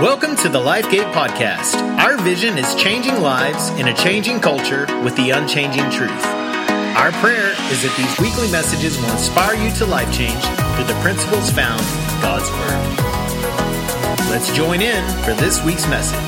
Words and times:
Welcome 0.00 0.34
to 0.38 0.48
the 0.48 0.58
LifeGate 0.58 1.12
Podcast. 1.12 1.76
Our 2.00 2.18
vision 2.18 2.58
is 2.58 2.74
changing 2.74 3.20
lives 3.20 3.68
in 3.78 3.86
a 3.86 3.94
changing 3.94 4.40
culture 4.40 4.86
with 5.04 5.14
the 5.14 5.30
unchanging 5.30 5.88
truth. 5.88 6.10
Our 6.96 7.12
prayer 7.22 7.50
is 7.70 7.82
that 7.84 7.94
these 7.96 8.18
weekly 8.18 8.50
messages 8.50 8.98
will 8.98 9.12
inspire 9.12 9.54
you 9.54 9.70
to 9.76 9.86
life 9.86 10.12
change 10.12 10.42
through 10.74 10.86
the 10.86 10.98
principles 11.00 11.48
found 11.48 11.80
in 11.80 12.20
God's 12.20 12.50
Word. 12.58 14.30
Let's 14.30 14.52
join 14.52 14.82
in 14.82 15.04
for 15.22 15.32
this 15.34 15.64
week's 15.64 15.86
message. 15.86 16.18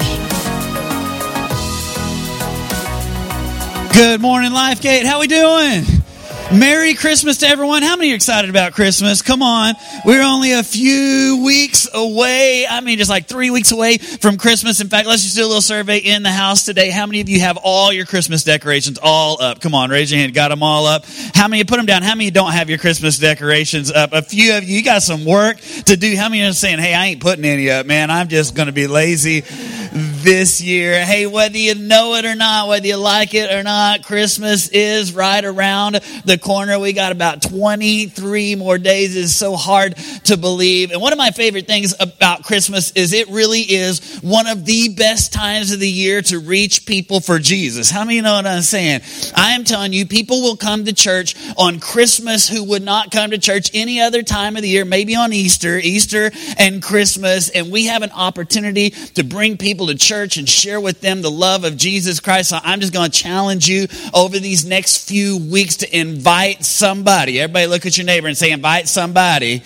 Good 3.93 4.21
morning, 4.21 4.53
LifeGate. 4.53 5.07
How 5.07 5.19
we 5.19 5.27
doing? 5.27 5.96
Merry 6.53 6.95
Christmas 6.95 7.39
to 7.39 7.49
everyone. 7.49 7.83
How 7.83 7.97
many 7.97 8.13
are 8.13 8.15
excited 8.15 8.49
about 8.49 8.73
Christmas? 8.73 9.21
Come 9.21 9.43
on. 9.43 9.75
We're 10.05 10.23
only 10.23 10.53
a 10.53 10.63
few 10.63 11.43
weeks 11.45 11.89
away. 11.93 12.65
I 12.71 12.81
mean, 12.83 12.99
just 12.99 13.11
like 13.11 13.27
three 13.27 13.51
weeks 13.51 13.73
away 13.73 13.99
from 13.99 14.39
Christmas. 14.39 14.81
In 14.81 14.89
fact, 14.89 15.09
let's 15.09 15.25
just 15.25 15.35
do 15.35 15.43
a 15.43 15.47
little 15.47 15.61
survey 15.61 15.99
in 15.99 16.23
the 16.23 16.31
house 16.31 16.65
today. 16.65 16.91
How 16.91 17.05
many 17.07 17.21
of 17.21 17.29
you 17.29 17.41
have 17.41 17.57
all 17.57 17.93
your 17.93 18.07
Christmas 18.07 18.45
decorations 18.45 18.97
all 19.03 19.43
up? 19.43 19.61
Come 19.61 19.75
on, 19.75 19.91
raise 19.91 20.13
your 20.13 20.21
hand. 20.21 20.35
Got 20.35 20.51
them 20.51 20.63
all 20.63 20.87
up. 20.87 21.05
How 21.35 21.49
many 21.49 21.65
put 21.65 21.79
them 21.79 21.87
down? 21.87 22.03
How 22.03 22.15
many 22.15 22.31
don't 22.31 22.53
have 22.53 22.71
your 22.71 22.79
Christmas 22.79 23.19
decorations 23.19 23.91
up? 23.91 24.13
A 24.13 24.23
few 24.23 24.57
of 24.57 24.63
you, 24.63 24.77
you 24.77 24.85
got 24.85 25.03
some 25.03 25.25
work 25.25 25.59
to 25.87 25.97
do. 25.97 26.17
How 26.17 26.29
many 26.29 26.45
are 26.45 26.53
saying, 26.53 26.79
hey, 26.79 26.95
I 26.95 27.07
ain't 27.07 27.21
putting 27.21 27.45
any 27.45 27.71
up, 27.71 27.87
man. 27.87 28.09
I'm 28.09 28.29
just 28.29 28.55
going 28.55 28.67
to 28.67 28.73
be 28.73 28.87
lazy 28.87 29.43
this 30.27 30.61
year. 30.61 31.05
Hey, 31.05 31.25
whether 31.27 31.57
you 31.57 31.77
know 31.77 32.17
it 32.17 32.25
or 32.25 32.35
not, 32.35 32.67
whether 32.67 32.85
you 32.85 32.97
like 32.97 33.33
it 33.33 33.49
or 33.53 33.63
not, 33.63 34.03
Christmas 34.03 34.69
is 34.71 35.15
right 35.15 35.45
around 35.45 36.01
the 36.25 36.37
corner. 36.37 36.81
We 36.81 36.95
got 36.95 37.13
about 37.13 37.43
23 37.43 38.57
more 38.57 38.77
days. 38.77 39.15
It's 39.15 39.33
so 39.33 39.55
hard 39.55 39.95
to 40.25 40.37
believe. 40.37 40.91
And 40.91 41.01
one 41.01 41.13
of 41.13 41.17
my 41.17 41.31
favorite 41.31 41.69
things 41.69 41.95
about 42.01 42.43
Christmas 42.43 42.91
is 42.97 43.13
it 43.13 43.29
really 43.29 43.61
is 43.61 44.17
one 44.17 44.49
of 44.49 44.65
the 44.65 44.89
best 44.89 45.33
times 45.33 45.71
of 45.71 45.79
the 45.79 45.89
year 45.89 46.23
to 46.23 46.41
reach 46.41 46.87
people 46.87 47.21
for 47.21 47.39
Jesus. 47.39 47.89
How 47.89 48.05
many 48.05 48.21
know 48.21 48.35
what 48.35 48.47
I'm 48.47 48.63
saying? 48.63 49.03
I 49.37 49.53
am 49.53 49.63
telling 49.63 49.93
you, 49.93 50.07
people 50.07 50.43
will 50.43 50.57
come 50.57 50.87
to 50.87 50.93
church 50.93 51.37
on 51.57 51.79
Christmas 51.79 52.49
who 52.49 52.65
would 52.65 52.83
not 52.83 53.13
come 53.13 53.31
to 53.31 53.39
church 53.39 53.71
any 53.75 54.01
other 54.01 54.25
time 54.25 54.57
of 54.57 54.63
the 54.63 54.69
year, 54.69 54.85
maybe 54.85 55.15
on 55.15 55.33
Easter, 55.33 55.79
Easter 55.79 56.33
and 56.59 56.83
Christmas. 56.83 57.49
And 57.49 57.71
we 57.71 57.87
have 57.87 58.03
an 58.03 58.11
opportunity 58.11 58.91
to 58.91 59.23
bring 59.23 59.57
people 59.57 59.87
to 59.87 59.95
church 59.95 60.16
and 60.25 60.49
share 60.49 60.81
with 60.81 61.01
them 61.01 61.23
the 61.23 61.31
love 61.31 61.65
of 61.65 61.77
Jesus 61.77 62.21
Christ. 62.21 62.51
So 62.51 62.59
I'm 62.63 62.81
just 62.81 62.93
going 62.93 63.11
to 63.11 63.19
challenge 63.19 63.69
you 63.69 63.87
over 64.15 64.39
these 64.39 64.65
next 64.65 65.09
few 65.09 65.37
weeks 65.37 65.77
to 65.77 65.99
invite 65.99 66.65
somebody. 66.65 67.41
Everybody 67.41 67.67
look 67.67 67.87
at 67.87 67.99
your 67.99 68.07
neighbor 68.07 68.27
and 68.27 68.37
say, 68.37 68.51
invite 68.51 68.89
somebody 68.89 69.63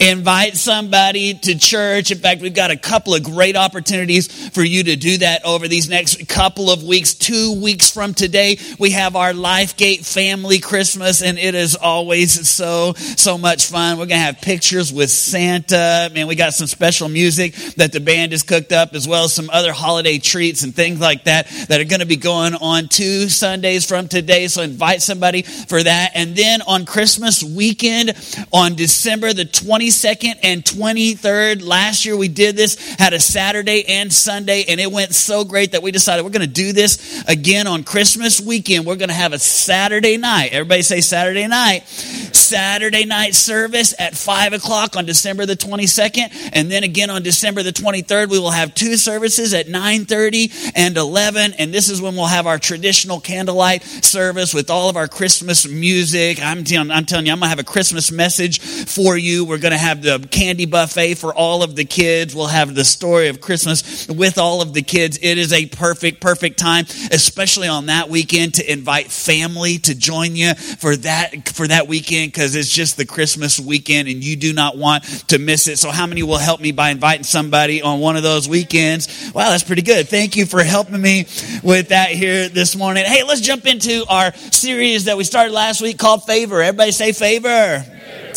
invite 0.00 0.56
somebody 0.56 1.34
to 1.34 1.58
church. 1.58 2.10
In 2.10 2.18
fact, 2.18 2.40
we've 2.40 2.54
got 2.54 2.70
a 2.70 2.76
couple 2.76 3.14
of 3.14 3.22
great 3.22 3.56
opportunities 3.56 4.48
for 4.50 4.62
you 4.62 4.84
to 4.84 4.96
do 4.96 5.18
that 5.18 5.44
over 5.44 5.68
these 5.68 5.88
next 5.88 6.28
couple 6.28 6.70
of 6.70 6.82
weeks. 6.82 7.14
Two 7.14 7.60
weeks 7.62 7.90
from 7.90 8.14
today, 8.14 8.58
we 8.78 8.90
have 8.90 9.16
our 9.16 9.32
LifeGate 9.32 10.04
family 10.04 10.58
Christmas, 10.58 11.22
and 11.22 11.38
it 11.38 11.54
is 11.54 11.76
always 11.76 12.48
so, 12.48 12.94
so 12.94 13.38
much 13.38 13.66
fun. 13.66 13.98
We're 13.98 14.06
going 14.06 14.18
to 14.18 14.26
have 14.26 14.40
pictures 14.40 14.92
with 14.92 15.10
Santa. 15.10 16.10
Man, 16.12 16.26
we 16.26 16.34
got 16.34 16.54
some 16.54 16.66
special 16.66 17.08
music 17.08 17.54
that 17.76 17.92
the 17.92 18.00
band 18.00 18.32
has 18.32 18.42
cooked 18.42 18.72
up, 18.72 18.94
as 18.94 19.06
well 19.06 19.24
as 19.24 19.32
some 19.32 19.50
other 19.50 19.72
holiday 19.72 20.18
treats 20.18 20.62
and 20.62 20.74
things 20.74 21.00
like 21.00 21.24
that 21.24 21.48
that 21.68 21.80
are 21.80 21.84
going 21.84 22.00
to 22.00 22.06
be 22.06 22.16
going 22.16 22.54
on 22.54 22.88
two 22.88 23.28
Sundays 23.28 23.86
from 23.86 24.08
today. 24.08 24.48
So 24.48 24.62
invite 24.62 25.02
somebody 25.02 25.42
for 25.42 25.82
that. 25.82 26.12
And 26.14 26.34
then 26.34 26.62
on 26.62 26.84
Christmas 26.84 27.42
weekend, 27.42 28.12
on 28.52 28.74
December 28.74 29.32
the 29.32 29.44
20th, 29.44 29.83
22nd 29.84 30.38
and 30.42 30.64
23rd. 30.64 31.62
Last 31.62 32.06
year 32.06 32.16
we 32.16 32.28
did 32.28 32.56
this, 32.56 32.94
had 32.96 33.12
a 33.12 33.20
Saturday 33.20 33.84
and 33.86 34.10
Sunday, 34.10 34.64
and 34.66 34.80
it 34.80 34.90
went 34.90 35.14
so 35.14 35.44
great 35.44 35.72
that 35.72 35.82
we 35.82 35.90
decided 35.90 36.24
we're 36.24 36.30
going 36.30 36.40
to 36.40 36.46
do 36.46 36.72
this 36.72 37.22
again 37.28 37.66
on 37.66 37.84
Christmas 37.84 38.40
weekend. 38.40 38.86
We're 38.86 38.96
going 38.96 39.08
to 39.08 39.14
have 39.14 39.34
a 39.34 39.38
Saturday 39.38 40.16
night. 40.16 40.52
Everybody 40.52 40.82
say 40.82 41.02
Saturday 41.02 41.46
night. 41.46 41.86
Saturday 42.44 43.04
night 43.04 43.34
service 43.34 43.94
at 43.98 44.14
5 44.14 44.54
o'clock 44.54 44.96
on 44.96 45.06
December 45.06 45.46
the 45.46 45.56
22nd. 45.56 46.50
And 46.52 46.70
then 46.70 46.84
again 46.84 47.10
on 47.10 47.22
December 47.22 47.62
the 47.62 47.72
23rd, 47.72 48.28
we 48.30 48.38
will 48.38 48.50
have 48.50 48.74
two 48.74 48.96
services 48.96 49.54
at 49.54 49.66
9.30 49.66 50.72
and 50.74 50.96
11. 50.96 51.54
And 51.54 51.72
this 51.72 51.88
is 51.88 52.00
when 52.00 52.14
we'll 52.14 52.26
have 52.26 52.46
our 52.46 52.58
traditional 52.58 53.20
candlelight 53.20 53.82
service 53.82 54.54
with 54.54 54.70
all 54.70 54.88
of 54.88 54.96
our 54.96 55.08
Christmas 55.08 55.68
music. 55.68 56.42
I'm, 56.42 56.64
I'm 56.90 57.04
telling 57.04 57.26
you, 57.26 57.32
I'm 57.32 57.38
going 57.38 57.46
to 57.46 57.48
have 57.48 57.58
a 57.58 57.64
Christmas 57.64 58.12
message 58.12 58.60
for 58.60 59.16
you. 59.16 59.44
We're 59.44 59.58
going 59.58 59.72
to 59.74 59.78
have 59.78 60.02
the 60.02 60.26
candy 60.30 60.66
buffet 60.66 61.14
for 61.14 61.34
all 61.34 61.62
of 61.62 61.76
the 61.76 61.84
kids. 61.84 62.34
We'll 62.34 62.46
have 62.46 62.74
the 62.74 62.84
story 62.84 63.28
of 63.28 63.40
Christmas 63.40 64.08
with 64.08 64.38
all 64.38 64.62
of 64.62 64.72
the 64.72 64.82
kids. 64.82 65.18
It 65.20 65.38
is 65.38 65.52
a 65.52 65.66
perfect, 65.66 66.20
perfect 66.20 66.58
time, 66.58 66.86
especially 67.10 67.68
on 67.68 67.86
that 67.86 68.08
weekend 68.08 68.54
to 68.54 68.72
invite 68.72 69.10
family 69.10 69.78
to 69.78 69.94
join 69.94 70.36
you 70.36 70.54
for 70.54 70.96
that, 70.96 71.48
for 71.48 71.66
that 71.68 71.88
weekend 71.88 72.32
because 72.32 72.54
it's 72.54 72.70
just 72.70 72.96
the 72.96 73.06
Christmas 73.06 73.60
weekend 73.60 74.08
and 74.08 74.22
you 74.22 74.36
do 74.36 74.52
not 74.52 74.76
want 74.76 75.04
to 75.28 75.38
miss 75.38 75.68
it. 75.68 75.78
So 75.78 75.90
how 75.90 76.06
many 76.06 76.22
will 76.22 76.38
help 76.38 76.60
me 76.60 76.72
by 76.72 76.90
inviting 76.90 77.24
somebody 77.24 77.82
on 77.82 78.00
one 78.00 78.16
of 78.16 78.22
those 78.22 78.48
weekends? 78.48 79.32
Wow, 79.34 79.50
that's 79.50 79.64
pretty 79.64 79.82
good. 79.82 80.08
Thank 80.08 80.36
you 80.36 80.46
for 80.46 80.62
helping 80.62 81.00
me 81.00 81.26
with 81.62 81.88
that 81.88 82.10
here 82.10 82.48
this 82.48 82.76
morning. 82.76 83.04
Hey, 83.04 83.22
let's 83.22 83.40
jump 83.40 83.66
into 83.66 84.04
our 84.08 84.32
series 84.34 85.04
that 85.04 85.16
we 85.16 85.24
started 85.24 85.52
last 85.52 85.82
week 85.82 85.98
called 85.98 86.24
Favor. 86.24 86.62
Everybody 86.62 86.92
say 86.92 87.12
favor. 87.12 87.93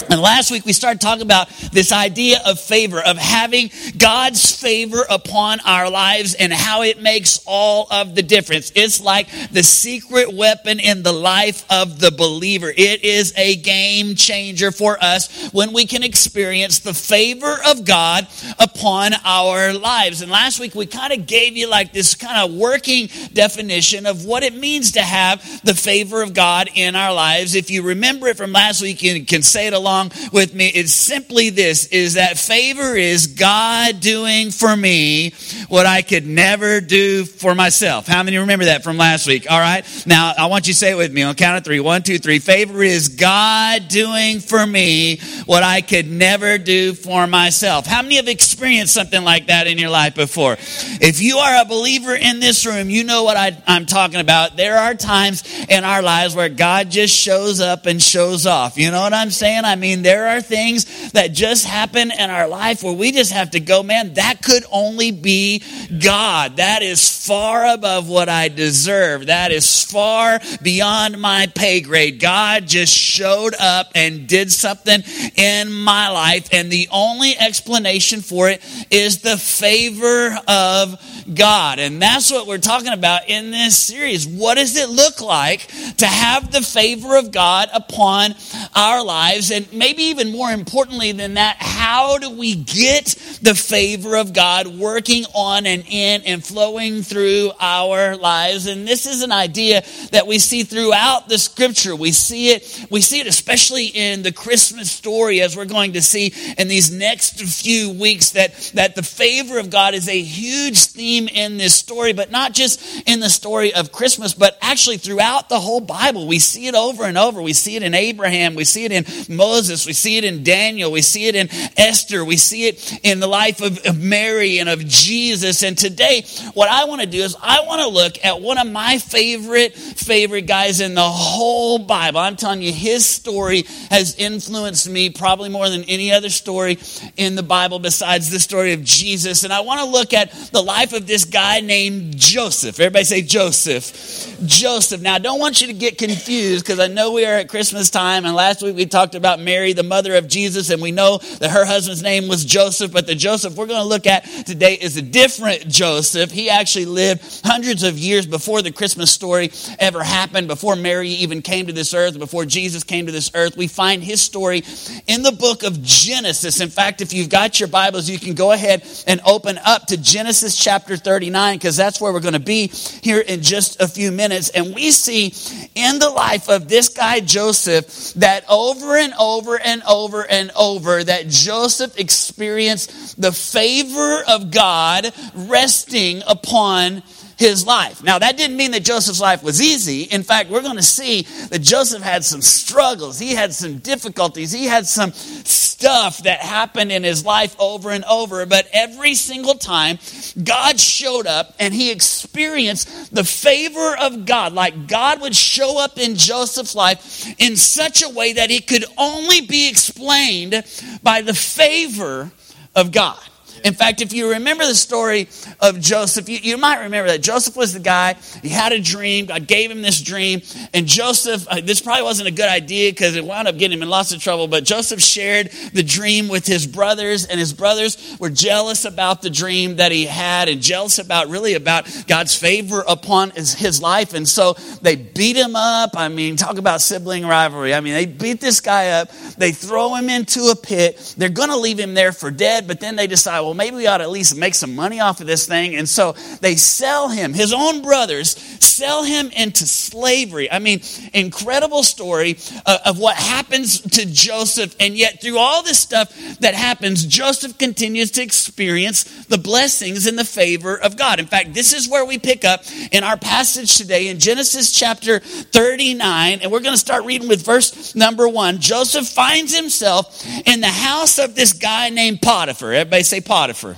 And 0.10 0.22
last 0.22 0.52
week 0.52 0.66
we 0.66 0.74
started 0.74 1.02
talking 1.02 1.24
about 1.24 1.50
this 1.72 1.92
idea 1.92 2.40
of 2.46 2.60
favor, 2.60 3.02
of 3.02 3.18
having 3.18 3.72
God's 3.98 4.56
favor 4.56 5.06
upon 5.10 5.60
our 5.62 5.90
lives 5.90 6.34
and 6.34 6.54
how 6.54 6.84
it 6.84 7.02
makes 7.02 7.42
all 7.46 7.88
of 7.92 8.16
the 8.16 8.24
difference. 8.24 8.72
It's 8.76 9.02
like 9.02 9.28
the 9.52 9.64
secret 9.64 10.34
weapon 10.34 10.80
in 10.80 11.04
the 11.04 11.12
life 11.12 11.66
of 11.70 12.00
the 12.00 12.12
believer. 12.12 12.70
It 12.70 13.04
is 13.04 13.34
a 13.36 13.58
game 13.58 14.16
changer 14.16 14.72
for 14.72 14.98
us 15.04 15.52
when 15.52 15.74
we 15.74 15.86
can 15.86 16.04
experience 16.04 16.80
the 16.80 16.94
favor 16.94 17.58
of 17.68 17.84
God 17.84 18.28
upon 18.60 19.12
our 19.26 19.74
lives. 19.74 20.22
And 20.22 20.32
last 20.32 20.60
week 20.60 20.74
we 20.74 20.86
kind 20.86 21.12
of 21.12 21.26
gave 21.26 21.58
you 21.58 21.70
like 21.70 21.92
this 21.92 22.16
kind 22.16 22.38
of 22.50 22.56
working 22.56 23.10
definition 23.34 24.06
of 24.06 24.26
what 24.26 24.44
it 24.44 24.56
means 24.56 24.94
to 24.94 25.02
have 25.02 25.42
the 25.64 25.76
favor 25.76 26.22
of 26.22 26.34
God 26.34 26.70
in 26.76 26.96
our 26.96 27.14
lives. 27.14 27.56
If 27.56 27.70
you 27.70 27.82
remember 27.82 28.28
it 28.28 28.38
from 28.38 28.54
last 28.54 28.82
week, 28.82 29.04
you 29.04 29.26
can 29.26 29.42
say 29.42 29.68
it 29.68 29.74
along 29.74 29.87
along 29.88 30.12
with 30.34 30.54
me 30.54 30.68
is 30.68 30.94
simply 30.94 31.50
this 31.50 31.88
is 31.88 32.16
that 32.16 32.38
favor 32.38 32.96
is 32.96 33.28
God 33.28 34.02
doing 34.02 34.52
for 34.52 34.76
me 34.76 35.32
what 35.70 35.86
I 35.86 36.02
could 36.02 36.28
never 36.28 36.82
do 36.82 37.24
for 37.24 37.56
myself. 37.56 38.06
How 38.06 38.22
many 38.24 38.38
remember 38.38 38.66
that 38.66 38.84
from 38.84 38.98
last 38.98 39.28
week? 39.28 39.50
All 39.50 39.60
right. 39.60 39.86
Now 40.06 40.34
I 40.38 40.48
want 40.48 40.68
you 40.68 40.74
to 40.74 40.78
say 40.80 40.92
it 40.92 40.98
with 40.98 41.14
me 41.14 41.24
on 41.24 41.36
count 41.36 41.58
of 41.58 41.64
three. 41.64 41.80
One, 41.80 42.04
two, 42.04 42.18
three. 42.18 42.40
Favor 42.40 42.84
is 42.84 43.10
God 43.10 43.88
doing 43.88 44.40
for 44.40 44.66
me 44.66 45.20
what 45.46 45.64
I 45.64 45.80
could 45.82 46.12
never 46.12 46.58
do 46.58 46.94
for 46.94 47.26
myself. 47.28 47.86
How 47.86 48.02
many 48.02 48.18
have 48.18 48.28
experienced 48.28 48.94
something 48.94 49.24
like 49.24 49.48
that 49.48 49.68
in 49.68 49.78
your 49.78 49.90
life 49.90 50.16
before? 50.16 50.58
If 50.60 51.22
you 51.22 51.38
are 51.38 51.62
a 51.62 51.66
believer 51.66 52.14
in 52.14 52.42
this 52.42 52.66
room, 52.66 52.90
you 52.90 53.06
know 53.06 53.24
what 53.24 53.38
I, 53.38 53.58
I'm 53.66 53.86
talking 53.86 54.20
about. 54.20 54.58
There 54.58 54.78
are 54.78 54.94
times 54.96 55.44
in 55.70 55.86
our 55.86 56.02
lives 56.02 56.36
where 56.36 56.50
God 56.50 56.92
just 56.92 57.16
shows 57.16 57.62
up 57.62 57.86
and 57.86 58.02
shows 58.02 58.46
off. 58.46 58.78
You 58.78 58.92
know 58.92 59.02
what 59.02 59.14
I'm 59.14 59.32
saying? 59.32 59.64
I 59.64 59.77
mean, 59.78 60.02
there 60.02 60.28
are 60.28 60.42
things 60.42 61.12
that 61.12 61.32
just 61.34 61.66
happen 61.66 62.12
in 62.12 62.30
our 62.30 62.48
life 62.48 62.84
where 62.84 62.94
we 62.94 63.12
just 63.12 63.32
have 63.32 63.52
to 63.52 63.60
go, 63.60 63.84
man, 63.84 64.16
that 64.16 64.42
could 64.44 64.64
only 64.72 65.12
be 65.12 65.64
God. 66.00 66.58
That 66.58 66.82
is 66.82 67.26
far 67.26 67.66
above 67.74 68.10
what 68.10 68.30
I 68.30 68.50
deserve. 68.50 69.28
That 69.28 69.52
is 69.52 69.84
far 69.84 70.40
beyond 70.62 71.20
my 71.20 71.48
pay 71.56 71.82
grade. 71.82 72.20
God 72.20 72.68
just 72.68 72.94
showed 72.94 73.54
up 73.60 73.92
and 73.96 74.28
did 74.28 74.52
something 74.52 75.02
in 75.36 75.72
my 75.72 76.10
life. 76.10 76.50
And 76.52 76.72
the 76.72 76.90
only 76.92 77.38
explanation 77.38 78.22
for 78.22 78.50
it 78.50 78.62
is 78.92 79.22
the 79.22 79.38
favor 79.38 80.38
of 80.48 81.02
God. 81.34 81.80
And 81.80 82.02
that's 82.02 82.32
what 82.32 82.48
we're 82.48 82.58
talking 82.58 82.94
about 82.94 83.28
in 83.30 83.52
this 83.52 83.78
series. 83.78 84.28
What 84.28 84.56
does 84.56 84.76
it 84.76 84.90
look 84.90 85.22
like 85.22 85.68
to 85.98 86.08
have 86.08 86.52
the 86.52 86.62
favor 86.62 87.18
of 87.18 87.32
God 87.32 87.70
upon 87.74 88.36
our 88.78 89.04
lives? 89.04 89.52
And 89.52 89.72
maybe 89.74 90.04
even 90.04 90.32
more 90.32 90.52
importantly 90.52 91.12
than 91.12 91.34
that, 91.34 91.58
how 91.78 92.18
do 92.18 92.32
we 92.32 92.56
get 92.56 93.06
the 93.44 93.54
favor 93.54 94.18
of 94.18 94.34
God 94.34 94.66
working 94.66 95.26
on 95.36 95.68
and 95.68 95.84
in 95.88 96.24
and 96.24 96.44
flowing 96.44 97.04
through 97.04 97.52
our 97.60 98.18
lives? 98.18 98.66
And 98.66 98.88
this 98.88 99.06
is 99.06 99.22
an 99.22 99.32
idea 99.32 99.84
that 100.12 100.26
we 100.26 100.40
see 100.40 100.64
throughout 100.64 101.30
the 101.30 101.38
scripture. 101.38 101.96
We 101.96 102.12
see 102.12 102.50
it, 102.50 102.88
we 102.90 103.02
see 103.02 103.20
it 103.20 103.28
especially 103.28 103.86
in 103.86 104.24
the 104.24 104.32
Christmas 104.32 104.92
story 104.92 105.40
as 105.40 105.56
we're 105.56 105.66
going 105.66 105.94
to 105.94 106.02
see 106.02 106.34
in 106.58 106.68
these 106.68 106.92
next 106.92 107.40
few 107.40 107.92
weeks 107.92 108.32
that, 108.32 108.56
that 108.74 108.96
the 108.96 109.04
favor 109.04 109.60
of 109.60 109.70
God 109.70 109.94
is 109.94 110.10
a 110.10 110.20
huge 110.20 110.80
theme 110.88 111.28
in 111.28 111.58
this 111.58 111.76
story, 111.76 112.12
but 112.12 112.32
not 112.32 112.54
just 112.54 113.08
in 113.08 113.20
the 113.20 113.30
story 113.30 113.74
of 113.74 113.92
Christmas, 113.92 114.34
but 114.34 114.58
actually 114.64 114.98
throughout 114.98 115.48
the 115.48 115.60
whole 115.60 115.82
Bible. 115.82 116.28
We 116.28 116.40
see 116.40 116.66
it 116.66 116.76
over 116.76 117.04
and 117.04 117.20
over. 117.20 117.40
We 117.40 117.54
see 117.54 117.76
it 117.76 117.84
in 117.84 117.94
Abraham. 117.94 118.56
We 118.56 118.64
see 118.64 118.86
it 118.86 118.92
in 118.92 119.06
Moses. 119.36 119.86
We 119.86 119.94
see 119.94 120.18
it 120.18 120.24
in 120.24 120.44
Daniel. 120.44 120.92
We 120.92 121.04
see 121.04 121.28
it 121.28 121.36
in 121.36 121.50
Esther. 121.76 122.24
We 122.24 122.38
see 122.38 122.68
it 122.68 123.00
in 123.04 123.20
the 123.20 123.28
life 123.28 123.62
of, 123.62 123.86
of 123.86 124.02
Mary 124.02 124.60
and 124.60 124.70
of 124.70 124.86
Jesus. 124.86 125.64
And 125.64 125.78
today, 125.78 126.24
what 126.54 126.70
I 126.70 126.86
want 126.86 127.02
to 127.02 127.08
do 127.08 127.20
is 127.20 127.36
I 127.42 127.62
want 127.66 127.82
to 127.82 127.88
look 127.88 128.24
at 128.24 128.42
one 128.42 128.58
of 128.58 128.68
my 128.68 129.00
favorite, 129.00 129.74
favorite 129.74 130.48
guys 130.48 130.80
in 130.80 130.94
the 130.96 131.02
whole 131.02 131.80
Bible. 131.80 132.20
I'm 132.20 132.36
telling 132.36 132.62
you, 132.62 132.72
his 132.72 133.06
story 133.06 133.64
has 133.90 134.16
influenced 134.16 134.90
me 134.90 135.10
probably 135.10 135.50
more 135.50 135.70
than 135.70 135.84
any 135.84 136.12
other 136.12 136.30
story 136.30 136.78
in 137.16 137.36
the 137.36 137.44
Bible 137.44 137.80
besides 137.80 138.30
the 138.30 138.40
story 138.40 138.74
of 138.74 138.84
Jesus. 138.84 139.44
And 139.44 139.54
I 139.54 139.62
want 139.62 139.82
to 139.82 139.86
look 139.88 140.14
at 140.14 140.32
the 140.52 140.62
life 140.62 140.94
of 140.94 141.08
this 141.08 141.26
guy 141.26 141.60
named 141.62 142.18
Joseph. 142.18 142.80
Everybody 142.80 143.06
say 143.06 143.22
Joseph. 143.22 144.38
Joseph. 144.46 145.02
Now, 145.02 145.16
I 145.16 145.20
don't 145.20 145.40
want 145.40 145.62
you 145.62 145.68
to 145.68 145.74
get 145.74 145.98
confused 145.98 146.66
because 146.66 146.80
I 146.80 146.88
know 146.88 147.14
we 147.14 147.26
are 147.26 147.36
at 147.36 147.50
Christmas 147.50 147.90
time, 147.90 148.26
and 148.26 148.36
last 148.36 148.62
week 148.62 148.76
we 148.76 148.86
talked 148.86 149.16
about 149.16 149.40
Mary, 149.40 149.74
the 149.74 149.84
mother 149.84 150.16
of 150.16 150.28
Jesus, 150.28 150.70
and 150.70 150.82
we 150.82 150.92
know 150.92 151.18
that 151.40 151.52
her 151.52 151.57
husband's 151.66 152.04
name 152.04 152.28
was 152.28 152.46
Joseph, 152.46 152.92
but 152.92 153.08
the 153.08 153.16
Joseph 153.16 153.56
we're 153.56 153.68
going 153.68 153.82
to 153.82 153.88
look 153.88 154.08
at 154.08 154.24
today 154.46 154.74
is 154.76 154.98
a 154.98 155.02
different 155.02 155.68
Joseph. 155.68 156.32
He 156.32 156.50
actually 156.50 156.86
lived 156.86 157.42
hundreds 157.44 157.84
of 157.84 157.98
years 157.98 158.26
before 158.26 158.62
the 158.62 158.72
Christmas 158.72 159.12
story 159.12 159.52
ever 159.80 160.04
happened, 160.04 160.48
before 160.48 160.76
Mary 160.76 161.10
even 161.10 161.42
came 161.42 161.68
to 161.68 161.74
this 161.74 161.94
earth, 161.94 162.18
before 162.20 162.46
Jesus 162.46 162.84
came 162.84 163.06
to 163.06 163.12
this 163.12 163.32
earth. 163.34 163.58
We 163.58 163.68
find 163.68 164.04
his 164.04 164.22
story 164.22 164.64
in 165.08 165.24
the 165.24 165.32
book 165.32 165.64
of 165.64 165.82
Genesis. 165.82 166.60
In 166.62 166.70
fact, 166.70 167.02
if 167.02 167.14
you've 167.14 167.30
got 167.30 167.60
your 167.60 167.70
Bibles, 167.70 168.10
you 168.10 168.20
can 168.20 168.36
go 168.36 168.52
ahead 168.52 168.84
and 169.08 169.20
open 169.26 169.60
up 169.66 169.88
to 169.88 169.98
Genesis 169.98 170.56
chapter 170.56 170.98
39 170.98 171.58
because 171.58 171.76
that's 171.76 172.00
where 172.00 172.14
we're 172.14 172.20
going 172.20 172.34
to 172.34 172.40
be 172.40 172.68
here 173.02 173.20
in 173.20 173.42
just 173.42 173.82
a 173.82 173.88
few 173.88 174.12
minutes. 174.12 174.50
And 174.50 174.74
we 174.76 174.92
see 174.92 175.34
in 175.76 176.00
the 176.00 176.10
life 176.10 176.50
of 176.50 176.68
this 176.68 176.90
guy, 176.90 177.20
Joseph, 177.20 178.14
that 178.16 178.44
over 178.50 178.96
and 178.96 179.14
over 179.20 179.60
and 179.60 179.82
over 179.88 180.30
and 180.30 180.52
over, 180.56 181.04
that 181.04 181.28
Joseph 181.48 181.98
experienced 181.98 183.22
the 183.22 183.32
favor 183.32 184.22
of 184.28 184.52
God 184.52 185.14
resting 185.34 186.22
upon 186.28 187.04
his 187.38 187.66
life. 187.66 188.04
Now, 188.04 188.20
that 188.20 188.36
didn't 188.36 188.58
mean 188.58 188.72
that 188.72 188.84
Joseph's 188.84 189.22
life 189.22 189.44
was 189.44 189.62
easy. 189.62 190.04
In 190.04 190.24
fact, 190.24 190.50
we're 190.50 190.62
going 190.62 190.78
to 190.78 190.84
see 190.84 191.22
that 191.50 191.60
Joseph 191.60 192.02
had 192.02 192.26
some 192.26 192.42
struggles. 192.42 193.20
He 193.20 193.36
had 193.36 193.54
some 193.54 193.78
difficulties. 193.78 194.52
He 194.52 194.66
had 194.66 194.88
some 194.88 195.12
stuff 195.14 196.24
that 196.24 196.40
happened 196.40 196.92
in 196.92 197.04
his 197.04 197.24
life 197.24 197.56
over 197.60 197.92
and 197.92 198.04
over. 198.06 198.46
But 198.48 198.68
every 198.74 199.14
single 199.14 199.54
time, 199.54 200.00
God 200.44 200.80
showed 200.80 201.28
up 201.28 201.54
and 201.60 201.74
he 201.74 201.92
experienced 201.92 203.14
the 203.14 203.24
favor 203.24 203.96
of 203.98 204.26
God. 204.26 204.54
Like 204.54 204.88
God 204.88 205.22
would 205.22 205.36
show 205.36 205.80
up 205.80 206.00
in 206.00 206.16
Joseph's 206.16 206.74
life 206.74 207.36
in 207.40 207.56
such 207.56 208.04
a 208.04 208.10
way 208.10 208.34
that 208.34 208.50
it 208.50 208.66
could 208.66 208.86
only 208.98 209.42
be 209.42 209.70
explained 209.70 210.64
by 211.04 211.22
the 211.22 211.36
favor 211.36 212.32
of 212.76 212.92
God. 212.92 213.20
In 213.68 213.74
fact, 213.74 214.00
if 214.00 214.14
you 214.14 214.32
remember 214.32 214.66
the 214.66 214.74
story 214.74 215.28
of 215.60 215.82
Joseph, 215.82 216.30
you, 216.30 216.38
you, 216.38 216.58
might 216.58 216.84
remember 216.84 217.10
that 217.10 217.22
Joseph 217.22 217.58
was 217.58 217.74
the 217.74 217.82
guy, 217.82 218.14
he 218.42 218.48
had 218.48 218.72
a 218.72 218.80
dream, 218.80 219.26
God 219.26 219.46
gave 219.46 219.70
him 219.70 219.82
this 219.82 220.02
dream, 220.02 220.42
and 220.74 220.88
Joseph, 220.88 221.46
uh, 221.50 221.60
this 221.60 221.82
probably 221.82 222.04
wasn't 222.04 222.30
a 222.30 222.32
good 222.32 222.48
idea 222.48 222.94
because 222.94 223.18
it 223.18 223.26
wound 223.26 223.46
up 223.46 223.58
getting 223.58 223.78
him 223.78 223.84
in 223.84 223.90
lots 223.90 224.14
of 224.14 224.22
trouble, 224.22 224.48
but 224.48 224.64
Joseph 224.64 225.02
shared 225.02 225.52
the 225.74 225.84
dream 225.84 226.30
with 226.30 226.48
his 226.48 226.66
brothers, 226.66 227.26
and 227.26 227.42
his 227.42 227.52
brothers 227.52 228.16
were 228.22 228.30
jealous 228.30 228.86
about 228.86 229.22
the 229.22 229.30
dream 229.30 229.76
that 229.76 229.92
he 229.92 230.06
had 230.06 230.48
and 230.48 230.62
jealous 230.62 230.98
about 230.98 231.28
really 231.28 231.54
about 231.54 231.90
God's 232.08 232.34
favor 232.34 232.86
upon 232.88 233.32
his, 233.32 233.54
his 233.54 233.82
life. 233.82 234.14
And 234.14 234.26
so 234.26 234.54
they 234.82 234.96
beat 234.96 235.36
him 235.36 235.58
up. 235.58 235.98
I 235.98 236.08
mean, 236.08 236.38
talk 236.38 236.58
about 236.58 236.80
sibling 236.80 237.28
rivalry. 237.28 237.74
I 237.74 237.82
mean, 237.82 237.96
they 237.96 238.06
beat 238.06 238.40
this 238.40 238.62
guy 238.62 238.92
up, 238.92 239.12
they 239.38 239.52
throw 239.52 239.94
him 239.96 240.10
into 240.10 240.46
a 240.46 240.56
pit, 240.56 241.16
they're 241.18 241.28
going 241.28 241.50
to 241.50 241.58
leave 241.58 241.78
him 241.78 241.96
there 241.96 242.14
for 242.14 242.32
dead, 242.32 242.66
but 242.66 242.80
then 242.80 242.96
they 242.96 243.08
decide, 243.08 243.42
well, 243.42 243.57
maybe 243.58 243.76
we 243.76 243.88
ought 243.88 243.98
to 243.98 244.04
at 244.04 244.12
least 244.12 244.36
make 244.36 244.56
some 244.56 244.76
money 244.76 245.00
off 245.00 245.20
of 245.20 245.28
this 245.28 245.48
thing. 245.48 245.76
And 245.76 245.90
so 245.90 246.14
they 246.42 246.56
sell 246.56 247.10
him, 247.10 247.34
his 247.34 247.54
own 247.54 247.82
brothers 247.82 248.38
sell 248.78 249.04
him 249.04 249.32
into 249.32 249.66
slavery. 249.66 250.52
I 250.52 250.60
mean, 250.60 250.82
incredible 251.14 251.82
story 251.82 252.38
of, 252.66 252.80
of 252.86 253.00
what 253.00 253.16
happens 253.16 253.82
to 253.82 254.06
Joseph. 254.06 254.76
And 254.80 254.96
yet, 254.96 255.20
through 255.22 255.40
all 255.40 255.64
this 255.64 255.80
stuff 255.80 256.16
that 256.40 256.54
happens, 256.54 257.06
Joseph 257.06 257.58
continues 257.58 258.12
to 258.12 258.22
experience 258.22 259.26
the 259.26 259.38
blessings 259.40 260.06
and 260.06 260.18
the 260.18 260.26
favor 260.26 260.78
of 260.78 260.96
God. 260.96 261.20
In 261.20 261.26
fact, 261.26 261.54
this 261.54 261.74
is 261.74 261.90
where 261.90 262.06
we 262.06 262.20
pick 262.20 262.46
up 262.46 262.64
in 262.92 263.04
our 263.04 263.18
passage 263.18 263.78
today 263.78 264.10
in 264.10 264.20
Genesis 264.20 264.72
chapter 264.72 265.20
39. 265.20 266.40
And 266.42 266.52
we're 266.52 266.60
going 266.60 266.74
to 266.74 266.78
start 266.78 267.06
reading 267.06 267.28
with 267.28 267.44
verse 267.44 267.96
number 267.96 268.28
one. 268.28 268.60
Joseph 268.60 269.08
finds 269.08 269.56
himself 269.56 270.24
in 270.46 270.62
the 270.62 270.68
house 270.68 271.18
of 271.18 271.36
this 271.36 271.54
guy 271.54 271.90
named 271.90 272.22
Potiphar. 272.22 272.74
Everybody 272.74 273.04
say 273.04 273.22
Potiphar. 273.22 273.37
Potiphar. 273.38 273.76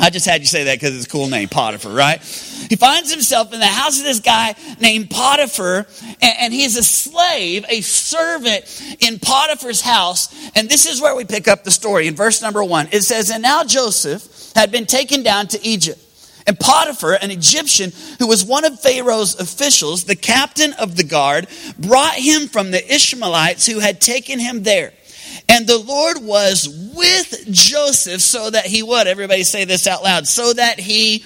I 0.00 0.10
just 0.10 0.26
had 0.26 0.40
you 0.40 0.48
say 0.48 0.64
that 0.64 0.74
because 0.74 0.96
it's 0.96 1.06
a 1.06 1.08
cool 1.08 1.28
name, 1.28 1.48
Potiphar, 1.48 1.92
right? 1.92 2.20
He 2.68 2.74
finds 2.74 3.12
himself 3.12 3.52
in 3.52 3.60
the 3.60 3.66
house 3.66 3.96
of 4.00 4.04
this 4.04 4.18
guy 4.18 4.56
named 4.80 5.08
Potiphar, 5.08 5.86
and, 6.20 6.52
he's 6.52 6.76
a 6.76 6.82
slave, 6.82 7.64
a 7.68 7.80
servant 7.80 8.98
in 8.98 9.20
Potiphar's 9.20 9.82
house. 9.82 10.34
And 10.56 10.68
this 10.68 10.84
is 10.86 11.00
where 11.00 11.14
we 11.14 11.24
pick 11.24 11.46
up 11.46 11.62
the 11.62 11.70
story 11.70 12.08
in 12.08 12.16
verse 12.16 12.42
number 12.42 12.64
one. 12.64 12.88
It 12.90 13.02
says, 13.02 13.30
And 13.30 13.40
now 13.40 13.62
Joseph 13.62 14.52
had 14.56 14.72
been 14.72 14.84
taken 14.84 15.22
down 15.22 15.46
to 15.48 15.64
Egypt. 15.64 16.00
And 16.48 16.58
Potiphar, 16.58 17.12
an 17.22 17.30
Egyptian 17.30 17.92
who 18.18 18.26
was 18.26 18.44
one 18.44 18.64
of 18.64 18.80
Pharaoh's 18.80 19.38
officials, 19.38 20.04
the 20.04 20.16
captain 20.16 20.72
of 20.72 20.96
the 20.96 21.04
guard, 21.04 21.46
brought 21.78 22.14
him 22.14 22.48
from 22.48 22.72
the 22.72 22.92
Ishmaelites 22.92 23.64
who 23.64 23.78
had 23.78 24.00
taken 24.00 24.40
him 24.40 24.64
there. 24.64 24.92
And 25.48 25.66
the 25.66 25.78
Lord 25.78 26.18
was 26.22 26.68
with 26.94 27.46
Joseph 27.50 28.20
so 28.20 28.50
that 28.50 28.66
he 28.66 28.82
would, 28.82 29.06
everybody 29.06 29.44
say 29.44 29.64
this 29.64 29.86
out 29.86 30.02
loud, 30.02 30.26
so 30.26 30.52
that 30.52 30.78
he 30.78 31.24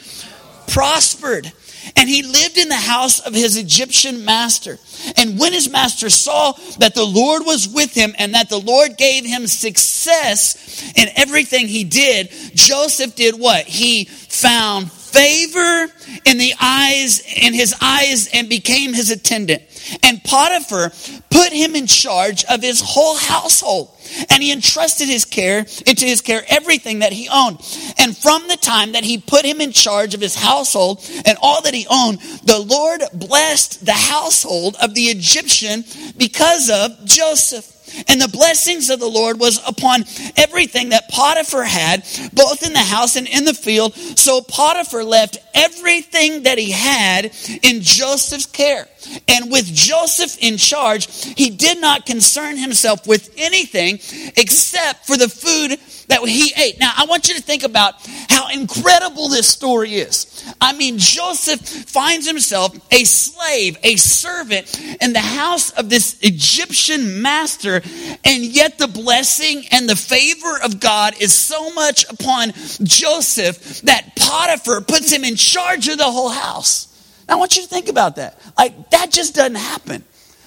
prospered. 0.69 1.53
And 1.97 2.09
he 2.09 2.23
lived 2.23 2.59
in 2.59 2.69
the 2.69 2.77
house 2.77 3.19
of 3.19 3.35
his 3.35 3.57
Egyptian 3.57 4.25
master. 4.25 4.79
And 5.17 5.39
when 5.39 5.53
his 5.53 5.69
master 5.69 6.11
saw 6.11 6.53
that 6.79 6.95
the 6.95 7.05
Lord 7.05 7.43
was 7.45 7.69
with 7.69 7.93
him 7.93 8.15
and 8.19 8.35
that 8.35 8.49
the 8.49 8.61
Lord 8.61 8.97
gave 8.97 9.25
him 9.25 9.49
success 9.49 10.93
in 10.97 11.09
everything 11.17 11.67
he 11.67 11.83
did, 11.83 12.31
Joseph 12.55 13.17
did 13.17 13.39
what? 13.39 13.67
He 13.67 14.05
found 14.05 14.93
favor 15.13 15.93
in 16.25 16.39
the 16.39 16.55
eyes 16.61 17.21
in 17.21 17.55
his 17.55 17.75
eyes 17.81 18.29
and 18.33 18.49
became 18.49 18.95
his 18.95 19.11
attendant. 19.11 19.63
And 20.03 20.23
Potiphar 20.25 20.93
put 21.31 21.53
him 21.53 21.75
in 21.75 21.87
charge 21.87 22.45
of 22.45 22.63
his 22.63 22.81
whole 22.81 23.17
household. 23.17 23.91
And 24.31 24.43
he 24.43 24.53
entrusted 24.53 25.09
his 25.09 25.25
care 25.25 25.61
into 25.87 26.07
his 26.07 26.21
care 26.21 26.43
everything 26.49 27.01
that 27.01 27.13
he 27.13 27.29
owned. 27.29 27.59
And 27.99 28.17
from 28.17 28.49
the 28.49 28.57
time 28.57 28.93
that 28.93 29.05
he 29.05 29.19
put 29.19 29.45
him 29.45 29.61
in 29.61 29.73
charge 29.73 30.15
of 30.15 30.21
his 30.21 30.35
household 30.35 31.05
and 31.27 31.39
all 31.41 31.63
that 31.63 31.75
he 31.75 31.87
owned, 31.91 32.21
the 32.45 32.59
Lord 32.59 33.03
blessed 33.13 33.85
the 33.85 33.93
household 33.93 34.77
of 34.83 34.95
the 34.95 35.05
Egyptian 35.05 35.85
because 36.17 36.71
of 36.71 37.05
Joseph. 37.05 37.82
And 38.09 38.21
the 38.21 38.29
blessings 38.29 38.91
of 38.91 39.01
the 39.01 39.09
Lord 39.09 39.39
was 39.39 39.61
upon 39.67 40.05
everything 40.37 40.91
that 40.91 41.09
Potiphar 41.09 41.65
had, 41.65 42.03
both 42.33 42.63
in 42.65 42.73
the 42.73 42.79
house 42.79 43.17
and 43.17 43.27
in 43.27 43.45
the 43.45 43.55
field. 43.55 43.95
So 43.95 44.41
Potiphar 44.41 45.05
left 45.05 45.39
everything 45.55 46.45
that 46.45 46.59
he 46.59 46.71
had 46.71 47.33
in 47.63 47.81
Joseph's 47.83 48.47
care. 48.47 48.89
And 49.29 49.51
with 49.51 49.67
Joseph 49.67 50.37
in 50.41 50.57
charge, 50.57 51.09
he 51.37 51.51
did 51.51 51.81
not 51.81 52.07
concern 52.07 52.57
himself 52.57 53.07
with 53.07 53.33
anything 53.37 53.97
except 54.37 55.07
for 55.07 55.17
the 55.17 55.29
food 55.29 55.79
that 56.09 56.21
he 56.29 56.53
ate. 56.57 56.79
Now, 56.79 56.93
I 56.97 57.07
want 57.07 57.29
you 57.29 57.35
to 57.35 57.43
think 57.43 57.63
about 57.63 57.95
how 58.29 58.49
incredible 58.49 59.29
this 59.29 59.49
story 59.49 59.95
is. 59.95 60.45
I 60.61 60.73
mean, 60.73 60.99
Joseph 60.99 61.61
finds 61.61 62.27
himself 62.27 62.77
a 62.91 63.05
slave, 63.05 63.79
a 63.83 63.97
servant 63.97 64.79
in 65.01 65.13
the 65.13 65.21
house 65.21 65.71
of 65.71 65.89
this 65.89 66.19
Egyptian 66.21 67.23
master, 67.23 67.83
and 68.25 68.43
yet 68.45 68.79
the 68.79 68.89
blessing 68.89 69.65
and 69.71 69.89
the 69.89 69.97
favor 69.97 70.59
of 70.63 70.81
God 70.81 71.15
is 71.21 71.35
so 71.35 71.73
much 71.73 72.05
upon 72.11 72.53
Joseph 72.83 73.83
that 73.83 74.15
Potiphar 74.17 74.81
puts 74.83 75.11
him 75.13 75.25
in 75.25 75.37
charge 75.37 75.89
of 75.89 75.99
the 75.99 76.05
whole 76.05 76.31
house. 76.31 76.92
I 77.33 77.37
want 77.37 77.57
you 77.57 77.63
to 77.63 77.69
think 77.69 77.89
about 77.89 78.17
that. 78.17 78.39
Like, 78.59 78.91
that 78.91 79.11
just 79.11 79.35
doesn't 79.35 79.55
happen. 79.55 80.05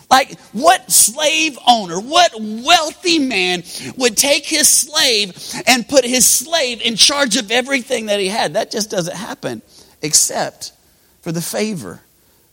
Like, 0.08 0.40
what 0.54 0.92
slave 0.92 1.58
owner, 1.68 2.00
what 2.00 2.32
wealthy 2.40 3.18
man 3.18 3.64
would 3.98 4.16
take 4.16 4.46
his 4.46 4.68
slave 4.68 5.34
and 5.66 5.88
put 5.88 6.06
his 6.06 6.28
slave 6.28 6.82
in 6.82 6.96
charge 6.96 7.38
of 7.38 7.50
everything 7.50 8.06
that 8.06 8.20
he 8.20 8.28
had? 8.28 8.54
That 8.54 8.70
just 8.70 8.92
doesn't 8.92 9.16
happen 9.16 9.64
except 10.04 10.74
for 11.22 11.32
the 11.32 11.42
favor 11.42 12.02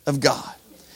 of 0.06 0.20
God. 0.20 0.54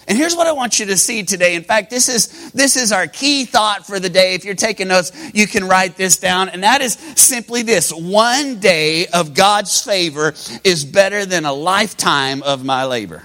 And 0.09 0.17
here's 0.17 0.37
what 0.37 0.47
I 0.47 0.53
want 0.53 0.79
you 0.79 0.87
to 0.87 0.97
see 0.97 1.25
today. 1.25 1.55
In 1.55 1.65
fact, 1.65 1.91
this 1.91 2.09
is, 2.09 2.53
this 2.53 2.77
is 2.77 2.93
our 2.93 3.07
key 3.07 3.45
thought 3.45 3.87
for 3.87 3.99
the 3.99 4.09
day. 4.09 4.35
If 4.35 4.45
you're 4.45 4.55
taking 4.55 4.89
notes, 4.89 5.13
you 5.35 5.47
can 5.47 5.67
write 5.67 5.97
this 5.97 6.19
down. 6.19 6.49
And 6.49 6.63
that 6.63 6.81
is 6.81 6.95
simply 7.17 7.63
this. 7.63 7.93
One 7.93 8.61
day 8.61 9.07
of 9.09 9.35
God's 9.35 9.83
favor 9.83 10.35
is 10.63 10.85
better 10.85 11.27
than 11.27 11.45
a 11.45 11.53
lifetime 11.53 12.43
of 12.43 12.65
my 12.65 12.85
labor. 12.85 13.25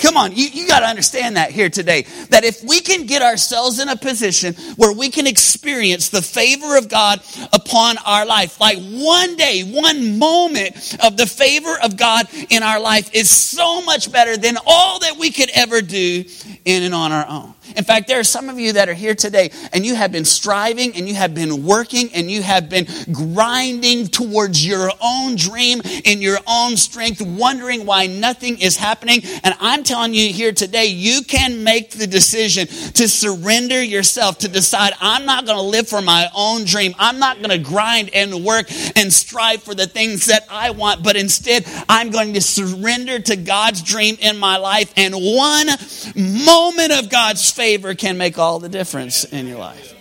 Come 0.00 0.16
on, 0.16 0.32
you, 0.34 0.48
you 0.48 0.66
got 0.66 0.80
to 0.80 0.86
understand 0.86 1.36
that 1.36 1.52
here 1.52 1.68
today. 1.68 2.02
That 2.30 2.42
if 2.42 2.64
we 2.64 2.80
can 2.80 3.06
get 3.06 3.22
ourselves 3.22 3.78
in 3.78 3.88
a 3.88 3.96
position 3.96 4.54
where 4.76 4.92
we 4.92 5.08
can 5.08 5.26
experience 5.26 6.08
the 6.08 6.20
favor 6.20 6.76
of 6.76 6.88
God 6.88 7.20
upon 7.52 7.98
our 7.98 8.26
life, 8.26 8.60
like 8.60 8.78
one 8.78 9.36
day, 9.36 9.62
one 9.62 10.18
moment 10.18 10.96
of 11.02 11.16
the 11.16 11.26
favor 11.26 11.76
of 11.82 11.96
God 11.96 12.26
in 12.50 12.64
our 12.64 12.80
life 12.80 13.14
is 13.14 13.30
so 13.30 13.82
much 13.82 14.10
better 14.10 14.36
than 14.36 14.56
all 14.66 14.98
that 14.98 15.16
we 15.16 15.30
could 15.30 15.50
ever 15.54 15.80
do 15.80 16.24
in 16.64 16.82
and 16.82 16.94
on 16.94 17.12
our 17.12 17.26
own. 17.28 17.53
In 17.76 17.84
fact, 17.84 18.06
there 18.06 18.20
are 18.20 18.24
some 18.24 18.48
of 18.48 18.58
you 18.58 18.74
that 18.74 18.88
are 18.88 18.94
here 18.94 19.14
today 19.14 19.50
and 19.72 19.84
you 19.84 19.94
have 19.94 20.12
been 20.12 20.24
striving 20.24 20.94
and 20.94 21.08
you 21.08 21.14
have 21.14 21.34
been 21.34 21.64
working 21.64 22.10
and 22.14 22.30
you 22.30 22.42
have 22.42 22.68
been 22.68 22.86
grinding 23.12 24.06
towards 24.06 24.64
your 24.64 24.90
own 25.02 25.36
dream 25.36 25.80
in 26.04 26.22
your 26.22 26.38
own 26.46 26.76
strength, 26.76 27.20
wondering 27.20 27.84
why 27.84 28.06
nothing 28.06 28.60
is 28.60 28.76
happening. 28.76 29.22
And 29.42 29.54
I'm 29.60 29.82
telling 29.82 30.14
you 30.14 30.32
here 30.32 30.52
today, 30.52 30.86
you 30.86 31.22
can 31.22 31.64
make 31.64 31.90
the 31.90 32.06
decision 32.06 32.66
to 32.66 33.08
surrender 33.08 33.82
yourself, 33.82 34.38
to 34.38 34.48
decide, 34.48 34.92
I'm 35.00 35.26
not 35.26 35.46
going 35.46 35.58
to 35.58 35.62
live 35.62 35.88
for 35.88 36.00
my 36.00 36.28
own 36.34 36.64
dream. 36.64 36.94
I'm 36.98 37.18
not 37.18 37.38
going 37.38 37.50
to 37.50 37.58
grind 37.58 38.10
and 38.14 38.44
work 38.44 38.66
and 38.96 39.12
strive 39.12 39.62
for 39.62 39.74
the 39.74 39.86
things 39.86 40.26
that 40.26 40.46
I 40.48 40.70
want, 40.70 41.02
but 41.02 41.16
instead, 41.16 41.64
I'm 41.88 42.10
going 42.10 42.34
to 42.34 42.40
surrender 42.40 43.18
to 43.18 43.36
God's 43.36 43.82
dream 43.82 44.16
in 44.20 44.38
my 44.38 44.58
life. 44.58 44.92
And 44.96 45.14
one 45.14 45.66
moment 46.14 46.92
of 46.92 47.10
God's 47.10 47.50
favor 47.50 47.63
can 47.94 48.18
make 48.18 48.38
all 48.38 48.58
the 48.58 48.68
difference 48.68 49.24
in 49.24 49.46
your 49.46 49.58
life. 49.58 49.94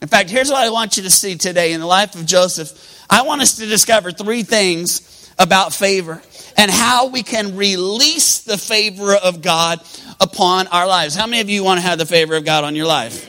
In 0.00 0.08
fact, 0.08 0.30
here's 0.30 0.50
what 0.50 0.64
I 0.64 0.70
want 0.70 0.96
you 0.96 1.02
to 1.04 1.10
see 1.10 1.36
today 1.36 1.72
in 1.72 1.80
the 1.80 1.86
life 1.86 2.14
of 2.14 2.26
Joseph. 2.26 3.04
I 3.10 3.22
want 3.22 3.40
us 3.40 3.56
to 3.56 3.66
discover 3.66 4.12
three 4.12 4.42
things 4.42 5.32
about 5.38 5.72
favor 5.72 6.22
and 6.56 6.70
how 6.70 7.08
we 7.08 7.22
can 7.22 7.56
release 7.56 8.40
the 8.40 8.58
favor 8.58 9.14
of 9.14 9.42
God 9.42 9.80
upon 10.20 10.66
our 10.68 10.86
lives. 10.86 11.14
How 11.14 11.26
many 11.26 11.40
of 11.40 11.48
you 11.48 11.64
want 11.64 11.78
to 11.78 11.86
have 11.86 11.98
the 11.98 12.06
favor 12.06 12.36
of 12.36 12.44
God 12.44 12.64
on 12.64 12.74
your 12.74 12.86
life? 12.86 13.28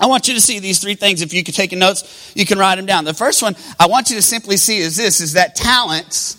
I 0.00 0.06
want 0.06 0.26
you 0.26 0.34
to 0.34 0.40
see 0.40 0.58
these 0.58 0.80
three 0.80 0.94
things. 0.94 1.22
If 1.22 1.32
you 1.32 1.44
could 1.44 1.54
take 1.54 1.72
notes, 1.72 2.32
you 2.34 2.46
can 2.46 2.58
write 2.58 2.76
them 2.76 2.86
down. 2.86 3.04
The 3.04 3.14
first 3.14 3.42
one 3.42 3.54
I 3.78 3.86
want 3.86 4.10
you 4.10 4.16
to 4.16 4.22
simply 4.22 4.56
see 4.56 4.78
is 4.78 4.96
this 4.96 5.20
is 5.20 5.34
that 5.34 5.54
talents 5.54 6.36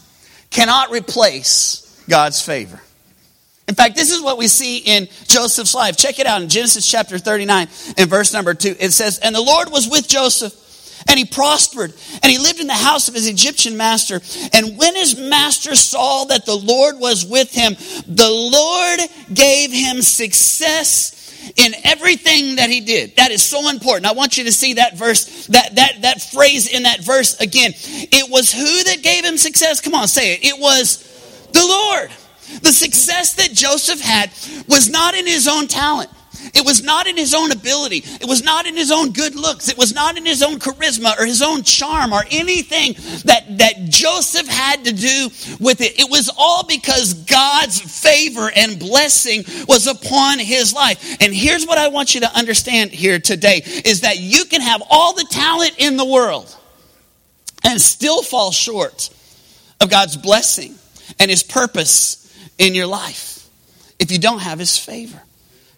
cannot 0.50 0.92
replace 0.92 2.04
God's 2.10 2.42
favor. 2.42 2.82
In 3.68 3.76
fact, 3.76 3.96
this 3.96 4.12
is 4.12 4.22
what 4.22 4.38
we 4.38 4.48
see 4.48 4.80
in 4.80 5.08
Joseph's 5.28 5.74
life. 5.74 5.96
Check 5.96 6.20
it 6.20 6.28
out 6.28 6.42
in 6.42 6.50
Genesis 6.50 6.90
chapter 6.90 7.18
39 7.18 7.68
and 7.98 8.10
verse 8.10 8.34
number 8.34 8.54
2. 8.54 8.76
It 8.80 8.92
says, 8.92 9.20
And 9.20 9.34
the 9.34 9.42
Lord 9.42 9.72
was 9.72 9.90
with 9.90 10.08
Joseph, 10.08 10.54
and 11.08 11.18
he 11.18 11.26
prospered, 11.26 11.94
and 12.22 12.32
he 12.32 12.40
lived 12.40 12.60
in 12.60 12.68
the 12.68 12.74
house 12.74 13.08
of 13.08 13.14
his 13.14 13.28
Egyptian 13.28 13.78
master. 13.78 14.22
And 14.54 14.78
when 14.78 14.96
his 14.96 15.18
master 15.18 15.76
saw 15.76 16.26
that 16.26 16.46
the 16.46 16.56
Lord 16.56 17.00
was 17.00 17.26
with 17.26 17.54
him, 17.54 17.76
the 18.08 18.30
Lord 18.30 19.00
gave 19.34 19.72
him 19.72 20.02
success 20.02 21.22
in 21.58 21.74
everything 21.84 22.58
that 22.58 22.70
he 22.70 22.82
did. 22.82 23.16
That 23.16 23.32
is 23.32 23.44
so 23.44 23.70
important. 23.70 24.06
I 24.06 24.14
want 24.14 24.38
you 24.38 24.46
to 24.46 24.52
see 24.52 24.76
that 24.76 24.98
verse, 24.98 25.48
that, 25.48 25.76
that, 25.76 26.02
that 26.02 26.22
phrase 26.22 26.68
in 26.68 26.84
that 26.84 27.02
verse 27.02 27.40
again. 27.40 27.74
It 27.76 28.30
was 28.30 28.52
who 28.52 28.84
that 28.84 29.02
gave 29.02 29.26
him 29.26 29.38
success? 29.38 29.82
Come 29.82 29.94
on, 29.94 30.08
say 30.08 30.34
it. 30.34 30.44
It 30.44 30.60
was 30.60 30.98
the 31.52 31.66
Lord. 31.66 32.12
The 32.62 32.72
success 32.72 33.36
that 33.36 33.52
Joseph 33.52 34.02
had 34.02 34.32
was 34.68 34.90
not 34.90 35.16
in 35.16 35.26
his 35.26 35.48
own 35.48 35.68
talent. 35.68 36.10
It 36.54 36.66
was 36.66 36.84
not 36.84 37.08
in 37.08 37.16
his 37.16 37.34
own 37.34 37.52
ability. 37.52 38.04
It 38.06 38.28
was 38.28 38.44
not 38.44 38.66
in 38.66 38.76
his 38.76 38.92
own 38.92 39.12
good 39.12 39.36
looks. 39.36 39.70
It 39.70 39.78
was 39.78 39.94
not 39.94 40.18
in 40.18 40.26
his 40.26 40.44
own 40.44 40.60
charisma 40.60 41.18
or 41.18 41.26
his 41.26 41.42
own 41.42 41.64
charm 41.64 42.12
or 42.12 42.24
anything 42.30 42.94
that, 43.26 43.58
that 43.60 43.86
Joseph 43.90 44.48
had 44.48 44.84
to 44.86 44.94
do 44.94 45.30
with 45.60 45.82
it. 45.82 46.00
It 46.00 46.10
was 46.10 46.30
all 46.38 46.66
because 46.66 47.14
God's 47.14 47.80
favor 47.80 48.52
and 48.54 48.78
blessing 48.78 49.44
was 49.68 49.88
upon 49.88 50.40
his 50.40 50.74
life. 50.74 51.18
And 51.22 51.34
here's 51.34 51.66
what 51.66 51.78
I 51.78 51.88
want 51.88 52.14
you 52.14 52.22
to 52.22 52.36
understand 52.36 52.92
here 52.92 53.20
today 53.20 53.62
is 53.86 54.02
that 54.02 54.20
you 54.20 54.46
can 54.46 54.62
have 54.62 54.84
all 54.90 55.14
the 55.14 55.28
talent 55.30 55.76
in 55.78 55.98
the 55.98 56.06
world 56.06 56.56
and 57.64 57.80
still 57.80 58.22
fall 58.22 58.52
short 58.52 59.10
of 59.80 59.90
God's 59.90 60.18
blessing 60.18 60.76
and 61.20 61.30
his 61.30 61.44
purpose 61.44 62.23
in 62.58 62.76
your 62.76 62.88
life 62.88 63.48
if 64.00 64.12
you 64.12 64.20
don't 64.20 64.40
have 64.40 64.60
his 64.60 64.78
favor. 64.78 65.22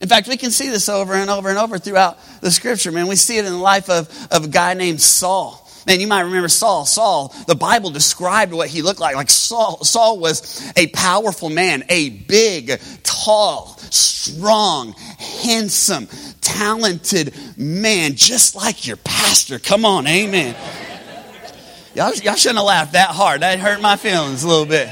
In 0.01 0.09
fact, 0.09 0.27
we 0.27 0.37
can 0.37 0.51
see 0.51 0.69
this 0.69 0.89
over 0.89 1.13
and 1.13 1.29
over 1.29 1.49
and 1.49 1.57
over 1.57 1.77
throughout 1.77 2.17
the 2.41 2.51
scripture, 2.51 2.91
man. 2.91 3.07
We 3.07 3.15
see 3.15 3.37
it 3.37 3.45
in 3.45 3.51
the 3.51 3.57
life 3.57 3.89
of, 3.89 4.09
of 4.31 4.45
a 4.45 4.47
guy 4.47 4.73
named 4.73 5.01
Saul. 5.01 5.61
Man, 5.87 5.99
you 5.99 6.07
might 6.07 6.21
remember 6.21 6.47
Saul. 6.47 6.85
Saul, 6.85 7.33
the 7.47 7.55
Bible 7.55 7.91
described 7.91 8.51
what 8.51 8.67
he 8.67 8.81
looked 8.81 8.99
like. 8.99 9.15
Like 9.15 9.29
Saul, 9.29 9.83
Saul 9.83 10.19
was 10.19 10.71
a 10.75 10.87
powerful 10.87 11.49
man, 11.49 11.83
a 11.89 12.09
big, 12.09 12.79
tall, 13.03 13.77
strong, 13.91 14.93
handsome, 15.43 16.07
talented 16.41 17.35
man, 17.55 18.15
just 18.15 18.55
like 18.55 18.87
your 18.87 18.97
pastor. 18.97 19.59
Come 19.59 19.85
on, 19.85 20.07
amen. 20.07 20.55
Y'all, 21.93 22.13
y'all 22.15 22.35
shouldn't 22.35 22.57
have 22.57 22.65
laughed 22.65 22.93
that 22.93 23.09
hard. 23.09 23.41
That 23.41 23.59
hurt 23.59 23.79
my 23.79 23.95
feelings 23.95 24.43
a 24.43 24.47
little 24.47 24.65
bit. 24.65 24.89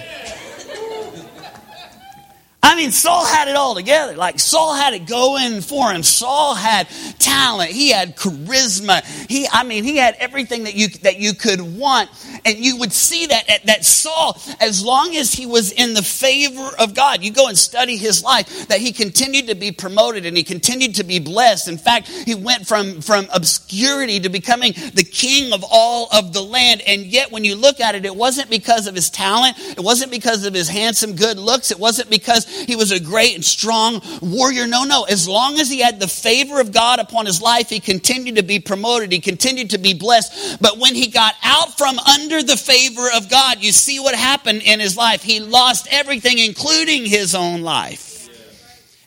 I 2.74 2.76
mean, 2.76 2.90
Saul 2.90 3.24
had 3.24 3.48
it 3.50 3.56
all 3.56 3.76
together. 3.76 4.16
Like, 4.16 4.40
Saul 4.40 4.74
had 4.74 4.96
it 4.96 5.06
going 5.06 5.62
for 5.62 5.92
him. 5.92 6.02
Saul 6.02 6.56
had 6.56 6.88
talent. 7.20 7.70
He 7.70 7.92
had 7.92 8.18
charisma. 8.18 9.06
He, 9.30 9.48
I 9.52 9.62
mean, 9.62 9.84
he 9.84 9.98
had 9.98 10.16
everything 10.18 10.64
that 10.64 10.74
you, 10.74 10.88
that 11.04 11.20
you 11.20 11.36
could 11.36 11.62
want. 11.62 12.10
And 12.46 12.58
you 12.58 12.78
would 12.78 12.92
see 12.92 13.28
that, 13.28 13.62
that 13.66 13.86
Saul, 13.86 14.42
as 14.60 14.84
long 14.84 15.16
as 15.16 15.32
he 15.32 15.46
was 15.46 15.72
in 15.72 15.94
the 15.94 16.02
favor 16.02 16.68
of 16.80 16.96
God, 16.96 17.24
you 17.24 17.32
go 17.32 17.48
and 17.48 17.56
study 17.56 17.96
his 17.96 18.24
life, 18.24 18.68
that 18.70 18.80
he 18.80 18.92
continued 18.92 19.50
to 19.50 19.56
be 19.56 19.72
promoted 19.72 20.26
and 20.26 20.36
he 20.36 20.44
continued 20.44 20.96
to 20.96 21.04
be 21.04 21.20
blessed. 21.20 21.68
In 21.68 21.78
fact, 21.78 22.08
he 22.08 22.34
went 22.34 22.66
from, 22.66 23.02
from 23.02 23.28
obscurity 23.32 24.20
to 24.22 24.30
becoming 24.30 24.74
the 24.96 25.04
king 25.04 25.54
of 25.54 25.64
all 25.70 26.08
of 26.12 26.34
the 26.34 26.42
land. 26.42 26.82
And 26.88 27.06
yet, 27.06 27.32
when 27.32 27.46
you 27.46 27.56
look 27.56 27.80
at 27.80 27.94
it, 27.94 28.04
it 28.04 28.16
wasn't 28.16 28.50
because 28.50 28.88
of 28.88 28.96
his 28.96 29.12
talent. 29.12 29.60
It 29.60 29.84
wasn't 29.84 30.10
because 30.10 30.44
of 30.44 30.56
his 30.56 30.70
handsome, 30.70 31.16
good 31.16 31.38
looks. 31.38 31.70
It 31.70 31.78
wasn't 31.78 32.10
because 32.10 32.63
he 32.66 32.76
was 32.76 32.92
a 32.92 33.00
great 33.00 33.36
and 33.36 33.46
strong 33.46 34.02
warrior. 34.22 34.68
No, 34.68 34.84
no. 34.84 35.04
As 35.04 35.28
long 35.28 35.60
as 35.60 35.70
he 35.70 35.80
had 35.80 36.00
the 36.00 36.08
favor 36.08 36.60
of 36.60 36.72
God 36.72 37.00
upon 37.00 37.26
his 37.26 37.42
life, 37.42 37.70
he 37.70 37.80
continued 37.80 38.36
to 38.36 38.44
be 38.44 38.60
promoted. 38.60 39.12
He 39.12 39.20
continued 39.20 39.72
to 39.72 39.78
be 39.78 39.94
blessed. 39.94 40.62
But 40.62 40.78
when 40.78 40.96
he 40.96 41.08
got 41.08 41.36
out 41.44 41.78
from 41.78 42.00
under 42.00 42.42
the 42.44 42.58
favor 42.58 43.08
of 43.16 43.30
God, 43.30 43.62
you 43.62 43.72
see 43.72 44.00
what 44.00 44.16
happened 44.16 44.62
in 44.64 44.80
his 44.80 44.98
life. 44.98 45.24
He 45.24 45.40
lost 45.40 45.88
everything, 45.92 46.40
including 46.40 47.06
his 47.06 47.36
own 47.36 47.62
life. 47.62 48.30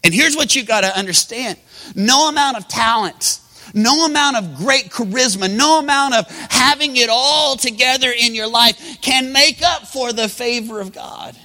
And 0.05 0.15
here's 0.15 0.37
what 0.37 0.55
you 0.55 0.65
got 0.65 0.83
to 0.83 0.97
understand 0.97 1.59
no 1.95 2.29
amount 2.29 2.57
of 2.57 2.69
talent 2.69 3.41
no 3.75 4.07
amount 4.07 4.37
of 4.37 4.57
great 4.57 4.91
charisma, 4.91 5.55
no 5.55 5.81
amount 5.81 6.15
of 6.15 6.31
having 6.51 6.97
it 6.97 7.09
all 7.11 7.57
together 7.57 8.11
in 8.11 8.35
your 8.35 8.49
life 8.49 9.01
can 9.03 9.33
make 9.33 9.61
up 9.63 9.87
for 9.87 10.13
the 10.13 10.29
favor 10.29 10.81
of 10.81 10.93
God 10.93 11.37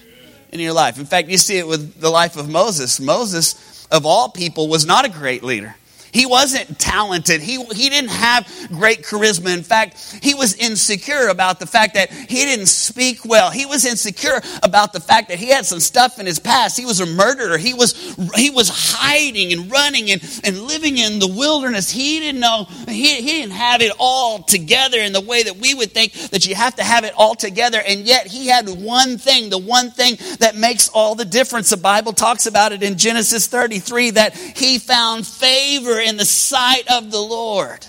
in 0.51 0.59
your 0.59 0.73
life. 0.73 0.99
In 0.99 1.05
fact, 1.05 1.29
you 1.29 1.37
see 1.37 1.57
it 1.57 1.67
with 1.67 1.99
the 1.99 2.09
life 2.09 2.37
of 2.37 2.49
Moses. 2.49 2.99
Moses, 2.99 3.87
of 3.91 4.05
all 4.05 4.29
people, 4.29 4.67
was 4.67 4.85
not 4.85 5.05
a 5.05 5.09
great 5.09 5.43
leader. 5.43 5.75
He 6.13 6.25
wasn't 6.25 6.77
talented. 6.79 7.41
He, 7.41 7.63
he 7.65 7.89
didn't 7.89 8.09
have 8.09 8.49
great 8.69 9.03
charisma. 9.03 9.55
In 9.55 9.63
fact, 9.63 10.19
he 10.21 10.33
was 10.33 10.55
insecure 10.55 11.29
about 11.29 11.59
the 11.59 11.65
fact 11.65 11.93
that 11.93 12.11
he 12.11 12.43
didn't 12.45 12.65
speak 12.65 13.23
well. 13.23 13.49
He 13.49 13.65
was 13.65 13.85
insecure 13.85 14.41
about 14.61 14.93
the 14.93 14.99
fact 14.99 15.29
that 15.29 15.39
he 15.39 15.49
had 15.49 15.65
some 15.65 15.79
stuff 15.79 16.19
in 16.19 16.25
his 16.25 16.39
past. 16.39 16.77
He 16.77 16.85
was 16.85 16.99
a 16.99 17.05
murderer. 17.05 17.57
He 17.57 17.73
was, 17.73 17.93
he 18.35 18.49
was 18.49 18.69
hiding 18.69 19.53
and 19.53 19.71
running 19.71 20.11
and, 20.11 20.21
and 20.43 20.61
living 20.63 20.97
in 20.97 21.19
the 21.19 21.27
wilderness. 21.27 21.89
He 21.89 22.19
didn't 22.19 22.41
know, 22.41 22.65
he, 22.87 23.21
he 23.21 23.41
didn't 23.41 23.53
have 23.53 23.81
it 23.81 23.93
all 23.97 24.43
together 24.43 24.99
in 24.99 25.13
the 25.13 25.21
way 25.21 25.43
that 25.43 25.57
we 25.57 25.73
would 25.73 25.91
think 25.91 26.13
that 26.31 26.45
you 26.45 26.55
have 26.55 26.75
to 26.75 26.83
have 26.83 27.05
it 27.05 27.13
all 27.15 27.35
together. 27.35 27.81
And 27.85 28.01
yet 28.01 28.27
he 28.27 28.47
had 28.47 28.67
one 28.67 29.17
thing, 29.17 29.49
the 29.49 29.57
one 29.57 29.91
thing 29.91 30.17
that 30.39 30.55
makes 30.55 30.89
all 30.89 31.15
the 31.15 31.25
difference. 31.25 31.69
The 31.69 31.77
Bible 31.77 32.13
talks 32.13 32.47
about 32.47 32.73
it 32.73 32.83
in 32.83 32.97
Genesis 32.97 33.47
33 33.47 34.11
that 34.11 34.35
he 34.35 34.77
found 34.77 35.25
favor 35.25 36.00
in 36.01 36.17
the 36.17 36.25
sight 36.25 36.83
of 36.91 37.11
the 37.11 37.19
Lord. 37.19 37.85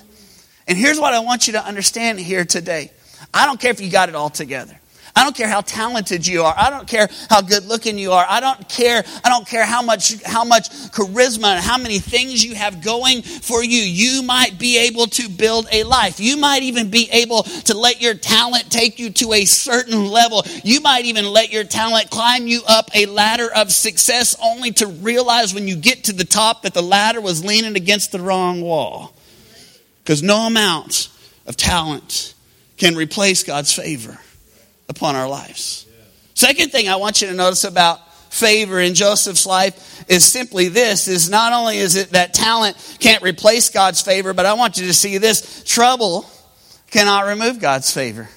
And 0.68 0.78
here's 0.78 1.00
what 1.00 1.14
I 1.14 1.20
want 1.20 1.46
you 1.46 1.54
to 1.54 1.64
understand 1.64 2.18
here 2.20 2.44
today 2.44 2.90
I 3.34 3.46
don't 3.46 3.60
care 3.60 3.70
if 3.70 3.80
you 3.80 3.90
got 3.90 4.08
it 4.08 4.14
all 4.14 4.30
together. 4.30 4.78
I 5.14 5.24
don't 5.24 5.36
care 5.36 5.48
how 5.48 5.60
talented 5.60 6.26
you 6.26 6.42
are. 6.42 6.54
I 6.56 6.70
don't 6.70 6.88
care 6.88 7.08
how 7.28 7.42
good 7.42 7.66
looking 7.66 7.98
you 7.98 8.12
are. 8.12 8.24
I 8.26 8.40
don't 8.40 8.66
care. 8.68 9.04
I 9.22 9.28
don't 9.28 9.46
care 9.46 9.66
how 9.66 9.82
much 9.82 10.22
how 10.22 10.42
much 10.42 10.70
charisma 10.70 11.48
and 11.48 11.64
how 11.64 11.76
many 11.76 11.98
things 11.98 12.42
you 12.42 12.54
have 12.54 12.82
going 12.82 13.20
for 13.20 13.62
you. 13.62 13.78
You 13.78 14.22
might 14.22 14.58
be 14.58 14.78
able 14.78 15.06
to 15.08 15.28
build 15.28 15.68
a 15.70 15.84
life. 15.84 16.18
You 16.18 16.38
might 16.38 16.62
even 16.62 16.88
be 16.88 17.10
able 17.12 17.42
to 17.42 17.76
let 17.76 18.00
your 18.00 18.14
talent 18.14 18.70
take 18.70 18.98
you 18.98 19.10
to 19.10 19.34
a 19.34 19.44
certain 19.44 20.06
level. 20.06 20.44
You 20.64 20.80
might 20.80 21.04
even 21.04 21.26
let 21.26 21.52
your 21.52 21.64
talent 21.64 22.08
climb 22.08 22.46
you 22.46 22.62
up 22.66 22.90
a 22.94 23.04
ladder 23.04 23.50
of 23.54 23.70
success 23.70 24.34
only 24.42 24.72
to 24.72 24.86
realize 24.86 25.52
when 25.52 25.68
you 25.68 25.76
get 25.76 26.04
to 26.04 26.14
the 26.14 26.24
top 26.24 26.62
that 26.62 26.72
the 26.72 26.82
ladder 26.82 27.20
was 27.20 27.44
leaning 27.44 27.76
against 27.76 28.12
the 28.12 28.20
wrong 28.20 28.62
wall. 28.62 29.14
Because 30.02 30.22
no 30.22 30.46
amount 30.46 31.10
of 31.46 31.58
talent 31.58 32.32
can 32.78 32.96
replace 32.96 33.44
God's 33.44 33.72
favor 33.74 34.18
upon 34.92 35.16
our 35.16 35.28
lives. 35.28 35.86
Second 36.34 36.70
thing 36.70 36.88
I 36.88 36.96
want 36.96 37.22
you 37.22 37.28
to 37.28 37.34
notice 37.34 37.64
about 37.64 37.98
favor 38.32 38.80
in 38.80 38.94
Joseph's 38.94 39.46
life 39.46 40.08
is 40.08 40.24
simply 40.24 40.68
this 40.68 41.08
is 41.08 41.28
not 41.28 41.52
only 41.52 41.78
is 41.78 41.96
it 41.96 42.10
that 42.10 42.32
talent 42.32 42.76
can't 42.98 43.22
replace 43.22 43.70
God's 43.70 44.00
favor, 44.00 44.32
but 44.32 44.46
I 44.46 44.54
want 44.54 44.78
you 44.78 44.86
to 44.86 44.94
see 44.94 45.18
this 45.18 45.64
trouble 45.64 46.28
cannot 46.90 47.26
remove 47.26 47.58
God's 47.58 47.92
favor. 47.92 48.28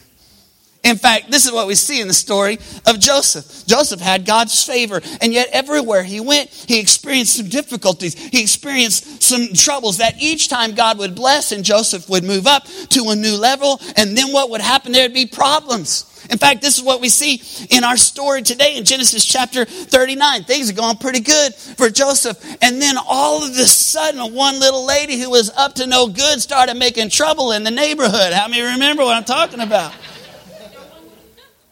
In 0.85 0.97
fact, 0.97 1.31
this 1.31 1.47
is 1.47 1.51
what 1.51 1.65
we 1.65 1.73
see 1.73 1.99
in 1.99 2.07
the 2.07 2.13
story 2.13 2.59
of 2.85 2.99
Joseph. 2.99 3.65
Joseph 3.65 3.99
had 3.99 4.23
God's 4.23 4.63
favor, 4.63 5.01
and 5.19 5.33
yet 5.33 5.49
everywhere 5.51 6.03
he 6.03 6.19
went, 6.19 6.51
he 6.51 6.79
experienced 6.79 7.37
some 7.37 7.49
difficulties. 7.49 8.13
He 8.13 8.39
experienced 8.39 9.23
some 9.23 9.47
troubles 9.55 9.97
that 9.97 10.21
each 10.21 10.47
time 10.47 10.75
God 10.75 10.99
would 10.99 11.15
bless 11.15 11.51
and 11.51 11.65
Joseph 11.65 12.07
would 12.07 12.23
move 12.23 12.45
up 12.45 12.67
to 12.89 13.09
a 13.09 13.15
new 13.15 13.35
level, 13.35 13.81
and 13.97 14.15
then 14.15 14.31
what 14.31 14.51
would 14.51 14.61
happen? 14.61 14.91
There'd 14.91 15.11
be 15.11 15.25
problems. 15.25 16.05
In 16.29 16.37
fact, 16.37 16.61
this 16.61 16.77
is 16.77 16.83
what 16.83 17.01
we 17.01 17.09
see 17.09 17.41
in 17.75 17.83
our 17.83 17.97
story 17.97 18.43
today 18.43 18.77
in 18.77 18.85
Genesis 18.85 19.25
chapter 19.25 19.65
39. 19.65 20.43
Things 20.43 20.69
are 20.69 20.73
going 20.73 20.97
pretty 20.97 21.19
good 21.19 21.53
for 21.53 21.89
Joseph. 21.89 22.43
And 22.61 22.81
then 22.81 22.95
all 23.07 23.43
of 23.43 23.51
a 23.51 23.65
sudden, 23.65 24.33
one 24.33 24.59
little 24.59 24.85
lady 24.85 25.19
who 25.19 25.29
was 25.29 25.51
up 25.51 25.75
to 25.75 25.87
no 25.87 26.07
good 26.07 26.41
started 26.41 26.77
making 26.77 27.09
trouble 27.09 27.51
in 27.51 27.63
the 27.63 27.71
neighborhood. 27.71 28.33
How 28.33 28.47
many 28.47 28.61
remember 28.61 29.03
what 29.03 29.15
I'm 29.15 29.23
talking 29.23 29.59
about? 29.59 29.93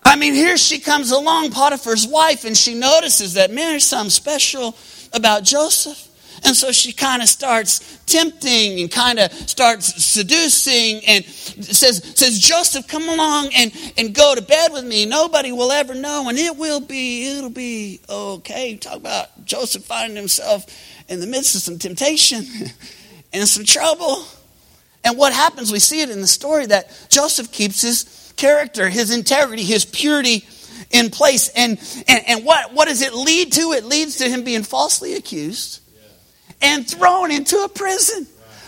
I 0.05 0.15
mean, 0.15 0.33
here 0.33 0.57
she 0.57 0.79
comes 0.79 1.11
along, 1.11 1.51
Potiphar's 1.51 2.07
wife, 2.07 2.45
and 2.45 2.55
she 2.55 2.75
notices 2.75 3.33
that, 3.33 3.51
man, 3.51 3.71
there's 3.71 3.85
something 3.85 4.09
special 4.09 4.75
about 5.13 5.43
Joseph. 5.43 6.09
And 6.45 6.55
so 6.55 6.71
she 6.71 6.91
kind 6.91 7.21
of 7.21 7.29
starts 7.29 7.99
tempting 8.05 8.81
and 8.81 8.91
kind 8.91 9.17
of 9.17 9.31
starts 9.31 10.03
seducing 10.03 11.01
and 11.05 11.23
says, 11.25 12.03
says, 12.17 12.39
Joseph, 12.39 12.87
come 12.87 13.07
along 13.07 13.51
and, 13.55 13.71
and 13.97 14.13
go 14.13 14.35
to 14.35 14.41
bed 14.41 14.73
with 14.73 14.83
me. 14.83 15.05
Nobody 15.05 15.53
will 15.53 15.71
ever 15.71 15.93
know, 15.93 16.27
and 16.27 16.37
it 16.37 16.57
will 16.57 16.81
be, 16.81 17.29
it'll 17.29 17.49
be 17.49 18.01
okay. 18.09 18.75
Talk 18.75 18.97
about 18.97 19.45
Joseph 19.45 19.85
finding 19.85 20.17
himself 20.17 20.65
in 21.07 21.21
the 21.21 21.27
midst 21.27 21.55
of 21.55 21.61
some 21.61 21.79
temptation 21.79 22.45
and 23.33 23.47
some 23.47 23.63
trouble. 23.63 24.25
And 25.05 25.17
what 25.17 25.33
happens, 25.33 25.71
we 25.71 25.79
see 25.79 26.01
it 26.01 26.09
in 26.09 26.19
the 26.19 26.27
story 26.27 26.65
that 26.65 27.07
Joseph 27.09 27.51
keeps 27.51 27.81
his 27.81 28.03
character, 28.35 28.89
his 28.89 29.11
integrity, 29.11 29.63
his 29.63 29.85
purity 29.85 30.45
in 30.91 31.09
place. 31.09 31.49
And, 31.49 31.79
and, 32.07 32.23
and 32.27 32.45
what, 32.45 32.73
what 32.73 32.87
does 32.87 33.01
it 33.01 33.13
lead 33.13 33.51
to? 33.53 33.73
It 33.73 33.83
leads 33.83 34.17
to 34.17 34.29
him 34.29 34.43
being 34.43 34.63
falsely 34.63 35.15
accused 35.15 35.81
and 36.61 36.87
thrown 36.87 37.31
into 37.31 37.57
a 37.57 37.69
prison. 37.69 38.27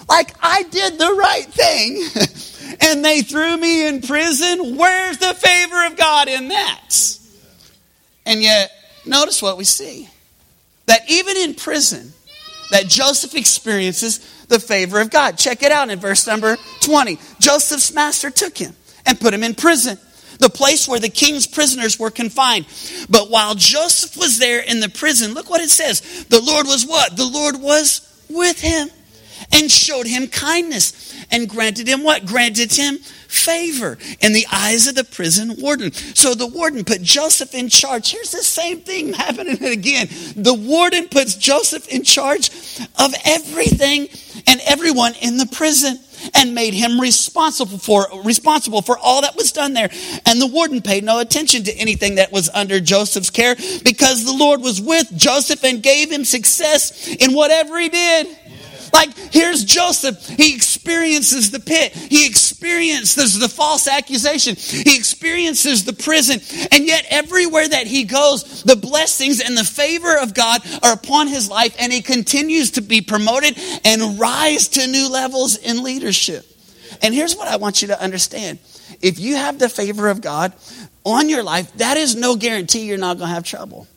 Like, 0.09 0.35
I 0.41 0.63
did 0.63 0.99
the 0.99 1.13
right 1.13 1.45
thing 1.45 2.77
and 2.81 3.03
they 3.03 3.21
threw 3.21 3.57
me 3.57 3.87
in 3.87 4.01
prison. 4.01 4.75
Where's 4.77 5.17
the 5.17 5.33
favor 5.33 5.85
of 5.85 5.97
God 5.97 6.27
in 6.27 6.49
that? 6.49 6.89
And 8.25 8.41
yet, 8.41 8.71
notice 9.05 9.41
what 9.41 9.57
we 9.57 9.63
see 9.63 10.09
that 10.87 11.01
even 11.09 11.35
in 11.37 11.55
prison, 11.55 12.13
that 12.71 12.87
Joseph 12.87 13.35
experiences 13.35 14.19
the 14.47 14.59
favor 14.59 14.99
of 14.99 15.09
God. 15.09 15.37
Check 15.37 15.63
it 15.63 15.71
out 15.71 15.89
in 15.89 15.99
verse 15.99 16.27
number 16.27 16.57
20. 16.81 17.17
Joseph's 17.39 17.93
master 17.93 18.29
took 18.29 18.57
him 18.57 18.75
and 19.05 19.19
put 19.19 19.33
him 19.33 19.43
in 19.43 19.55
prison, 19.55 19.97
the 20.39 20.49
place 20.49 20.87
where 20.87 20.99
the 20.99 21.09
king's 21.09 21.47
prisoners 21.47 21.99
were 21.99 22.11
confined. 22.11 22.65
But 23.09 23.29
while 23.29 23.55
Joseph 23.55 24.17
was 24.17 24.39
there 24.39 24.61
in 24.61 24.79
the 24.79 24.89
prison, 24.89 25.33
look 25.33 25.49
what 25.49 25.61
it 25.61 25.69
says. 25.69 26.25
The 26.25 26.41
Lord 26.41 26.67
was 26.67 26.85
what? 26.85 27.15
The 27.15 27.25
Lord 27.25 27.61
was 27.61 28.01
with 28.29 28.59
him 28.59 28.89
and 29.51 29.69
showed 29.69 30.07
him 30.07 30.27
kindness 30.27 31.13
and 31.31 31.49
granted 31.49 31.87
him 31.87 32.03
what? 32.03 32.25
Granted 32.25 32.73
him 32.73 32.97
favor 32.97 33.97
in 34.21 34.33
the 34.33 34.45
eyes 34.51 34.87
of 34.87 34.95
the 34.95 35.03
prison 35.03 35.55
warden. 35.59 35.91
So 35.91 36.33
the 36.33 36.47
warden 36.47 36.83
put 36.83 37.01
Joseph 37.01 37.53
in 37.53 37.69
charge. 37.69 38.11
Here's 38.11 38.31
the 38.31 38.43
same 38.43 38.81
thing 38.81 39.13
happening 39.13 39.63
again. 39.63 40.07
The 40.35 40.53
warden 40.53 41.07
puts 41.09 41.35
Joseph 41.35 41.87
in 41.89 42.03
charge 42.03 42.49
of 42.99 43.13
everything 43.25 44.07
and 44.47 44.61
everyone 44.65 45.13
in 45.21 45.37
the 45.37 45.47
prison 45.47 45.99
and 46.33 46.55
made 46.55 46.73
him 46.73 46.99
responsible 46.99 47.77
for 47.77 48.07
responsible 48.23 48.81
for 48.81 48.97
all 48.97 49.21
that 49.21 49.35
was 49.35 49.51
done 49.51 49.73
there. 49.73 49.89
And 50.25 50.41
the 50.41 50.47
warden 50.47 50.81
paid 50.81 51.03
no 51.03 51.19
attention 51.19 51.63
to 51.63 51.73
anything 51.77 52.15
that 52.15 52.31
was 52.31 52.49
under 52.53 52.79
Joseph's 52.79 53.29
care 53.29 53.55
because 53.83 54.25
the 54.25 54.33
Lord 54.33 54.61
was 54.61 54.81
with 54.81 55.15
Joseph 55.15 55.63
and 55.63 55.81
gave 55.81 56.11
him 56.11 56.25
success 56.25 57.07
in 57.07 57.33
whatever 57.33 57.79
he 57.79 57.89
did. 57.89 58.27
Like, 58.93 59.15
here's 59.31 59.63
Joseph. 59.63 60.27
He 60.27 60.55
experiences 60.55 61.51
the 61.51 61.59
pit. 61.59 61.93
He 61.93 62.25
experiences 62.25 63.39
the 63.39 63.49
false 63.49 63.87
accusation. 63.87 64.55
He 64.55 64.95
experiences 64.95 65.85
the 65.85 65.93
prison. 65.93 66.39
And 66.71 66.85
yet, 66.85 67.05
everywhere 67.09 67.67
that 67.67 67.87
he 67.87 68.03
goes, 68.03 68.63
the 68.63 68.75
blessings 68.75 69.41
and 69.41 69.57
the 69.57 69.63
favor 69.63 70.17
of 70.17 70.33
God 70.33 70.61
are 70.83 70.93
upon 70.93 71.27
his 71.27 71.49
life, 71.49 71.75
and 71.79 71.91
he 71.91 72.01
continues 72.01 72.71
to 72.71 72.81
be 72.81 73.01
promoted 73.01 73.57
and 73.83 74.19
rise 74.19 74.67
to 74.69 74.87
new 74.87 75.09
levels 75.09 75.57
in 75.57 75.83
leadership. 75.83 76.45
And 77.01 77.13
here's 77.13 77.35
what 77.35 77.47
I 77.47 77.57
want 77.57 77.81
you 77.81 77.89
to 77.89 78.01
understand 78.01 78.59
if 79.01 79.19
you 79.19 79.35
have 79.35 79.59
the 79.59 79.69
favor 79.69 80.07
of 80.07 80.21
God 80.21 80.53
on 81.03 81.29
your 81.29 81.43
life, 81.43 81.71
that 81.77 81.97
is 81.97 82.15
no 82.15 82.35
guarantee 82.35 82.85
you're 82.85 82.97
not 82.97 83.17
going 83.17 83.29
to 83.29 83.33
have 83.33 83.43
trouble. 83.43 83.87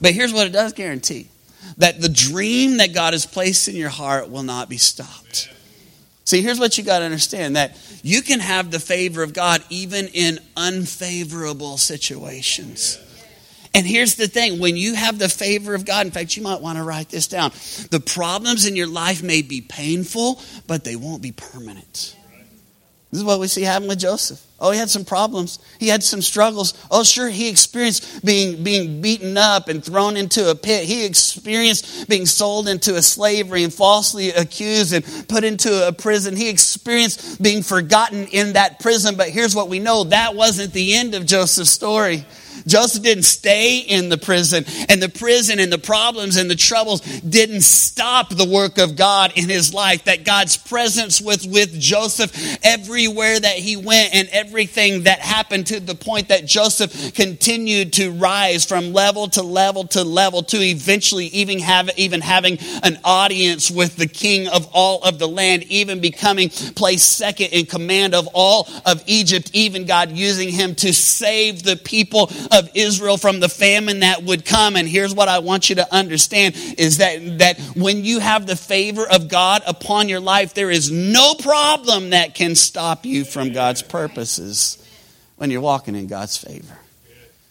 But 0.00 0.12
here's 0.12 0.32
what 0.32 0.46
it 0.46 0.52
does 0.52 0.72
guarantee 0.72 1.28
that 1.78 2.00
the 2.00 2.08
dream 2.08 2.78
that 2.78 2.94
God 2.94 3.12
has 3.12 3.26
placed 3.26 3.68
in 3.68 3.76
your 3.76 3.88
heart 3.88 4.30
will 4.30 4.42
not 4.42 4.68
be 4.68 4.76
stopped. 4.76 5.50
See, 6.24 6.42
here's 6.42 6.60
what 6.60 6.78
you 6.78 6.84
got 6.84 7.00
to 7.00 7.04
understand 7.04 7.56
that 7.56 7.76
you 8.02 8.22
can 8.22 8.40
have 8.40 8.70
the 8.70 8.78
favor 8.78 9.22
of 9.22 9.32
God 9.32 9.64
even 9.68 10.08
in 10.08 10.38
unfavorable 10.56 11.76
situations. 11.76 12.98
And 13.74 13.86
here's 13.86 14.16
the 14.16 14.26
thing 14.26 14.58
when 14.58 14.76
you 14.76 14.94
have 14.94 15.18
the 15.18 15.28
favor 15.28 15.74
of 15.74 15.84
God, 15.84 16.06
in 16.06 16.12
fact, 16.12 16.36
you 16.36 16.42
might 16.42 16.60
want 16.60 16.78
to 16.78 16.84
write 16.84 17.08
this 17.08 17.28
down. 17.28 17.52
The 17.90 18.02
problems 18.04 18.66
in 18.66 18.74
your 18.74 18.88
life 18.88 19.22
may 19.22 19.42
be 19.42 19.60
painful, 19.60 20.40
but 20.66 20.84
they 20.84 20.96
won't 20.96 21.22
be 21.22 21.32
permanent. 21.32 22.16
This 23.10 23.20
is 23.20 23.24
what 23.24 23.40
we 23.40 23.48
see 23.48 23.62
happen 23.62 23.88
with 23.88 23.98
Joseph. 23.98 24.40
Oh, 24.60 24.70
he 24.70 24.78
had 24.78 24.90
some 24.90 25.04
problems. 25.04 25.58
He 25.80 25.88
had 25.88 26.02
some 26.02 26.22
struggles. 26.22 26.74
Oh, 26.90 27.02
sure, 27.02 27.28
he 27.28 27.48
experienced 27.48 28.24
being, 28.24 28.62
being 28.62 29.00
beaten 29.00 29.36
up 29.36 29.68
and 29.68 29.82
thrown 29.82 30.16
into 30.16 30.48
a 30.50 30.54
pit. 30.54 30.84
He 30.84 31.04
experienced 31.04 32.08
being 32.08 32.26
sold 32.26 32.68
into 32.68 32.94
a 32.94 33.02
slavery 33.02 33.64
and 33.64 33.72
falsely 33.72 34.30
accused 34.30 34.92
and 34.92 35.28
put 35.28 35.42
into 35.42 35.88
a 35.88 35.92
prison. 35.92 36.36
He 36.36 36.48
experienced 36.50 37.42
being 37.42 37.62
forgotten 37.62 38.26
in 38.28 38.52
that 38.52 38.78
prison. 38.78 39.16
But 39.16 39.30
here's 39.30 39.56
what 39.56 39.68
we 39.68 39.80
know 39.80 40.04
that 40.04 40.36
wasn't 40.36 40.72
the 40.72 40.94
end 40.94 41.14
of 41.14 41.26
Joseph's 41.26 41.70
story. 41.70 42.26
Joseph 42.66 43.02
didn't 43.02 43.24
stay 43.24 43.78
in 43.78 44.08
the 44.08 44.18
prison, 44.18 44.64
and 44.88 45.02
the 45.02 45.08
prison 45.08 45.58
and 45.58 45.72
the 45.72 45.78
problems 45.78 46.36
and 46.36 46.50
the 46.50 46.56
troubles 46.56 47.00
didn't 47.00 47.62
stop 47.62 48.30
the 48.30 48.48
work 48.48 48.78
of 48.78 48.96
God 48.96 49.32
in 49.36 49.48
his 49.48 49.74
life. 49.74 50.04
That 50.04 50.24
God's 50.24 50.56
presence 50.56 51.20
was 51.20 51.46
with 51.46 51.78
Joseph 51.78 52.58
everywhere 52.64 53.38
that 53.38 53.56
he 53.56 53.76
went 53.76 54.14
and 54.14 54.28
everything 54.32 55.04
that 55.04 55.20
happened 55.20 55.66
to 55.68 55.80
the 55.80 55.94
point 55.94 56.28
that 56.28 56.46
Joseph 56.46 57.14
continued 57.14 57.92
to 57.94 58.12
rise 58.12 58.64
from 58.64 58.92
level 58.92 59.28
to 59.28 59.42
level 59.42 59.84
to 59.88 60.02
level 60.04 60.42
to 60.44 60.58
eventually 60.58 61.26
even 61.26 61.58
have 61.58 61.90
even 61.96 62.20
having 62.20 62.58
an 62.82 62.98
audience 63.04 63.70
with 63.70 63.96
the 63.96 64.06
king 64.06 64.48
of 64.48 64.68
all 64.72 65.02
of 65.02 65.18
the 65.18 65.28
land, 65.28 65.64
even 65.64 66.00
becoming 66.00 66.48
placed 66.48 67.16
second 67.16 67.48
in 67.52 67.66
command 67.66 68.14
of 68.14 68.28
all 68.34 68.68
of 68.86 69.02
Egypt, 69.06 69.50
even 69.52 69.86
God 69.86 70.10
using 70.12 70.50
him 70.50 70.74
to 70.76 70.92
save 70.92 71.62
the 71.62 71.76
people 71.76 72.30
of 72.50 72.70
Israel 72.74 73.16
from 73.16 73.40
the 73.40 73.48
famine 73.48 74.00
that 74.00 74.22
would 74.22 74.44
come. 74.44 74.76
And 74.76 74.88
here's 74.88 75.14
what 75.14 75.28
I 75.28 75.38
want 75.38 75.68
you 75.68 75.76
to 75.76 75.94
understand 75.94 76.54
is 76.78 76.98
that, 76.98 77.38
that 77.38 77.58
when 77.76 78.04
you 78.04 78.18
have 78.18 78.46
the 78.46 78.56
favor 78.56 79.06
of 79.08 79.28
God 79.28 79.62
upon 79.66 80.08
your 80.08 80.20
life, 80.20 80.54
there 80.54 80.70
is 80.70 80.90
no 80.90 81.34
problem 81.34 82.10
that 82.10 82.34
can 82.34 82.54
stop 82.54 83.06
you 83.06 83.24
from 83.24 83.52
God's 83.52 83.82
purposes 83.82 84.76
when 85.36 85.50
you're 85.50 85.60
walking 85.60 85.94
in 85.94 86.06
God's 86.06 86.36
favor. 86.36 86.76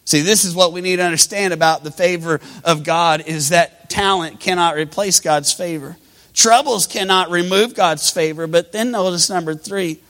See, 0.04 0.22
this 0.22 0.44
is 0.44 0.54
what 0.54 0.72
we 0.72 0.80
need 0.80 0.96
to 0.96 1.04
understand 1.04 1.52
about 1.52 1.84
the 1.84 1.90
favor 1.90 2.40
of 2.64 2.82
God 2.84 3.22
is 3.26 3.50
that 3.50 3.88
talent 3.90 4.40
cannot 4.40 4.76
replace 4.76 5.20
God's 5.20 5.52
favor. 5.52 5.96
Troubles 6.34 6.86
cannot 6.86 7.30
remove 7.30 7.74
God's 7.74 8.10
favor. 8.10 8.46
But 8.46 8.72
then 8.72 8.90
notice 8.90 9.30
number 9.30 9.54
three, 9.54 10.00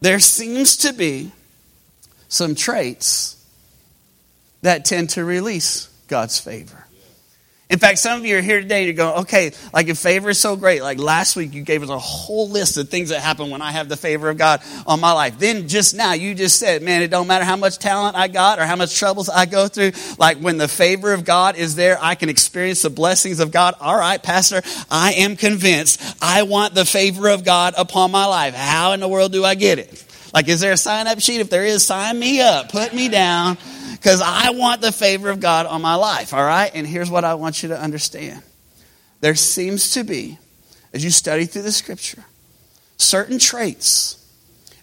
there 0.00 0.18
seems 0.18 0.76
to 0.78 0.92
be 0.92 1.32
some 2.28 2.54
traits 2.54 3.43
that 4.64 4.86
tend 4.86 5.10
to 5.10 5.24
release 5.24 5.88
God's 6.08 6.38
favor. 6.40 6.84
In 7.70 7.78
fact, 7.78 7.98
some 7.98 8.20
of 8.20 8.26
you 8.26 8.38
are 8.38 8.42
here 8.42 8.60
today 8.60 8.78
and 8.78 8.86
you're 8.86 8.94
going, 8.94 9.22
okay, 9.22 9.52
like 9.72 9.88
if 9.88 9.98
favor 9.98 10.30
is 10.30 10.38
so 10.38 10.54
great, 10.54 10.82
like 10.82 10.98
last 10.98 11.34
week 11.34 11.52
you 11.54 11.62
gave 11.62 11.82
us 11.82 11.88
a 11.88 11.98
whole 11.98 12.48
list 12.48 12.76
of 12.76 12.88
things 12.88 13.08
that 13.08 13.20
happen 13.20 13.50
when 13.50 13.60
I 13.60 13.72
have 13.72 13.88
the 13.88 13.96
favor 13.96 14.30
of 14.30 14.38
God 14.38 14.62
on 14.86 15.00
my 15.00 15.12
life. 15.12 15.38
Then 15.38 15.68
just 15.68 15.94
now 15.94 16.12
you 16.12 16.34
just 16.34 16.58
said, 16.58 16.82
man, 16.82 17.02
it 17.02 17.10
don't 17.10 17.26
matter 17.26 17.44
how 17.44 17.56
much 17.56 17.78
talent 17.78 18.16
I 18.16 18.28
got 18.28 18.58
or 18.58 18.64
how 18.64 18.76
much 18.76 18.96
troubles 18.96 19.28
I 19.28 19.46
go 19.46 19.66
through. 19.68 19.92
Like 20.18 20.38
when 20.38 20.56
the 20.56 20.68
favor 20.68 21.12
of 21.12 21.24
God 21.24 21.56
is 21.56 21.74
there, 21.74 21.98
I 22.00 22.14
can 22.14 22.28
experience 22.28 22.82
the 22.82 22.90
blessings 22.90 23.40
of 23.40 23.50
God. 23.50 23.74
All 23.80 23.98
right, 23.98 24.22
Pastor, 24.22 24.62
I 24.90 25.14
am 25.14 25.36
convinced 25.36 26.00
I 26.22 26.44
want 26.44 26.74
the 26.74 26.84
favor 26.84 27.28
of 27.28 27.44
God 27.44 27.74
upon 27.76 28.10
my 28.10 28.26
life. 28.26 28.54
How 28.54 28.92
in 28.92 29.00
the 29.00 29.08
world 29.08 29.32
do 29.32 29.44
I 29.44 29.56
get 29.56 29.78
it? 29.78 30.03
Like, 30.34 30.48
is 30.48 30.60
there 30.60 30.72
a 30.72 30.76
sign 30.76 31.06
up 31.06 31.20
sheet? 31.20 31.40
If 31.40 31.48
there 31.48 31.64
is, 31.64 31.86
sign 31.86 32.18
me 32.18 32.40
up. 32.40 32.72
Put 32.72 32.92
me 32.92 33.08
down 33.08 33.56
because 33.92 34.20
I 34.20 34.50
want 34.50 34.80
the 34.80 34.90
favor 34.90 35.30
of 35.30 35.38
God 35.38 35.66
on 35.66 35.80
my 35.80 35.94
life, 35.94 36.34
all 36.34 36.44
right? 36.44 36.72
And 36.74 36.84
here's 36.84 37.08
what 37.08 37.24
I 37.24 37.34
want 37.34 37.62
you 37.62 37.68
to 37.68 37.80
understand 37.80 38.42
there 39.20 39.36
seems 39.36 39.92
to 39.92 40.02
be, 40.02 40.38
as 40.92 41.04
you 41.04 41.10
study 41.10 41.46
through 41.46 41.62
the 41.62 41.72
scripture, 41.72 42.24
certain 42.98 43.38
traits 43.38 44.20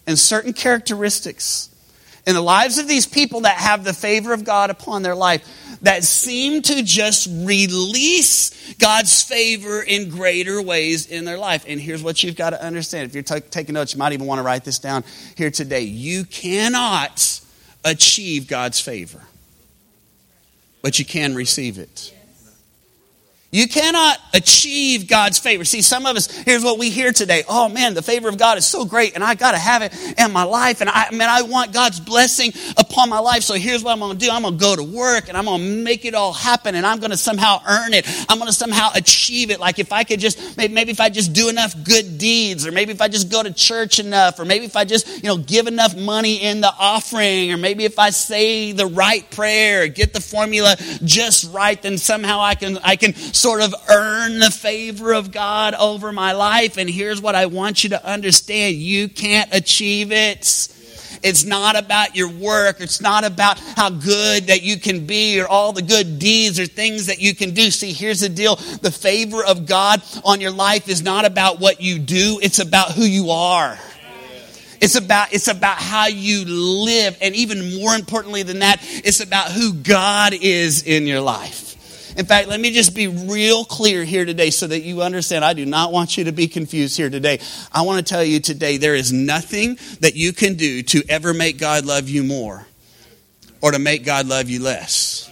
and 0.07 0.17
certain 0.17 0.53
characteristics 0.53 1.69
in 2.25 2.33
the 2.33 2.41
lives 2.41 2.77
of 2.77 2.87
these 2.87 3.05
people 3.05 3.41
that 3.41 3.57
have 3.57 3.83
the 3.83 3.93
favor 3.93 4.31
of 4.31 4.45
God 4.45 4.69
upon 4.69 5.03
their 5.03 5.15
life 5.15 5.43
that 5.81 6.03
seem 6.03 6.61
to 6.61 6.83
just 6.83 7.27
release 7.27 8.73
God's 8.75 9.23
favor 9.23 9.81
in 9.81 10.09
greater 10.09 10.61
ways 10.61 11.07
in 11.07 11.25
their 11.25 11.37
life. 11.37 11.65
And 11.67 11.79
here's 11.79 12.03
what 12.03 12.23
you've 12.23 12.35
got 12.35 12.51
to 12.51 12.63
understand. 12.63 13.07
If 13.07 13.15
you're 13.15 13.23
t- 13.23 13.47
taking 13.49 13.73
notes, 13.73 13.93
you 13.93 13.99
might 13.99 14.13
even 14.13 14.27
want 14.27 14.39
to 14.39 14.43
write 14.43 14.63
this 14.63 14.79
down 14.79 15.03
here 15.35 15.51
today. 15.51 15.81
You 15.81 16.23
cannot 16.25 17.41
achieve 17.83 18.47
God's 18.47 18.79
favor, 18.79 19.21
but 20.81 20.99
you 20.99 21.05
can 21.05 21.33
receive 21.33 21.79
it. 21.79 22.13
You 23.53 23.67
cannot 23.67 24.17
achieve 24.33 25.09
God's 25.09 25.37
favor. 25.37 25.65
See, 25.65 25.81
some 25.81 26.05
of 26.05 26.15
us, 26.15 26.31
here's 26.31 26.63
what 26.63 26.79
we 26.79 26.89
hear 26.89 27.11
today. 27.11 27.43
Oh 27.49 27.67
man, 27.67 27.93
the 27.93 28.01
favor 28.01 28.29
of 28.29 28.37
God 28.37 28.57
is 28.57 28.65
so 28.65 28.85
great 28.85 29.13
and 29.13 29.23
I 29.25 29.35
got 29.35 29.51
to 29.51 29.57
have 29.57 29.81
it 29.81 29.93
in 30.17 30.31
my 30.31 30.43
life. 30.43 30.79
And 30.79 30.89
I, 30.89 31.11
man, 31.11 31.27
I 31.29 31.41
want 31.41 31.73
God's 31.73 31.99
blessing 31.99 32.53
upon 32.77 33.09
my 33.09 33.19
life. 33.19 33.43
So 33.43 33.55
here's 33.55 33.83
what 33.83 33.91
I'm 33.91 34.09
to 34.09 34.17
do. 34.17 34.31
I'm 34.31 34.43
to 34.43 34.51
go 34.51 34.73
to 34.77 34.83
work 34.83 35.27
and 35.27 35.37
I'm 35.37 35.43
to 35.45 35.57
make 35.57 36.05
it 36.05 36.13
all 36.13 36.31
happen 36.31 36.75
and 36.75 36.85
I'm 36.85 37.01
to 37.01 37.17
somehow 37.17 37.61
earn 37.67 37.93
it. 37.93 38.07
I'm 38.29 38.39
to 38.39 38.53
somehow 38.53 38.91
achieve 38.95 39.51
it. 39.51 39.59
Like 39.59 39.79
if 39.79 39.91
I 39.91 40.05
could 40.05 40.21
just, 40.21 40.55
maybe, 40.55 40.73
maybe 40.73 40.91
if 40.91 41.01
I 41.01 41.09
just 41.09 41.33
do 41.33 41.49
enough 41.49 41.75
good 41.83 42.17
deeds 42.17 42.65
or 42.65 42.71
maybe 42.71 42.93
if 42.93 43.01
I 43.01 43.09
just 43.09 43.29
go 43.29 43.43
to 43.43 43.51
church 43.51 43.99
enough 43.99 44.39
or 44.39 44.45
maybe 44.45 44.63
if 44.63 44.77
I 44.77 44.85
just, 44.85 45.21
you 45.21 45.27
know, 45.27 45.37
give 45.37 45.67
enough 45.67 45.97
money 45.97 46.41
in 46.41 46.61
the 46.61 46.71
offering 46.79 47.51
or 47.51 47.57
maybe 47.57 47.83
if 47.83 47.99
I 47.99 48.11
say 48.11 48.71
the 48.71 48.85
right 48.85 49.29
prayer, 49.31 49.89
get 49.89 50.13
the 50.13 50.21
formula 50.21 50.77
just 51.03 51.53
right, 51.53 51.81
then 51.81 51.97
somehow 51.97 52.39
I 52.39 52.55
can, 52.55 52.77
I 52.77 52.95
can 52.95 53.13
sort 53.41 53.61
of 53.61 53.73
earn 53.89 54.37
the 54.37 54.51
favor 54.51 55.13
of 55.13 55.31
God 55.31 55.73
over 55.73 56.11
my 56.11 56.33
life. 56.33 56.77
And 56.77 56.87
here's 56.87 57.19
what 57.19 57.33
I 57.33 57.47
want 57.47 57.83
you 57.83 57.89
to 57.89 58.05
understand 58.05 58.75
you 58.75 59.09
can't 59.09 59.51
achieve 59.51 60.11
it. 60.11 60.67
It's 61.23 61.43
not 61.43 61.75
about 61.75 62.15
your 62.15 62.29
work. 62.29 62.81
It's 62.81 63.01
not 63.01 63.23
about 63.23 63.59
how 63.59 63.89
good 63.89 64.47
that 64.47 64.61
you 64.61 64.77
can 64.77 65.07
be 65.07 65.41
or 65.41 65.47
all 65.47 65.73
the 65.73 65.81
good 65.81 66.19
deeds 66.19 66.59
or 66.59 66.67
things 66.67 67.07
that 67.07 67.19
you 67.19 67.33
can 67.33 67.53
do. 67.53 67.71
See, 67.71 67.93
here's 67.93 68.21
the 68.21 68.29
deal. 68.29 68.55
The 68.55 68.91
favor 68.91 69.43
of 69.43 69.65
God 69.65 70.01
on 70.23 70.39
your 70.39 70.51
life 70.51 70.87
is 70.87 71.01
not 71.01 71.25
about 71.25 71.59
what 71.59 71.81
you 71.81 71.97
do. 71.97 72.39
It's 72.41 72.59
about 72.59 72.91
who 72.91 73.03
you 73.03 73.31
are. 73.31 73.77
It's 74.79 74.95
about, 74.95 75.33
it's 75.33 75.47
about 75.47 75.77
how 75.77 76.07
you 76.07 76.45
live. 76.45 77.17
And 77.21 77.35
even 77.35 77.79
more 77.79 77.93
importantly 77.93 78.43
than 78.43 78.59
that, 78.59 78.79
it's 78.81 79.19
about 79.19 79.51
who 79.51 79.73
God 79.73 80.33
is 80.33 80.83
in 80.83 81.07
your 81.07 81.21
life. 81.21 81.70
In 82.17 82.25
fact, 82.25 82.47
let 82.47 82.59
me 82.59 82.71
just 82.71 82.95
be 82.95 83.07
real 83.07 83.63
clear 83.65 84.03
here 84.03 84.25
today 84.25 84.49
so 84.49 84.67
that 84.67 84.81
you 84.81 85.01
understand. 85.01 85.45
I 85.45 85.53
do 85.53 85.65
not 85.65 85.91
want 85.91 86.17
you 86.17 86.25
to 86.25 86.31
be 86.31 86.47
confused 86.47 86.97
here 86.97 87.09
today. 87.09 87.39
I 87.71 87.83
want 87.83 88.05
to 88.05 88.09
tell 88.13 88.23
you 88.23 88.39
today 88.39 88.77
there 88.77 88.95
is 88.95 89.13
nothing 89.13 89.77
that 90.01 90.15
you 90.15 90.33
can 90.33 90.55
do 90.55 90.83
to 90.83 91.03
ever 91.09 91.33
make 91.33 91.57
God 91.57 91.85
love 91.85 92.09
you 92.09 92.23
more 92.23 92.65
or 93.61 93.71
to 93.71 93.79
make 93.79 94.03
God 94.03 94.27
love 94.27 94.49
you 94.49 94.61
less. 94.61 95.29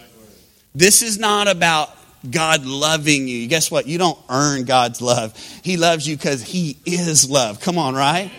This 0.74 1.02
is 1.02 1.18
not 1.18 1.48
about 1.48 1.90
God 2.28 2.64
loving 2.64 3.28
you. 3.28 3.46
Guess 3.48 3.70
what? 3.70 3.86
You 3.86 3.98
don't 3.98 4.18
earn 4.28 4.64
God's 4.64 5.00
love. 5.00 5.36
He 5.62 5.76
loves 5.76 6.06
you 6.06 6.16
because 6.16 6.42
He 6.42 6.76
is 6.86 7.28
love. 7.28 7.60
Come 7.60 7.78
on, 7.78 7.94
right? 7.94 8.30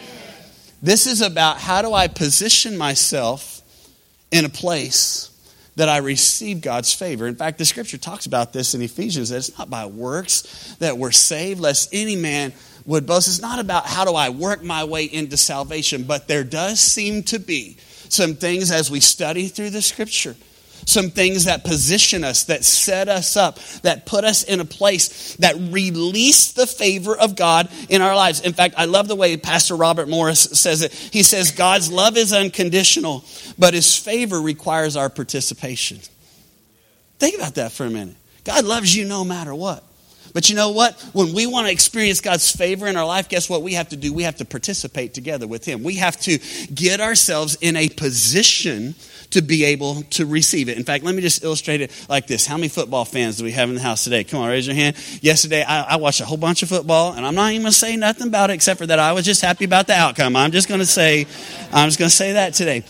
This 0.82 1.08
is 1.08 1.22
about 1.22 1.58
how 1.58 1.82
do 1.82 1.94
I 1.94 2.08
position 2.08 2.78
myself 2.78 3.62
in 4.32 4.46
a 4.46 4.50
place 4.50 5.31
that 5.76 5.90
I 5.90 5.98
receive 5.98 6.62
God's 6.62 6.94
favor. 6.94 7.28
In 7.28 7.36
fact, 7.36 7.58
the 7.58 7.66
scripture 7.66 7.98
talks 7.98 8.26
about 8.26 8.54
this 8.54 8.74
in 8.74 8.82
Ephesians 8.82 9.30
that 9.30 9.38
it's 9.38 9.58
not 9.58 9.70
by 9.70 9.86
works 9.86 10.76
that 10.80 10.98
we're 10.98 11.12
saved, 11.12 11.60
lest 11.60 11.90
any 11.94 12.16
man 12.16 12.54
would 12.86 13.06
boast. 13.06 13.28
It's 13.28 13.42
not 13.42 13.60
about 13.60 13.86
how 13.86 14.06
do 14.06 14.14
I 14.14 14.30
work 14.30 14.64
my 14.64 14.84
way 14.84 15.06
into 15.06 15.38
salvation, 15.38 16.04
but 16.04 16.28
there 16.28 16.44
does 16.44 16.80
seem 16.80 17.24
to 17.24 17.40
be 17.40 17.78
some 18.10 18.36
things 18.36 18.72
as 18.72 18.92
we 18.92 19.00
study 19.00 19.48
through 19.48 19.70
the 19.70 19.82
scripture 19.82 20.36
some 20.86 21.10
things 21.10 21.46
that 21.46 21.64
position 21.64 22.24
us, 22.24 22.46
that 22.46 22.64
set 22.64 23.08
us 23.08 23.38
up, 23.38 23.60
that 23.84 24.06
put 24.06 24.24
us 24.24 24.44
in 24.44 24.60
a 24.60 24.66
place 24.66 25.36
that 25.38 25.56
release 25.56 26.54
the 26.54 26.68
favor 26.68 27.16
of 27.16 27.36
God 27.36 27.70
in 27.90 28.02
our 28.02 28.16
lives. 28.16 28.42
In 28.42 28.54
fact, 28.54 28.76
I 28.78 28.86
love 28.86 29.08
the 29.08 29.16
way 29.16 29.38
Pastor 29.38 29.76
Robert 29.76 30.08
Morris 30.08 30.42
says 30.42 30.82
it. 30.82 30.94
He 30.94 31.24
says, 31.24 31.52
God's 31.52 31.92
love 31.92 32.18
is 32.18 32.34
unconditional, 32.34 33.24
but 33.58 33.74
his 33.74 33.96
favor 33.96 34.42
requires 34.42 34.96
our 34.96 35.10
participation. 35.10 36.00
Think 37.20 37.36
about 37.36 37.56
that 37.56 37.72
for 37.72 37.86
a 37.86 37.90
minute. 37.90 38.16
God 38.44 38.66
loves 38.66 38.96
you 38.96 39.06
no 39.06 39.24
matter 39.24 39.54
what. 39.54 39.84
But 40.34 40.50
you 40.50 40.56
know 40.56 40.72
what? 40.72 41.00
When 41.14 41.34
we 41.34 41.46
want 41.48 41.68
to 41.68 41.74
experience 41.74 42.22
God's 42.22 42.52
favor 42.52 42.88
in 42.88 42.98
our 42.98 43.06
life, 43.06 43.30
guess 43.30 43.50
what 43.50 43.62
we 43.62 43.74
have 43.74 43.90
to 43.90 43.98
do? 43.98 44.14
We 44.14 44.24
have 44.24 44.38
to 44.38 44.46
participate 44.46 45.14
together 45.14 45.48
with 45.48 45.66
Him. 45.66 45.84
We 45.84 45.96
have 45.96 46.20
to 46.22 46.40
get 46.74 47.02
ourselves 47.02 47.58
in 47.62 47.76
a 47.76 47.90
position 47.90 48.96
to 49.32 49.42
be 49.42 49.64
able 49.66 50.04
to 50.04 50.26
receive 50.26 50.70
it. 50.70 50.78
In 50.78 50.84
fact, 50.84 51.04
let 51.04 51.16
me 51.16 51.22
just 51.22 51.44
illustrate 51.44 51.82
it 51.82 52.06
like 52.10 52.28
this. 52.28 52.46
How 52.46 52.58
many 52.58 52.68
football 52.68 53.06
fans 53.06 53.38
do 53.38 53.44
we 53.44 53.52
have 53.52 53.70
in 53.70 53.76
the 53.76 53.82
house 53.82 54.04
today? 54.04 54.24
Come 54.24 54.42
on, 54.42 54.50
raise 54.50 54.68
your 54.68 54.76
hand. 54.76 54.98
Yesterday, 55.22 55.64
I, 55.64 55.94
I 55.94 55.96
watched 55.96 56.22
a 56.22 56.26
whole 56.26 56.38
bunch 56.38 56.64
of 56.64 56.70
football, 56.70 57.14
and 57.14 57.26
I'm 57.26 57.36
not 57.36 57.52
even 57.52 57.64
going 57.64 57.72
to 57.72 57.78
say 57.78 57.96
nothing 57.96 58.28
about 58.28 58.50
it 58.50 58.54
except 58.54 58.80
for 58.80 58.86
that 58.88 59.00
I 59.00 59.14
was 59.14 59.26
just 59.26 59.42
happy 59.42 59.66
about 59.66 59.88
the 59.88 59.94
outcome. 59.94 60.36
I'm 60.36 60.52
just 60.52 60.68
going 60.68 60.82
to 60.82 60.86
say, 60.86 61.26
I'm 61.72 61.88
just 61.88 61.98
going 61.98 62.10
to 62.10 62.16
say 62.16 62.34
that 62.34 62.54
today. 62.54 62.84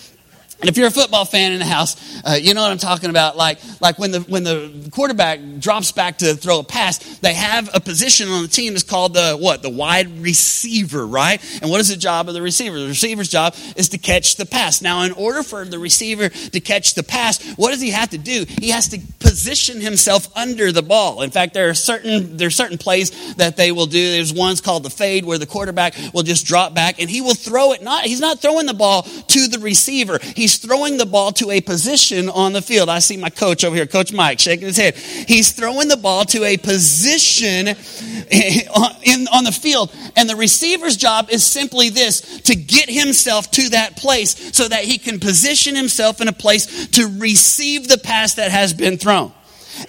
And 0.61 0.69
if 0.69 0.77
you're 0.77 0.87
a 0.87 0.91
football 0.91 1.25
fan 1.25 1.53
in 1.53 1.59
the 1.59 1.65
house, 1.65 1.97
uh, 2.23 2.33
you 2.33 2.53
know 2.53 2.61
what 2.61 2.71
I'm 2.71 2.77
talking 2.77 3.09
about. 3.09 3.35
Like, 3.35 3.59
like 3.81 3.97
when 3.97 4.11
the 4.11 4.19
when 4.21 4.43
the 4.43 4.89
quarterback 4.91 5.39
drops 5.57 5.91
back 5.91 6.19
to 6.19 6.35
throw 6.35 6.59
a 6.59 6.63
pass, 6.63 6.99
they 7.19 7.33
have 7.33 7.69
a 7.73 7.79
position 7.79 8.29
on 8.29 8.43
the 8.43 8.47
team 8.47 8.73
that's 8.73 8.83
called 8.83 9.15
the 9.15 9.35
what? 9.35 9.63
The 9.63 9.71
wide 9.71 10.19
receiver, 10.19 11.05
right? 11.05 11.41
And 11.63 11.71
what 11.71 11.79
is 11.79 11.89
the 11.89 11.97
job 11.97 12.27
of 12.27 12.35
the 12.35 12.43
receiver? 12.43 12.79
The 12.79 12.87
receiver's 12.87 13.29
job 13.29 13.55
is 13.75 13.89
to 13.89 13.97
catch 13.97 14.35
the 14.35 14.45
pass. 14.45 14.83
Now, 14.83 15.01
in 15.01 15.13
order 15.13 15.41
for 15.41 15.65
the 15.65 15.79
receiver 15.79 16.29
to 16.29 16.59
catch 16.59 16.93
the 16.93 17.01
pass, 17.01 17.43
what 17.53 17.71
does 17.71 17.81
he 17.81 17.89
have 17.89 18.11
to 18.11 18.19
do? 18.19 18.45
He 18.47 18.69
has 18.69 18.87
to 18.89 18.99
position 19.19 19.81
himself 19.81 20.27
under 20.37 20.71
the 20.71 20.83
ball. 20.83 21.23
In 21.23 21.31
fact, 21.31 21.55
there 21.55 21.69
are 21.69 21.73
certain 21.73 22.37
there 22.37 22.47
are 22.47 22.51
certain 22.51 22.77
plays 22.77 23.35
that 23.35 23.57
they 23.57 23.71
will 23.71 23.87
do. 23.87 24.11
There's 24.11 24.31
one's 24.31 24.61
called 24.61 24.83
the 24.83 24.91
fade, 24.91 25.25
where 25.25 25.39
the 25.39 25.47
quarterback 25.47 25.95
will 26.13 26.23
just 26.23 26.45
drop 26.45 26.75
back 26.75 27.01
and 27.01 27.09
he 27.09 27.21
will 27.21 27.33
throw 27.33 27.73
it. 27.73 27.81
Not 27.81 28.03
he's 28.03 28.19
not 28.19 28.39
throwing 28.39 28.67
the 28.67 28.75
ball 28.75 29.01
to 29.01 29.47
the 29.47 29.57
receiver. 29.57 30.19
He's 30.35 30.50
he's 30.51 30.59
throwing 30.59 30.97
the 30.97 31.05
ball 31.05 31.31
to 31.33 31.51
a 31.51 31.61
position 31.61 32.29
on 32.29 32.53
the 32.53 32.61
field. 32.61 32.89
I 32.89 32.99
see 32.99 33.17
my 33.17 33.29
coach 33.29 33.63
over 33.63 33.75
here, 33.75 33.85
Coach 33.85 34.11
Mike, 34.11 34.39
shaking 34.39 34.67
his 34.67 34.77
head. 34.77 34.95
He's 34.95 35.51
throwing 35.51 35.87
the 35.87 35.97
ball 35.97 36.25
to 36.25 36.43
a 36.43 36.57
position 36.57 37.67
in, 38.31 39.27
on 39.27 39.43
the 39.43 39.57
field. 39.57 39.93
And 40.15 40.29
the 40.29 40.35
receiver's 40.35 40.97
job 40.97 41.29
is 41.29 41.43
simply 41.43 41.89
this 41.89 42.41
to 42.41 42.55
get 42.55 42.89
himself 42.89 43.49
to 43.51 43.69
that 43.69 43.97
place 43.97 44.55
so 44.55 44.67
that 44.67 44.83
he 44.83 44.97
can 44.97 45.19
position 45.19 45.75
himself 45.75 46.21
in 46.21 46.27
a 46.27 46.33
place 46.33 46.87
to 46.87 47.07
receive 47.19 47.87
the 47.87 47.97
pass 47.97 48.35
that 48.35 48.51
has 48.51 48.73
been 48.73 48.97
thrown. 48.97 49.31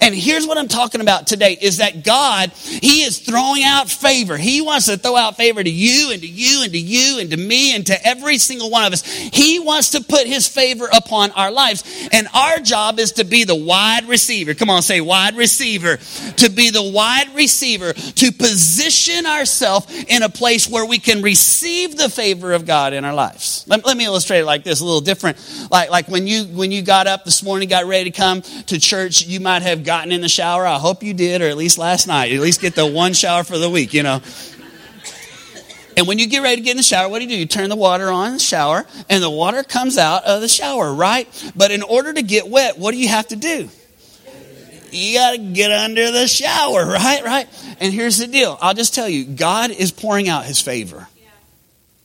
And 0.01 0.13
here's 0.15 0.45
what 0.47 0.57
I'm 0.57 0.67
talking 0.67 1.01
about 1.01 1.27
today 1.27 1.57
is 1.59 1.77
that 1.77 2.03
God, 2.03 2.51
He 2.51 3.03
is 3.03 3.19
throwing 3.19 3.63
out 3.63 3.89
favor. 3.89 4.37
He 4.37 4.61
wants 4.61 4.87
to 4.87 4.97
throw 4.97 5.15
out 5.15 5.37
favor 5.37 5.63
to 5.63 5.69
you 5.69 6.11
and 6.11 6.21
to 6.21 6.27
you 6.27 6.63
and 6.63 6.71
to 6.71 6.79
you 6.79 7.19
and 7.19 7.31
to 7.31 7.37
me 7.37 7.75
and 7.75 7.85
to 7.87 8.07
every 8.07 8.37
single 8.37 8.69
one 8.69 8.85
of 8.85 8.93
us. 8.93 9.05
He 9.05 9.59
wants 9.59 9.91
to 9.91 10.03
put 10.03 10.27
His 10.27 10.47
favor 10.47 10.87
upon 10.91 11.31
our 11.31 11.51
lives. 11.51 11.83
And 12.11 12.27
our 12.33 12.59
job 12.59 12.99
is 12.99 13.13
to 13.13 13.23
be 13.23 13.43
the 13.43 13.55
wide 13.55 14.07
receiver. 14.07 14.53
Come 14.53 14.69
on, 14.69 14.81
say 14.81 15.01
wide 15.01 15.35
receiver. 15.35 15.97
To 16.37 16.49
be 16.49 16.69
the 16.69 16.83
wide 16.83 17.33
receiver, 17.35 17.93
to 17.93 18.31
position 18.31 19.25
ourselves 19.25 20.05
in 20.07 20.23
a 20.23 20.29
place 20.29 20.69
where 20.69 20.85
we 20.85 20.99
can 20.99 21.21
receive 21.21 21.97
the 21.97 22.09
favor 22.09 22.53
of 22.53 22.65
God 22.65 22.93
in 22.93 23.05
our 23.05 23.13
lives. 23.13 23.65
Let, 23.67 23.85
let 23.85 23.97
me 23.97 24.05
illustrate 24.05 24.39
it 24.39 24.45
like 24.45 24.63
this, 24.63 24.81
a 24.81 24.85
little 24.85 25.01
different. 25.01 25.37
Like, 25.71 25.89
like 25.89 26.07
when 26.07 26.27
you, 26.27 26.43
when 26.45 26.71
you 26.71 26.81
got 26.81 27.07
up 27.07 27.25
this 27.25 27.43
morning, 27.43 27.69
got 27.69 27.85
ready 27.85 28.11
to 28.11 28.17
come 28.17 28.41
to 28.41 28.79
church, 28.79 29.25
you 29.25 29.39
might 29.39 29.61
have 29.61 29.72
gotten 29.81 30.11
in 30.11 30.21
the 30.21 30.29
shower. 30.29 30.67
I 30.67 30.77
hope 30.77 31.01
you 31.01 31.13
did, 31.15 31.41
or 31.41 31.47
at 31.47 31.57
least 31.57 31.79
last 31.79 32.05
night. 32.05 32.31
At 32.31 32.39
least 32.41 32.61
get 32.61 32.75
the 32.75 32.85
one 32.85 33.13
shower 33.13 33.43
for 33.43 33.57
the 33.57 33.69
week, 33.69 33.93
you 33.93 34.03
know. 34.03 34.21
And 35.97 36.07
when 36.07 36.19
you 36.19 36.27
get 36.27 36.41
ready 36.41 36.57
to 36.57 36.61
get 36.61 36.71
in 36.71 36.77
the 36.77 36.83
shower, 36.83 37.09
what 37.09 37.19
do 37.19 37.25
you 37.25 37.29
do? 37.31 37.37
You 37.37 37.45
turn 37.45 37.69
the 37.69 37.75
water 37.75 38.11
on 38.11 38.33
the 38.33 38.39
shower, 38.39 38.85
and 39.09 39.23
the 39.23 39.29
water 39.29 39.63
comes 39.63 39.97
out 39.97 40.25
of 40.25 40.41
the 40.41 40.47
shower, 40.47 40.93
right? 40.93 41.27
But 41.55 41.71
in 41.71 41.81
order 41.81 42.13
to 42.13 42.21
get 42.21 42.47
wet, 42.47 42.77
what 42.77 42.91
do 42.91 42.97
you 42.97 43.07
have 43.07 43.27
to 43.29 43.35
do? 43.35 43.69
You 44.91 45.17
got 45.17 45.31
to 45.31 45.37
get 45.37 45.71
under 45.71 46.11
the 46.11 46.27
shower, 46.27 46.85
right? 46.87 47.23
Right? 47.23 47.47
And 47.79 47.93
here's 47.93 48.17
the 48.17 48.27
deal 48.27 48.57
I'll 48.61 48.73
just 48.73 48.93
tell 48.93 49.09
you 49.09 49.25
God 49.25 49.71
is 49.71 49.91
pouring 49.91 50.29
out 50.29 50.45
his 50.45 50.59
favor. 50.59 51.07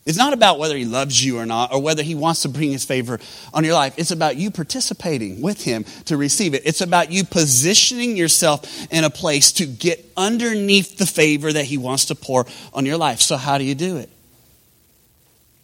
It's 0.09 0.17
not 0.17 0.33
about 0.33 0.59
whether 0.59 0.75
he 0.75 0.87
loves 0.87 1.23
you 1.23 1.39
or 1.39 1.45
not, 1.45 1.71
or 1.71 1.83
whether 1.83 2.03
he 2.03 2.15
wants 2.15 2.41
to 2.41 2.49
bring 2.49 2.73
his 2.73 2.83
favor 2.83 3.21
on 3.53 3.63
your 3.63 3.75
life. 3.75 3.93
It's 3.99 4.11
about 4.11 4.37
you 4.37 4.51
participating 4.51 5.43
with 5.43 5.63
him 5.63 5.85
to 6.07 6.17
receive 6.17 6.55
it. 6.55 6.63
It's 6.65 6.81
about 6.81 7.13
you 7.13 7.25
positioning 7.25 8.17
yourself 8.17 8.91
in 8.91 9.05
a 9.05 9.11
place 9.11 9.53
to 9.53 9.67
get 9.67 10.03
underneath 10.17 10.97
the 10.97 11.05
favor 11.05 11.53
that 11.53 11.67
he 11.67 11.77
wants 11.77 12.07
to 12.07 12.15
pour 12.15 12.47
on 12.73 12.87
your 12.87 12.97
life. 12.97 13.21
So, 13.21 13.37
how 13.37 13.59
do 13.59 13.65
you 13.65 13.75
do 13.75 13.99
it? 13.99 14.09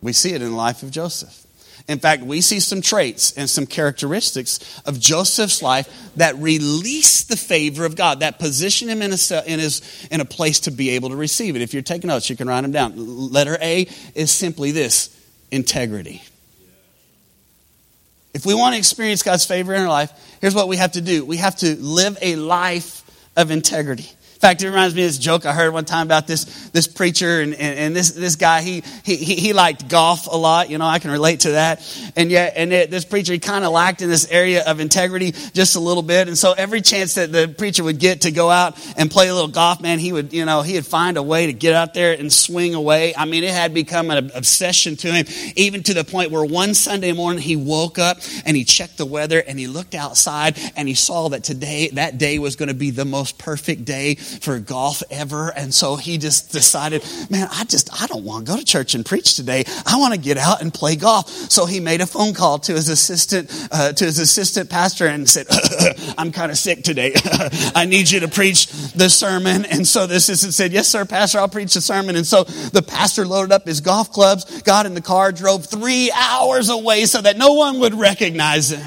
We 0.02 0.12
see 0.12 0.34
it 0.34 0.42
in 0.42 0.50
the 0.50 0.56
life 0.56 0.82
of 0.82 0.90
Joseph. 0.90 1.43
In 1.86 1.98
fact, 1.98 2.22
we 2.22 2.40
see 2.40 2.60
some 2.60 2.80
traits 2.80 3.32
and 3.32 3.48
some 3.48 3.66
characteristics 3.66 4.80
of 4.86 4.98
Joseph's 4.98 5.60
life 5.62 6.12
that 6.16 6.34
release 6.36 7.24
the 7.24 7.36
favor 7.36 7.84
of 7.84 7.94
God, 7.94 8.20
that 8.20 8.38
position 8.38 8.88
him 8.88 9.02
in 9.02 9.12
a, 9.12 9.42
in, 9.46 9.58
his, 9.60 10.08
in 10.10 10.22
a 10.22 10.24
place 10.24 10.60
to 10.60 10.70
be 10.70 10.90
able 10.90 11.10
to 11.10 11.16
receive 11.16 11.56
it. 11.56 11.62
If 11.62 11.74
you're 11.74 11.82
taking 11.82 12.08
notes, 12.08 12.30
you 12.30 12.36
can 12.36 12.48
write 12.48 12.62
them 12.62 12.72
down. 12.72 12.94
Letter 12.96 13.58
A 13.60 13.86
is 14.14 14.30
simply 14.30 14.70
this 14.70 15.14
integrity. 15.50 16.22
If 18.32 18.46
we 18.46 18.54
want 18.54 18.74
to 18.74 18.78
experience 18.78 19.22
God's 19.22 19.44
favor 19.44 19.74
in 19.74 19.82
our 19.82 19.88
life, 19.88 20.10
here's 20.40 20.54
what 20.54 20.68
we 20.68 20.78
have 20.78 20.92
to 20.92 21.02
do 21.02 21.24
we 21.24 21.36
have 21.36 21.56
to 21.56 21.76
live 21.76 22.16
a 22.22 22.36
life 22.36 23.02
of 23.36 23.50
integrity 23.50 24.10
fact, 24.38 24.62
it 24.62 24.68
reminds 24.68 24.94
me 24.94 25.02
of 25.02 25.08
this 25.08 25.18
joke 25.18 25.46
I 25.46 25.52
heard 25.52 25.72
one 25.72 25.84
time 25.84 26.06
about 26.06 26.26
this, 26.26 26.44
this 26.70 26.86
preacher 26.86 27.40
and, 27.40 27.54
and, 27.54 27.78
and 27.78 27.96
this, 27.96 28.12
this 28.12 28.36
guy. 28.36 28.62
He, 28.62 28.82
he, 29.02 29.16
he 29.16 29.52
liked 29.52 29.88
golf 29.88 30.26
a 30.26 30.36
lot. 30.36 30.70
You 30.70 30.78
know, 30.78 30.86
I 30.86 30.98
can 30.98 31.10
relate 31.10 31.40
to 31.40 31.52
that. 31.52 31.82
And 32.16 32.30
yet, 32.30 32.54
and 32.56 32.72
it, 32.72 32.90
this 32.90 33.04
preacher, 33.04 33.32
he 33.32 33.38
kind 33.38 33.64
of 33.64 33.72
lacked 33.72 34.02
in 34.02 34.08
this 34.08 34.30
area 34.30 34.64
of 34.64 34.80
integrity 34.80 35.32
just 35.52 35.76
a 35.76 35.80
little 35.80 36.02
bit. 36.02 36.28
And 36.28 36.36
so 36.36 36.52
every 36.52 36.80
chance 36.80 37.14
that 37.14 37.32
the 37.32 37.48
preacher 37.48 37.84
would 37.84 37.98
get 37.98 38.22
to 38.22 38.30
go 38.30 38.50
out 38.50 38.78
and 38.96 39.10
play 39.10 39.28
a 39.28 39.34
little 39.34 39.48
golf, 39.48 39.80
man, 39.80 39.98
he 39.98 40.12
would, 40.12 40.32
you 40.32 40.44
know, 40.44 40.62
he 40.62 40.74
would 40.74 40.86
find 40.86 41.16
a 41.16 41.22
way 41.22 41.46
to 41.46 41.52
get 41.52 41.74
out 41.74 41.94
there 41.94 42.12
and 42.12 42.32
swing 42.32 42.74
away. 42.74 43.14
I 43.16 43.24
mean, 43.24 43.44
it 43.44 43.50
had 43.50 43.72
become 43.72 44.10
an 44.10 44.30
obsession 44.34 44.96
to 44.96 45.12
him, 45.12 45.26
even 45.56 45.82
to 45.84 45.94
the 45.94 46.04
point 46.04 46.30
where 46.30 46.44
one 46.44 46.74
Sunday 46.74 47.12
morning 47.12 47.42
he 47.42 47.56
woke 47.56 47.98
up 47.98 48.18
and 48.44 48.56
he 48.56 48.64
checked 48.64 48.98
the 48.98 49.06
weather 49.06 49.42
and 49.46 49.58
he 49.58 49.66
looked 49.66 49.94
outside 49.94 50.58
and 50.76 50.88
he 50.88 50.94
saw 50.94 51.28
that 51.30 51.44
today, 51.44 51.88
that 51.94 52.18
day 52.18 52.38
was 52.38 52.56
going 52.56 52.68
to 52.68 52.74
be 52.74 52.90
the 52.90 53.04
most 53.04 53.38
perfect 53.38 53.84
day 53.84 54.16
for 54.40 54.58
golf 54.58 55.02
ever. 55.10 55.48
And 55.50 55.72
so 55.72 55.96
he 55.96 56.18
just 56.18 56.52
decided, 56.52 57.04
man, 57.30 57.48
I 57.50 57.64
just, 57.64 57.90
I 58.02 58.06
don't 58.06 58.24
want 58.24 58.46
to 58.46 58.52
go 58.52 58.58
to 58.58 58.64
church 58.64 58.94
and 58.94 59.04
preach 59.04 59.34
today. 59.34 59.64
I 59.86 59.98
want 59.98 60.14
to 60.14 60.20
get 60.20 60.38
out 60.38 60.62
and 60.62 60.72
play 60.72 60.96
golf. 60.96 61.28
So 61.28 61.66
he 61.66 61.80
made 61.80 62.00
a 62.00 62.06
phone 62.06 62.34
call 62.34 62.58
to 62.60 62.72
his 62.72 62.88
assistant, 62.88 63.50
uh, 63.70 63.92
to 63.92 64.04
his 64.04 64.18
assistant 64.18 64.70
pastor 64.70 65.06
and 65.06 65.28
said, 65.28 65.46
I'm 66.18 66.32
kind 66.32 66.50
of 66.50 66.58
sick 66.58 66.82
today. 66.82 67.12
I 67.74 67.86
need 67.86 68.10
you 68.10 68.20
to 68.20 68.28
preach 68.28 68.66
the 68.92 69.08
sermon. 69.08 69.64
And 69.64 69.86
so 69.86 70.06
the 70.06 70.16
assistant 70.16 70.54
said, 70.54 70.72
yes, 70.72 70.88
sir, 70.88 71.04
pastor, 71.04 71.38
I'll 71.38 71.48
preach 71.48 71.74
the 71.74 71.80
sermon. 71.80 72.16
And 72.16 72.26
so 72.26 72.44
the 72.44 72.82
pastor 72.82 73.26
loaded 73.26 73.52
up 73.52 73.66
his 73.66 73.80
golf 73.80 74.12
clubs, 74.12 74.62
got 74.62 74.86
in 74.86 74.94
the 74.94 75.02
car, 75.02 75.32
drove 75.32 75.66
three 75.66 76.10
hours 76.12 76.68
away 76.68 77.06
so 77.06 77.20
that 77.20 77.36
no 77.36 77.52
one 77.52 77.80
would 77.80 77.94
recognize 77.94 78.72
him. 78.72 78.84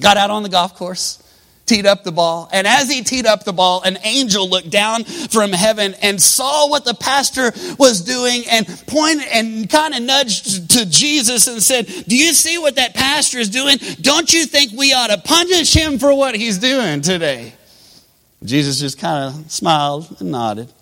Got 0.00 0.16
out 0.16 0.30
on 0.30 0.42
the 0.42 0.48
golf 0.48 0.74
course 0.74 1.22
teed 1.66 1.86
up 1.86 2.04
the 2.04 2.12
ball. 2.12 2.48
And 2.52 2.66
as 2.66 2.90
he 2.90 3.02
teed 3.02 3.26
up 3.26 3.44
the 3.44 3.52
ball, 3.52 3.82
an 3.82 3.98
angel 4.04 4.48
looked 4.48 4.70
down 4.70 5.04
from 5.04 5.52
heaven 5.52 5.94
and 6.02 6.20
saw 6.20 6.68
what 6.68 6.84
the 6.84 6.94
pastor 6.94 7.52
was 7.78 8.02
doing 8.02 8.44
and 8.50 8.66
pointed 8.86 9.26
and 9.32 9.68
kind 9.68 9.94
of 9.94 10.02
nudged 10.02 10.70
to 10.70 10.86
Jesus 10.86 11.46
and 11.46 11.62
said, 11.62 11.86
Do 11.86 12.16
you 12.16 12.32
see 12.32 12.58
what 12.58 12.76
that 12.76 12.94
pastor 12.94 13.38
is 13.38 13.50
doing? 13.50 13.78
Don't 14.00 14.32
you 14.32 14.46
think 14.46 14.72
we 14.72 14.92
ought 14.92 15.08
to 15.08 15.18
punish 15.18 15.74
him 15.74 15.98
for 15.98 16.14
what 16.14 16.34
he's 16.34 16.58
doing 16.58 17.00
today? 17.00 17.52
Jesus 18.44 18.78
just 18.78 18.98
kind 18.98 19.34
of 19.34 19.50
smiled 19.50 20.16
and 20.20 20.30
nodded. 20.30 20.72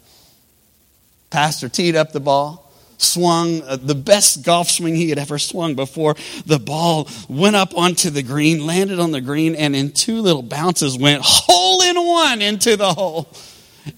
Pastor 1.31 1.68
teed 1.68 1.97
up 1.97 2.12
the 2.12 2.20
ball 2.20 2.63
swung 2.98 3.62
uh, 3.62 3.76
the 3.76 3.94
best 3.94 4.44
golf 4.44 4.70
swing 4.70 4.94
he 4.94 5.09
had 5.09 5.18
ever 5.18 5.38
swung 5.38 5.74
before 5.74 6.14
the 6.46 6.59
ball 6.59 7.09
went 7.28 7.57
up 7.57 7.76
onto 7.76 8.11
the 8.11 8.22
green, 8.22 8.66
landed 8.66 9.00
on 9.00 9.11
the 9.11 9.20
green, 9.20 9.54
and 9.54 9.74
in 9.74 9.92
two 9.92 10.20
little 10.20 10.42
bounces 10.42 10.98
went 10.98 11.22
hole 11.24 11.83
in 11.83 11.96
one 11.96 12.42
into 12.42 12.76
the 12.76 12.92
hole. 12.92 13.28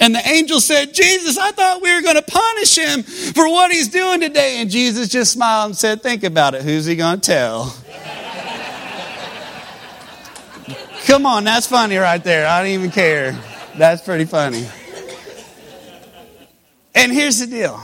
And 0.01 0.15
the 0.15 0.29
angel 0.29 0.61
said, 0.61 0.93
Jesus, 0.93 1.39
I 1.39 1.53
thought 1.53 1.81
we 1.81 1.95
were 1.95 2.03
going 2.03 2.17
to 2.17 2.23
punish 2.23 2.77
him 2.77 3.03
for 3.05 3.49
what 3.49 3.71
he's 3.71 3.89
doing 3.89 4.21
today. 4.21 4.61
And 4.61 4.69
Jesus 4.69 5.09
just 5.09 5.33
smiled 5.33 5.67
and 5.67 5.77
said, 5.77 6.03
Think 6.03 6.25
about 6.25 6.55
it. 6.55 6.63
Who's 6.63 6.87
he 6.87 6.97
going 6.97 7.21
to 7.21 7.31
tell? 7.31 7.77
Come 11.07 11.25
on, 11.25 11.45
that's 11.45 11.69
funny 11.69 11.97
right 11.99 12.23
there. 12.23 12.49
I 12.49 12.63
don't 12.63 12.73
even 12.73 12.91
care. 12.91 13.39
That's 13.79 14.03
pretty 14.03 14.25
funny. 14.25 14.67
And 16.97 17.13
here's 17.13 17.39
the 17.39 17.47
deal 17.47 17.81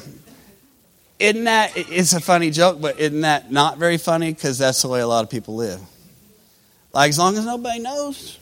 isn't 1.23 1.45
that, 1.45 1.73
it's 1.77 2.13
a 2.15 2.21
funny 2.21 2.51
joke, 2.51 2.81
but 2.81 2.99
isn't 2.99 3.21
that 3.21 3.53
not 3.53 3.79
very 3.79 3.97
funny? 3.97 4.33
Because 4.33 4.59
that's 4.59 4.83
the 4.83 4.89
way 4.89 5.01
a 5.01 5.07
lot 5.07 5.23
of 5.23 5.31
people 5.31 5.55
live. 5.55 5.81
Like, 6.93 7.11
as 7.11 7.19
long 7.19 7.37
as 7.39 7.47
nobody 7.47 7.79
knows, 7.79 8.39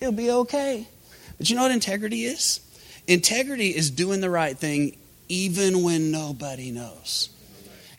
it'll 0.00 0.14
be 0.14 0.30
okay. 0.30 0.88
But 1.36 1.50
you 1.50 1.56
know 1.56 1.62
what 1.62 1.72
integrity 1.72 2.24
is? 2.24 2.60
Integrity 3.06 3.68
is 3.68 3.90
doing 3.90 4.22
the 4.22 4.30
right 4.30 4.56
thing 4.56 4.96
even 5.28 5.82
when 5.82 6.10
nobody 6.10 6.70
knows. 6.70 7.28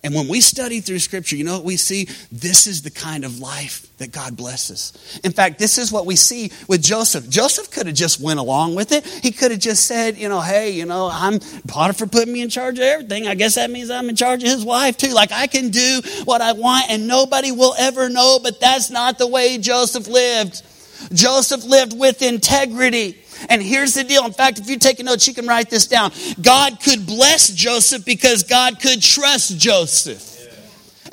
And 0.04 0.14
when 0.14 0.28
we 0.28 0.42
study 0.42 0.82
through 0.82 1.00
Scripture, 1.00 1.38
you 1.38 1.46
know 1.46 1.56
what 1.56 1.64
we 1.64 1.78
see? 1.78 2.10
This 2.30 2.68
is 2.68 2.82
the 2.82 2.92
kind 2.92 3.24
of 3.24 3.40
life 3.40 3.88
that 4.00 4.12
God 4.12 4.36
blesses. 4.36 4.92
In 5.24 5.32
fact, 5.32 5.60
this 5.60 5.78
is 5.78 5.94
what 5.94 6.06
we 6.06 6.18
see 6.18 6.52
with 6.68 6.84
Joseph. 6.84 7.30
Joseph 7.30 7.72
could 7.72 7.88
have 7.88 7.96
just 7.96 8.20
went 8.20 8.38
along 8.38 8.76
with 8.76 8.92
it. 8.92 9.06
He 9.06 9.32
could 9.32 9.52
have 9.52 9.62
just 9.62 9.86
said, 9.86 10.18
you 10.18 10.28
know, 10.28 10.42
hey, 10.42 10.72
you 10.72 10.86
know, 10.86 11.10
I'm 11.10 11.40
Potiphar 11.68 12.08
put 12.08 12.28
me 12.28 12.42
in 12.42 12.50
charge 12.50 12.80
of 12.80 12.84
everything. 12.84 13.28
I 13.28 13.36
guess 13.36 13.56
that 13.56 13.72
means 13.72 13.90
I'm 13.90 14.10
in 14.10 14.18
charge 14.18 14.44
of 14.44 14.50
his 14.50 14.66
wife 14.66 14.98
too. 14.98 15.14
Like 15.14 15.32
I 15.32 15.48
can 15.48 15.70
do 15.70 16.02
what 16.26 16.42
I 16.42 16.52
want 16.52 16.90
and 16.90 17.08
nobody 17.08 17.54
will 17.54 17.74
ever 17.80 18.10
know, 18.10 18.40
but 18.44 18.60
that's 18.60 18.90
not 18.90 19.18
the 19.18 19.28
way 19.28 19.58
Joseph 19.58 20.08
lived. 20.10 20.64
Joseph 21.14 21.64
lived 21.64 21.98
with 21.98 22.22
integrity. 22.22 23.23
And 23.50 23.62
here's 23.62 23.94
the 23.94 24.04
deal. 24.04 24.26
In 24.26 24.34
fact, 24.34 24.60
if 24.60 24.70
you 24.70 24.78
take 24.78 25.00
a 25.00 25.04
note, 25.04 25.28
you 25.28 25.34
can 25.34 25.48
write 25.48 25.70
this 25.70 25.88
down. 25.88 26.12
God 26.42 26.80
could 26.80 27.06
bless 27.06 27.50
Joseph 27.50 28.06
because 28.06 28.44
God 28.44 28.80
could 28.80 29.02
trust 29.02 29.58
Joseph. 29.58 30.34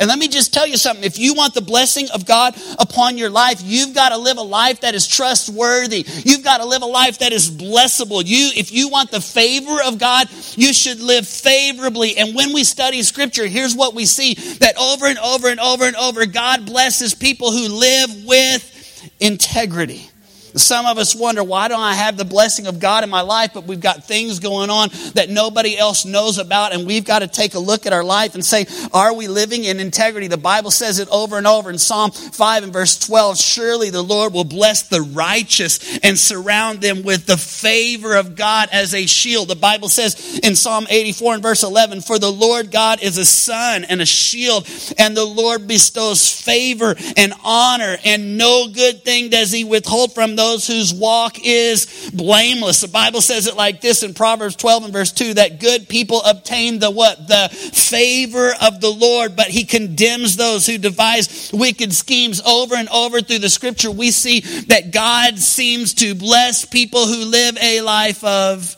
And 0.00 0.08
let 0.08 0.18
me 0.18 0.28
just 0.28 0.54
tell 0.54 0.66
you 0.66 0.78
something. 0.78 1.04
If 1.04 1.18
you 1.18 1.34
want 1.34 1.52
the 1.52 1.60
blessing 1.60 2.08
of 2.14 2.24
God 2.24 2.56
upon 2.78 3.18
your 3.18 3.28
life, 3.28 3.60
you've 3.62 3.94
got 3.94 4.08
to 4.08 4.16
live 4.16 4.38
a 4.38 4.42
life 4.42 4.80
that 4.80 4.94
is 4.94 5.06
trustworthy. 5.06 6.06
You've 6.24 6.42
got 6.42 6.58
to 6.58 6.64
live 6.64 6.80
a 6.80 6.86
life 6.86 7.18
that 7.18 7.32
is 7.32 7.50
blessable. 7.50 8.22
You, 8.24 8.50
if 8.56 8.72
you 8.72 8.88
want 8.88 9.10
the 9.10 9.20
favor 9.20 9.76
of 9.84 9.98
God, 9.98 10.28
you 10.56 10.72
should 10.72 11.02
live 11.02 11.28
favorably. 11.28 12.16
And 12.16 12.34
when 12.34 12.54
we 12.54 12.64
study 12.64 13.02
scripture, 13.02 13.46
here's 13.46 13.76
what 13.76 13.94
we 13.94 14.06
see 14.06 14.34
that 14.60 14.78
over 14.78 15.04
and 15.04 15.18
over 15.18 15.48
and 15.48 15.60
over 15.60 15.84
and 15.84 15.96
over, 15.96 16.24
God 16.24 16.64
blesses 16.64 17.12
people 17.12 17.52
who 17.52 17.68
live 17.68 18.24
with 18.24 19.10
integrity. 19.20 20.08
Some 20.56 20.86
of 20.86 20.98
us 20.98 21.14
wonder, 21.14 21.42
why 21.44 21.68
don't 21.68 21.80
I 21.80 21.94
have 21.94 22.16
the 22.16 22.24
blessing 22.24 22.66
of 22.66 22.80
God 22.80 23.04
in 23.04 23.10
my 23.10 23.22
life, 23.22 23.52
but 23.54 23.64
we've 23.64 23.80
got 23.80 24.04
things 24.04 24.40
going 24.40 24.70
on 24.70 24.90
that 25.14 25.28
nobody 25.28 25.76
else 25.76 26.04
knows 26.04 26.38
about, 26.38 26.72
and 26.72 26.86
we've 26.86 27.04
got 27.04 27.20
to 27.20 27.28
take 27.28 27.54
a 27.54 27.58
look 27.58 27.86
at 27.86 27.92
our 27.92 28.04
life 28.04 28.34
and 28.34 28.44
say, 28.44 28.66
are 28.92 29.14
we 29.14 29.28
living 29.28 29.64
in 29.64 29.80
integrity? 29.80 30.26
The 30.26 30.36
Bible 30.36 30.70
says 30.70 30.98
it 30.98 31.08
over 31.08 31.38
and 31.38 31.46
over 31.46 31.70
in 31.70 31.78
Psalm 31.78 32.10
5 32.10 32.64
and 32.64 32.72
verse 32.72 32.98
12 32.98 33.38
Surely 33.38 33.90
the 33.90 34.02
Lord 34.02 34.32
will 34.32 34.44
bless 34.44 34.88
the 34.88 35.02
righteous 35.02 35.98
and 35.98 36.18
surround 36.18 36.80
them 36.80 37.02
with 37.02 37.26
the 37.26 37.36
favor 37.36 38.16
of 38.16 38.36
God 38.36 38.68
as 38.72 38.94
a 38.94 39.06
shield. 39.06 39.48
The 39.48 39.56
Bible 39.56 39.88
says 39.88 40.40
in 40.42 40.56
Psalm 40.56 40.86
84 40.88 41.34
and 41.34 41.42
verse 41.42 41.62
11, 41.62 42.02
For 42.02 42.18
the 42.18 42.32
Lord 42.32 42.70
God 42.70 43.02
is 43.02 43.18
a 43.18 43.24
sun 43.24 43.84
and 43.84 44.00
a 44.00 44.06
shield, 44.06 44.68
and 44.98 45.16
the 45.16 45.24
Lord 45.24 45.66
bestows 45.66 46.30
favor 46.30 46.94
and 47.16 47.32
honor, 47.44 47.96
and 48.04 48.36
no 48.36 48.68
good 48.68 49.04
thing 49.04 49.30
does 49.30 49.52
he 49.52 49.64
withhold 49.64 50.14
from 50.14 50.36
those 50.40 50.66
whose 50.66 50.94
walk 50.94 51.36
is 51.44 52.10
blameless. 52.14 52.80
The 52.80 52.88
Bible 52.88 53.20
says 53.20 53.46
it 53.46 53.56
like 53.56 53.82
this 53.82 54.02
in 54.02 54.14
Proverbs 54.14 54.56
12 54.56 54.84
and 54.84 54.92
verse 54.92 55.12
2 55.12 55.34
that 55.34 55.60
good 55.60 55.86
people 55.86 56.22
obtain 56.22 56.78
the 56.78 56.90
what? 56.90 57.28
The 57.28 57.50
favor 57.50 58.52
of 58.62 58.80
the 58.80 58.90
Lord, 58.90 59.36
but 59.36 59.48
he 59.48 59.64
condemns 59.64 60.36
those 60.36 60.66
who 60.66 60.78
devise 60.78 61.50
wicked 61.52 61.92
schemes 61.92 62.40
over 62.40 62.74
and 62.74 62.88
over 62.88 63.20
through 63.20 63.40
the 63.40 63.50
scripture. 63.50 63.90
We 63.90 64.10
see 64.10 64.40
that 64.68 64.92
God 64.92 65.38
seems 65.38 65.92
to 65.94 66.14
bless 66.14 66.64
people 66.64 67.06
who 67.06 67.26
live 67.26 67.58
a 67.60 67.82
life 67.82 68.24
of 68.24 68.74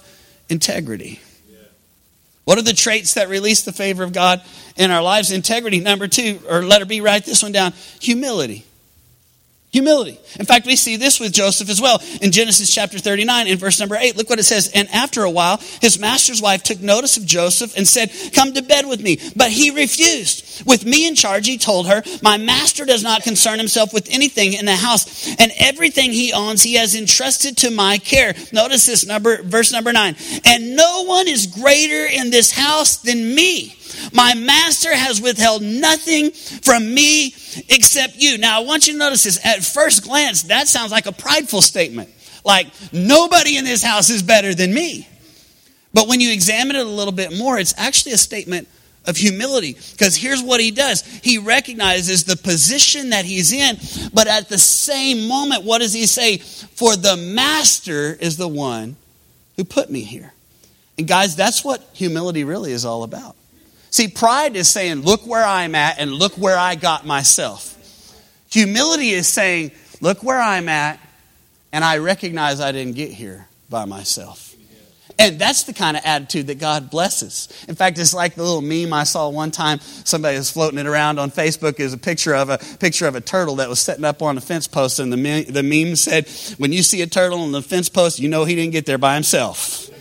integrity. 0.48 1.20
What 2.44 2.59
are 2.59 2.62
the 2.62 2.72
traits 2.72 3.14
that 3.14 3.29
release 3.29 3.62
the 3.62 3.72
favor 3.72 4.03
of 4.03 4.12
God 4.12 4.42
in 4.75 4.90
our 4.90 5.01
lives? 5.01 5.31
Integrity. 5.31 5.79
Number 5.79 6.09
two, 6.09 6.40
or 6.51 6.64
letter 6.64 6.87
B, 6.87 7.01
write 7.01 7.25
this 7.25 7.40
one 7.40 7.53
down 7.53 7.72
humility. 8.01 8.66
Humility. 9.72 10.18
In 10.38 10.44
fact, 10.44 10.66
we 10.66 10.76
see 10.76 10.96
this 10.96 11.18
with 11.18 11.32
Joseph 11.32 11.70
as 11.70 11.80
well. 11.80 12.02
In 12.20 12.30
Genesis 12.30 12.72
chapter 12.72 12.98
39, 12.98 13.46
in 13.46 13.56
verse 13.56 13.80
number 13.80 13.96
8, 13.96 14.18
look 14.18 14.28
what 14.28 14.38
it 14.38 14.42
says. 14.42 14.70
And 14.74 14.87
after 14.90 15.22
a 15.22 15.30
while, 15.30 15.56
his 15.80 15.98
master's 15.98 16.42
wife 16.42 16.62
took 16.62 16.80
notice 16.80 17.16
of 17.16 17.24
Joseph 17.24 17.74
and 17.74 17.88
said, 17.88 18.12
Come 18.35 18.52
to 18.52 18.61
bed 18.61 18.87
with 18.87 19.00
me. 19.00 19.18
But 19.35 19.50
he 19.50 19.70
refused. 19.70 20.66
With 20.66 20.85
me 20.85 21.08
in 21.08 21.14
charge, 21.14 21.46
he 21.46 21.56
told 21.56 21.87
her, 21.88 22.02
My 22.20 22.37
master 22.37 22.85
does 22.85 23.02
not 23.02 23.22
concern 23.22 23.58
himself 23.58 23.94
with 23.94 24.11
anything 24.11 24.52
in 24.52 24.66
the 24.66 24.76
house, 24.76 25.26
and 25.38 25.50
everything 25.58 26.12
he 26.12 26.35
owns 26.35 26.61
he 26.61 26.74
has 26.74 26.94
entrusted 26.94 27.56
to 27.58 27.70
my 27.70 27.96
care. 27.96 28.35
Notice 28.52 28.85
this 28.85 29.06
number, 29.06 29.42
verse 29.42 29.72
number 29.72 29.94
9. 29.94 30.14
And 30.44 30.76
no 30.76 31.04
one 31.04 31.28
is 31.28 31.46
greater 31.46 32.04
in 32.04 32.28
this 32.28 32.52
house 32.52 32.98
than 32.98 33.35
me. 33.35 33.74
My 34.12 34.34
master 34.34 34.94
has 34.94 35.20
withheld 35.20 35.62
nothing 35.62 36.30
from 36.30 36.92
me 36.94 37.34
except 37.68 38.16
you. 38.16 38.38
Now, 38.38 38.60
I 38.60 38.64
want 38.64 38.86
you 38.86 38.94
to 38.94 38.98
notice 38.98 39.24
this. 39.24 39.44
At 39.44 39.64
first 39.64 40.04
glance, 40.04 40.44
that 40.44 40.68
sounds 40.68 40.92
like 40.92 41.06
a 41.06 41.12
prideful 41.12 41.62
statement. 41.62 42.10
Like, 42.44 42.68
nobody 42.92 43.56
in 43.56 43.64
this 43.64 43.82
house 43.82 44.10
is 44.10 44.22
better 44.22 44.54
than 44.54 44.74
me. 44.74 45.08
But 45.94 46.08
when 46.08 46.20
you 46.20 46.32
examine 46.32 46.76
it 46.76 46.86
a 46.86 46.90
little 46.90 47.12
bit 47.12 47.36
more, 47.36 47.58
it's 47.58 47.74
actually 47.76 48.12
a 48.12 48.18
statement 48.18 48.68
of 49.06 49.16
humility. 49.16 49.74
Because 49.92 50.16
here's 50.16 50.42
what 50.42 50.60
he 50.60 50.70
does 50.70 51.02
he 51.22 51.38
recognizes 51.38 52.24
the 52.24 52.36
position 52.36 53.10
that 53.10 53.24
he's 53.24 53.52
in, 53.52 53.76
but 54.12 54.26
at 54.26 54.48
the 54.48 54.58
same 54.58 55.26
moment, 55.28 55.64
what 55.64 55.78
does 55.78 55.92
he 55.92 56.06
say? 56.06 56.38
For 56.38 56.96
the 56.96 57.16
master 57.16 58.14
is 58.14 58.36
the 58.36 58.48
one 58.48 58.96
who 59.56 59.64
put 59.64 59.90
me 59.90 60.00
here. 60.02 60.32
And 60.98 61.08
guys, 61.08 61.36
that's 61.36 61.64
what 61.64 61.88
humility 61.92 62.44
really 62.44 62.72
is 62.72 62.84
all 62.84 63.02
about. 63.02 63.36
See, 63.92 64.09
pride 64.09 64.57
is 64.57 64.68
saying, 64.68 65.02
look 65.02 65.26
where 65.26 65.44
I'm 65.44 65.74
at 65.74 65.98
and 65.98 66.12
look 66.12 66.33
where 66.38 66.57
I 66.57 66.76
got 66.76 67.05
myself. 67.05 67.78
Humility 68.50 69.11
is 69.11 69.28
saying, 69.28 69.70
look 70.00 70.22
where 70.22 70.40
I'm 70.40 70.70
at 70.70 70.98
and 71.72 71.85
I 71.85 71.98
recognize 71.98 72.59
I 72.59 72.72
didn't 72.72 72.96
get 72.96 73.11
here 73.11 73.46
by 73.68 73.85
myself. 73.85 74.55
And 75.18 75.38
that's 75.38 75.64
the 75.64 75.74
kind 75.74 75.98
of 75.98 76.02
attitude 76.07 76.46
that 76.46 76.59
God 76.59 76.90
blesses. 76.90 77.48
In 77.68 77.74
fact, 77.74 77.98
it's 77.98 78.14
like 78.14 78.35
the 78.35 78.42
little 78.42 78.62
meme 78.62 78.94
I 78.94 79.05
saw 79.05 79.28
one 79.28 79.50
time. 79.50 79.78
Somebody 79.81 80.38
was 80.38 80.50
floating 80.50 80.78
it 80.78 80.87
around 80.87 81.18
on 81.18 81.31
Facebook. 81.31 81.78
Is 81.78 81.92
a 81.92 81.98
picture 81.98 82.35
of 82.35 82.48
a 82.48 82.57
picture 82.57 83.07
of 83.07 83.14
a 83.14 83.20
turtle 83.20 83.57
that 83.57 83.68
was 83.68 83.78
sitting 83.78 84.07
up 84.07 84.22
on 84.22 84.38
a 84.38 84.40
fence 84.40 84.66
post, 84.66 84.98
and 85.00 85.12
the 85.12 85.18
meme, 85.18 85.44
the 85.44 85.62
meme 85.62 85.96
said, 85.96 86.28
"When 86.57 86.72
you 86.72 86.83
see 86.83 87.02
a 87.02 87.07
turtle 87.07 87.40
on 87.40 87.52
the 87.52 87.61
fence 87.61 87.90
post, 87.90 88.20
you 88.20 88.31
know 88.31 88.46
he 88.46 88.55
didn't 88.55 88.72
get 88.72 88.87
there 88.87 88.96
by 88.96 89.14
himself." 89.14 89.91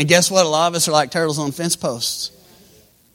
And 0.00 0.08
guess 0.08 0.30
what? 0.30 0.46
A 0.46 0.48
lot 0.48 0.68
of 0.68 0.74
us 0.76 0.88
are 0.88 0.92
like 0.92 1.10
turtles 1.10 1.38
on 1.38 1.52
fence 1.52 1.76
posts. 1.76 2.30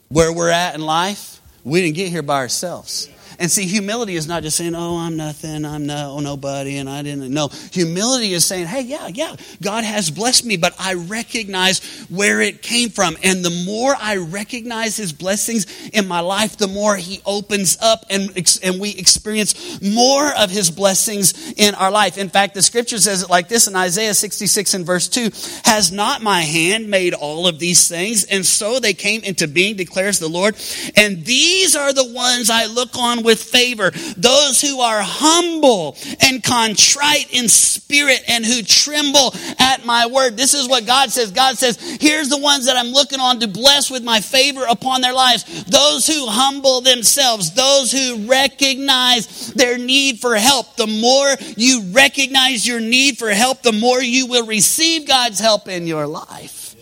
Where 0.08 0.32
we're 0.32 0.50
at 0.50 0.76
in 0.76 0.80
life, 0.80 1.40
we 1.64 1.82
didn't 1.82 1.96
get 1.96 2.10
here 2.10 2.22
by 2.22 2.36
ourselves. 2.36 3.10
And 3.38 3.50
see, 3.50 3.66
humility 3.66 4.16
is 4.16 4.26
not 4.26 4.42
just 4.42 4.56
saying, 4.56 4.74
oh, 4.74 4.98
I'm 4.98 5.16
nothing, 5.16 5.64
I'm 5.64 5.86
no 5.86 6.20
nobody, 6.20 6.78
and 6.78 6.88
I 6.88 7.02
didn't 7.02 7.32
know. 7.32 7.48
Humility 7.72 8.32
is 8.32 8.44
saying, 8.44 8.66
hey, 8.66 8.82
yeah, 8.82 9.08
yeah, 9.08 9.36
God 9.62 9.84
has 9.84 10.10
blessed 10.10 10.44
me, 10.44 10.56
but 10.56 10.74
I 10.78 10.94
recognize 10.94 11.80
where 12.08 12.40
it 12.40 12.62
came 12.62 12.90
from. 12.90 13.16
And 13.22 13.44
the 13.44 13.64
more 13.64 13.94
I 13.98 14.16
recognize 14.16 14.96
his 14.96 15.12
blessings 15.12 15.66
in 15.90 16.08
my 16.08 16.20
life, 16.20 16.56
the 16.56 16.66
more 16.66 16.96
he 16.96 17.20
opens 17.24 17.78
up 17.80 18.04
and, 18.10 18.30
and 18.62 18.80
we 18.80 18.90
experience 18.90 19.80
more 19.82 20.34
of 20.36 20.50
his 20.50 20.70
blessings 20.70 21.52
in 21.52 21.74
our 21.74 21.90
life. 21.90 22.18
In 22.18 22.28
fact, 22.28 22.54
the 22.54 22.62
scripture 22.62 22.98
says 22.98 23.22
it 23.22 23.30
like 23.30 23.48
this 23.48 23.68
in 23.68 23.76
Isaiah 23.76 24.14
66 24.14 24.74
and 24.74 24.86
verse 24.86 25.08
2 25.08 25.30
Has 25.64 25.92
not 25.92 26.22
my 26.22 26.42
hand 26.42 26.88
made 26.90 27.14
all 27.14 27.46
of 27.46 27.58
these 27.58 27.88
things? 27.88 28.24
And 28.24 28.44
so 28.44 28.80
they 28.80 28.94
came 28.94 29.22
into 29.22 29.46
being, 29.46 29.76
declares 29.76 30.18
the 30.18 30.28
Lord. 30.28 30.56
And 30.96 31.24
these 31.24 31.76
are 31.76 31.92
the 31.92 32.12
ones 32.12 32.50
I 32.50 32.66
look 32.66 32.96
on 32.96 33.22
with 33.26 33.42
favor. 33.42 33.90
Those 34.16 34.62
who 34.62 34.80
are 34.80 35.02
humble 35.02 35.96
and 36.22 36.42
contrite 36.42 37.26
in 37.32 37.48
spirit 37.48 38.22
and 38.28 38.46
who 38.46 38.62
tremble 38.62 39.34
at 39.58 39.84
my 39.84 40.06
word. 40.06 40.36
This 40.36 40.54
is 40.54 40.68
what 40.68 40.86
God 40.86 41.10
says. 41.10 41.32
God 41.32 41.58
says, 41.58 41.78
here's 42.00 42.30
the 42.30 42.38
ones 42.38 42.66
that 42.66 42.76
I'm 42.76 42.92
looking 42.92 43.20
on 43.20 43.40
to 43.40 43.48
bless 43.48 43.90
with 43.90 44.04
my 44.04 44.20
favor 44.20 44.64
upon 44.70 45.00
their 45.00 45.12
lives. 45.12 45.64
Those 45.64 46.06
who 46.06 46.26
humble 46.26 46.80
themselves, 46.80 47.52
those 47.52 47.92
who 47.92 48.26
recognize 48.26 49.52
their 49.52 49.76
need 49.76 50.20
for 50.20 50.36
help. 50.36 50.76
The 50.76 50.86
more 50.86 51.34
you 51.56 51.82
recognize 51.90 52.66
your 52.66 52.80
need 52.80 53.18
for 53.18 53.30
help, 53.30 53.62
the 53.62 53.72
more 53.72 54.00
you 54.00 54.26
will 54.26 54.46
receive 54.46 55.08
God's 55.08 55.40
help 55.40 55.68
in 55.68 55.86
your 55.88 56.06
life. 56.06 56.76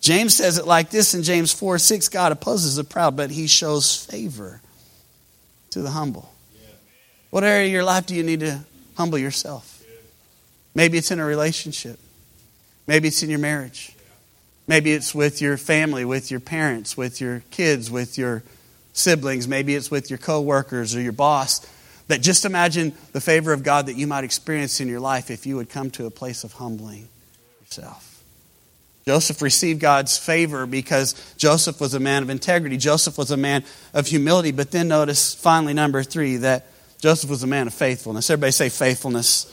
James 0.00 0.34
says 0.34 0.58
it 0.58 0.66
like 0.66 0.90
this 0.90 1.14
in 1.14 1.22
James 1.22 1.52
4 1.52 1.78
6 1.78 2.08
God 2.08 2.32
opposes 2.32 2.76
the 2.76 2.82
proud, 2.82 3.14
but 3.14 3.30
he 3.30 3.46
shows 3.46 4.04
favor 4.04 4.61
to 5.72 5.82
the 5.82 5.90
humble. 5.90 6.32
What 7.30 7.44
area 7.44 7.66
of 7.66 7.72
your 7.72 7.84
life 7.84 8.06
do 8.06 8.14
you 8.14 8.22
need 8.22 8.40
to 8.40 8.60
humble 8.96 9.18
yourself? 9.18 9.82
Maybe 10.74 10.98
it's 10.98 11.10
in 11.10 11.18
a 11.18 11.24
relationship. 11.24 11.98
Maybe 12.86 13.08
it's 13.08 13.22
in 13.22 13.30
your 13.30 13.38
marriage. 13.38 13.94
Maybe 14.66 14.92
it's 14.92 15.14
with 15.14 15.40
your 15.40 15.56
family, 15.56 16.04
with 16.04 16.30
your 16.30 16.40
parents, 16.40 16.96
with 16.96 17.20
your 17.20 17.42
kids, 17.50 17.90
with 17.90 18.16
your 18.16 18.42
siblings. 18.92 19.48
Maybe 19.48 19.74
it's 19.74 19.90
with 19.90 20.10
your 20.10 20.18
coworkers 20.18 20.94
or 20.94 21.00
your 21.00 21.12
boss. 21.12 21.66
That 22.08 22.20
just 22.20 22.44
imagine 22.44 22.92
the 23.12 23.20
favor 23.20 23.52
of 23.52 23.62
God 23.62 23.86
that 23.86 23.96
you 23.96 24.06
might 24.06 24.24
experience 24.24 24.80
in 24.80 24.88
your 24.88 25.00
life 25.00 25.30
if 25.30 25.46
you 25.46 25.56
would 25.56 25.70
come 25.70 25.90
to 25.92 26.06
a 26.06 26.10
place 26.10 26.44
of 26.44 26.52
humbling 26.52 27.08
yourself. 27.60 28.11
Joseph 29.04 29.42
received 29.42 29.80
God's 29.80 30.16
favor 30.16 30.66
because 30.66 31.34
Joseph 31.36 31.80
was 31.80 31.94
a 31.94 32.00
man 32.00 32.22
of 32.22 32.30
integrity. 32.30 32.76
Joseph 32.76 33.18
was 33.18 33.30
a 33.30 33.36
man 33.36 33.64
of 33.94 34.06
humility. 34.06 34.52
But 34.52 34.70
then 34.70 34.88
notice, 34.88 35.34
finally, 35.34 35.74
number 35.74 36.02
three, 36.02 36.36
that 36.38 36.66
Joseph 37.00 37.28
was 37.28 37.42
a 37.42 37.48
man 37.48 37.66
of 37.66 37.74
faithfulness. 37.74 38.30
Everybody 38.30 38.52
say 38.52 38.68
faithfulness. 38.68 39.46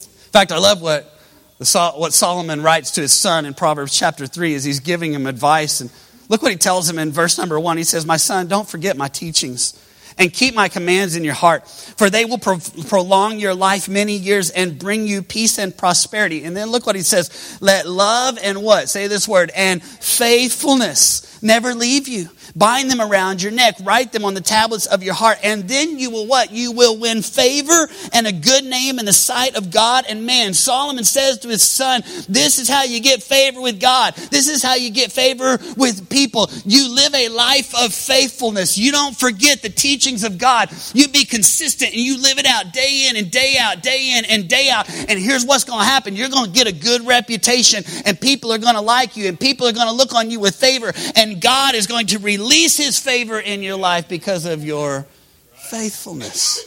In 0.00 0.32
fact, 0.32 0.52
I 0.52 0.58
love 0.58 0.80
what, 0.80 1.12
what 1.58 2.12
Solomon 2.12 2.62
writes 2.62 2.92
to 2.92 3.00
his 3.00 3.12
son 3.12 3.44
in 3.44 3.54
Proverbs 3.54 3.98
chapter 3.98 4.26
3 4.28 4.54
as 4.54 4.62
he's 4.62 4.78
giving 4.78 5.12
him 5.12 5.26
advice. 5.26 5.80
And 5.80 5.90
look 6.28 6.42
what 6.42 6.52
he 6.52 6.58
tells 6.58 6.88
him 6.88 7.00
in 7.00 7.10
verse 7.10 7.38
number 7.38 7.58
1. 7.58 7.76
He 7.76 7.82
says, 7.82 8.06
My 8.06 8.18
son, 8.18 8.46
don't 8.46 8.68
forget 8.68 8.96
my 8.96 9.08
teachings 9.08 9.74
and 10.18 10.32
keep 10.32 10.54
my 10.54 10.68
commands 10.68 11.16
in 11.16 11.24
your 11.24 11.34
heart, 11.34 11.68
for 11.68 12.10
they 12.10 12.24
will 12.24 12.38
pro- 12.38 12.58
prolong 12.88 13.38
your 13.38 13.54
life 13.54 13.88
many 13.88 14.14
years 14.14 14.50
and 14.50 14.78
bring 14.78 15.06
you 15.06 15.22
peace 15.22 15.58
and 15.58 15.76
prosperity. 15.76 16.44
And 16.44 16.56
then 16.56 16.70
look 16.70 16.86
what 16.86 16.96
he 16.96 17.02
says 17.02 17.58
let 17.60 17.86
love 17.86 18.38
and 18.42 18.62
what? 18.62 18.88
Say 18.88 19.06
this 19.06 19.28
word, 19.28 19.50
and 19.54 19.82
faithfulness 19.82 21.42
never 21.42 21.74
leave 21.74 22.08
you. 22.08 22.28
Bind 22.56 22.90
them 22.90 23.00
around 23.00 23.42
your 23.42 23.52
neck. 23.52 23.76
Write 23.82 24.12
them 24.12 24.24
on 24.24 24.34
the 24.34 24.40
tablets 24.40 24.86
of 24.86 25.02
your 25.02 25.14
heart. 25.14 25.38
And 25.42 25.68
then 25.68 25.98
you 25.98 26.10
will 26.10 26.26
what? 26.26 26.50
You 26.50 26.72
will 26.72 26.98
win 26.98 27.22
favor 27.22 27.88
and 28.12 28.26
a 28.26 28.32
good 28.32 28.64
name 28.64 28.98
in 28.98 29.06
the 29.06 29.12
sight 29.12 29.56
of 29.56 29.70
God 29.70 30.04
and 30.08 30.26
man. 30.26 30.54
Solomon 30.54 31.04
says 31.04 31.38
to 31.38 31.48
his 31.48 31.62
son, 31.62 32.02
this 32.28 32.58
is 32.58 32.68
how 32.68 32.84
you 32.84 33.00
get 33.00 33.22
favor 33.22 33.60
with 33.60 33.80
God. 33.80 34.14
This 34.14 34.48
is 34.48 34.62
how 34.62 34.74
you 34.74 34.90
get 34.90 35.12
favor 35.12 35.58
with 35.76 36.10
people. 36.10 36.50
You 36.64 36.92
live 36.94 37.14
a 37.14 37.28
life 37.28 37.74
of 37.74 37.94
faithfulness. 37.94 38.76
You 38.76 38.92
don't 38.92 39.16
forget 39.16 39.62
the 39.62 39.68
teachings 39.68 40.24
of 40.24 40.38
God. 40.38 40.70
You 40.92 41.08
be 41.08 41.24
consistent 41.24 41.92
and 41.92 42.00
you 42.00 42.20
live 42.20 42.38
it 42.38 42.46
out 42.46 42.72
day 42.72 43.06
in 43.08 43.16
and 43.16 43.30
day 43.30 43.56
out, 43.58 43.82
day 43.82 44.16
in 44.18 44.24
and 44.24 44.48
day 44.48 44.70
out. 44.70 44.88
And 44.88 45.18
here's 45.18 45.44
what's 45.44 45.64
going 45.64 45.80
to 45.80 45.84
happen. 45.84 46.16
You're 46.16 46.28
going 46.28 46.46
to 46.46 46.50
get 46.50 46.66
a 46.66 46.72
good 46.72 47.06
reputation 47.06 47.84
and 48.04 48.20
people 48.20 48.52
are 48.52 48.58
going 48.58 48.74
to 48.74 48.80
like 48.80 49.16
you 49.16 49.28
and 49.28 49.38
people 49.38 49.66
are 49.66 49.72
going 49.72 49.88
to 49.88 49.94
look 49.94 50.14
on 50.14 50.30
you 50.30 50.40
with 50.40 50.56
favor 50.56 50.92
and 51.16 51.40
God 51.40 51.74
is 51.74 51.86
going 51.86 52.06
to 52.08 52.18
release 52.18 52.39
his 52.76 52.98
favor 52.98 53.38
in 53.38 53.62
your 53.62 53.76
life 53.76 54.08
because 54.08 54.44
of 54.46 54.64
your 54.64 55.06
faithfulness. 55.54 56.64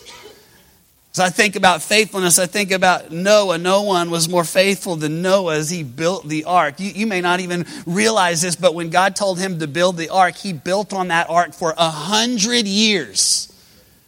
As 1.14 1.20
I 1.20 1.30
think 1.30 1.56
about 1.56 1.84
faithfulness, 1.84 2.40
I 2.40 2.48
think 2.48 2.72
about 2.72 3.12
Noah. 3.12 3.60
No 3.60 3.84
one 3.84 4.10
was 4.10 4.28
more 4.28 4.44
faithful 4.44 4.96
than 4.96 5.22
Noah 5.22 5.58
as 5.58 5.70
he 5.70 5.84
built 5.84 6.28
the 6.28 6.46
ark. 6.46 6.80
You, 6.80 6.90
you, 6.90 7.06
may 7.06 7.22
not 7.22 7.40
even 7.40 7.68
realize 7.86 8.42
this, 8.42 8.56
but 8.56 8.74
when 8.74 8.90
God 8.90 9.16
told 9.16 9.38
him 9.38 9.60
to 9.60 9.68
build 9.68 9.98
the 9.98 10.10
ark, 10.10 10.36
he 10.36 10.54
built 10.54 10.92
on 10.92 11.10
that 11.10 11.30
ark 11.30 11.54
for 11.54 11.76
a 11.78 11.90
hundred 11.90 12.66
years 12.66 13.54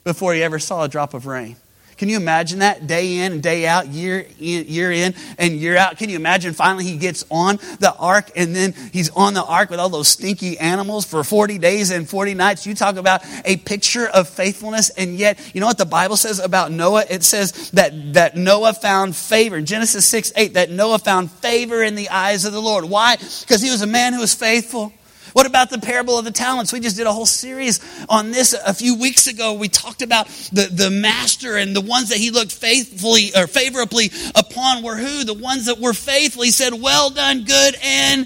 before 0.04 0.34
he 0.34 0.42
ever 0.42 0.58
saw 0.58 0.84
a 0.84 0.88
drop 0.88 1.14
of 1.14 1.28
rain. 1.28 1.58
Can 1.98 2.10
you 2.10 2.18
imagine 2.18 2.60
that 2.60 2.88
day 2.88 3.20
in 3.20 3.32
and 3.32 3.44
day 3.44 3.66
out, 3.66 3.88
year 3.88 4.28
in, 4.40 4.66
year 4.68 4.92
in 4.92 5.16
and 5.38 5.54
year 5.54 5.78
out? 5.78 5.98
Can 5.98 6.10
you 6.10 6.18
imagine 6.18 6.54
finally 6.54 6.84
he 6.84 6.98
gets 6.98 7.24
on 7.32 7.58
the 7.80 7.96
ark 7.98 8.32
and 8.36 8.54
then 8.54 8.74
he's 8.92 9.10
on 9.12 9.34
the 9.34 9.44
ark 9.44 9.70
with 9.70 9.80
all 9.80 9.88
those 9.88 10.10
stinky 10.10 10.58
animals 10.60 11.06
for 11.06 11.24
40 11.24 11.58
days 11.58 11.92
and 11.92 12.10
40 12.10 12.34
nights? 12.34 12.68
You 12.68 12.76
talk 12.76 12.98
about 12.98 13.22
a 13.46 13.58
picture 13.58 14.08
of 14.08 14.28
faithfulness 14.28 14.90
and 14.90 15.16
yet, 15.16 15.40
you 15.54 15.62
know 15.62 15.68
what 15.68 15.78
the 15.78 15.86
Bible 15.86 16.18
says 16.18 16.40
about 16.40 16.72
Noah? 16.72 17.06
It 17.10 17.24
says 17.24 17.72
that, 17.72 18.14
that 18.14 18.36
Noah 18.36 18.74
found 18.74 19.16
favor. 19.16 19.62
Genesis 19.62 20.06
6, 20.06 20.34
8, 20.36 20.56
that 20.56 20.70
Noah 20.70 21.00
found 21.00 21.32
favor 21.32 21.82
in 21.82 21.96
the 21.96 22.10
eyes 22.10 22.44
of 22.44 22.52
the 22.52 22.62
Lord. 22.62 22.86
Why? 22.86 23.16
Because 23.16 23.62
he 23.62 23.72
was 23.72 23.82
a 23.82 23.88
man 23.88 24.14
who 24.14 24.20
was 24.20 24.36
faithful. 24.36 24.92
What 25.36 25.46
about 25.46 25.70
the 25.70 25.80
parable 25.80 26.18
of 26.18 26.24
the 26.24 26.32
talents? 26.32 26.72
We 26.72 26.80
just 26.80 26.96
did 26.96 27.08
a 27.08 27.12
whole 27.12 27.26
series 27.26 27.82
on 28.08 28.32
this 28.32 28.54
a 28.54 28.74
few 28.74 28.98
weeks 28.98 29.28
ago. 29.28 29.56
We 29.56 29.68
talked 29.68 30.02
about 30.02 30.28
the, 30.54 30.70
the 30.72 30.90
master 30.90 31.58
and 31.58 31.76
the 31.76 31.82
ones 31.82 32.08
that 32.08 32.20
he 32.20 32.32
looked 32.32 32.54
faithfully 32.54 33.36
or 33.36 33.46
favorably 33.46 34.12
upon 34.34 34.82
were 34.82 34.96
who? 34.96 35.26
The 35.26 35.34
ones 35.34 35.66
that 35.66 35.78
were 35.78 35.92
faithful. 35.92 36.44
He 36.44 36.52
said, 36.52 36.74
Well 36.82 37.10
done, 37.10 37.44
good 37.44 37.76
and 37.84 38.26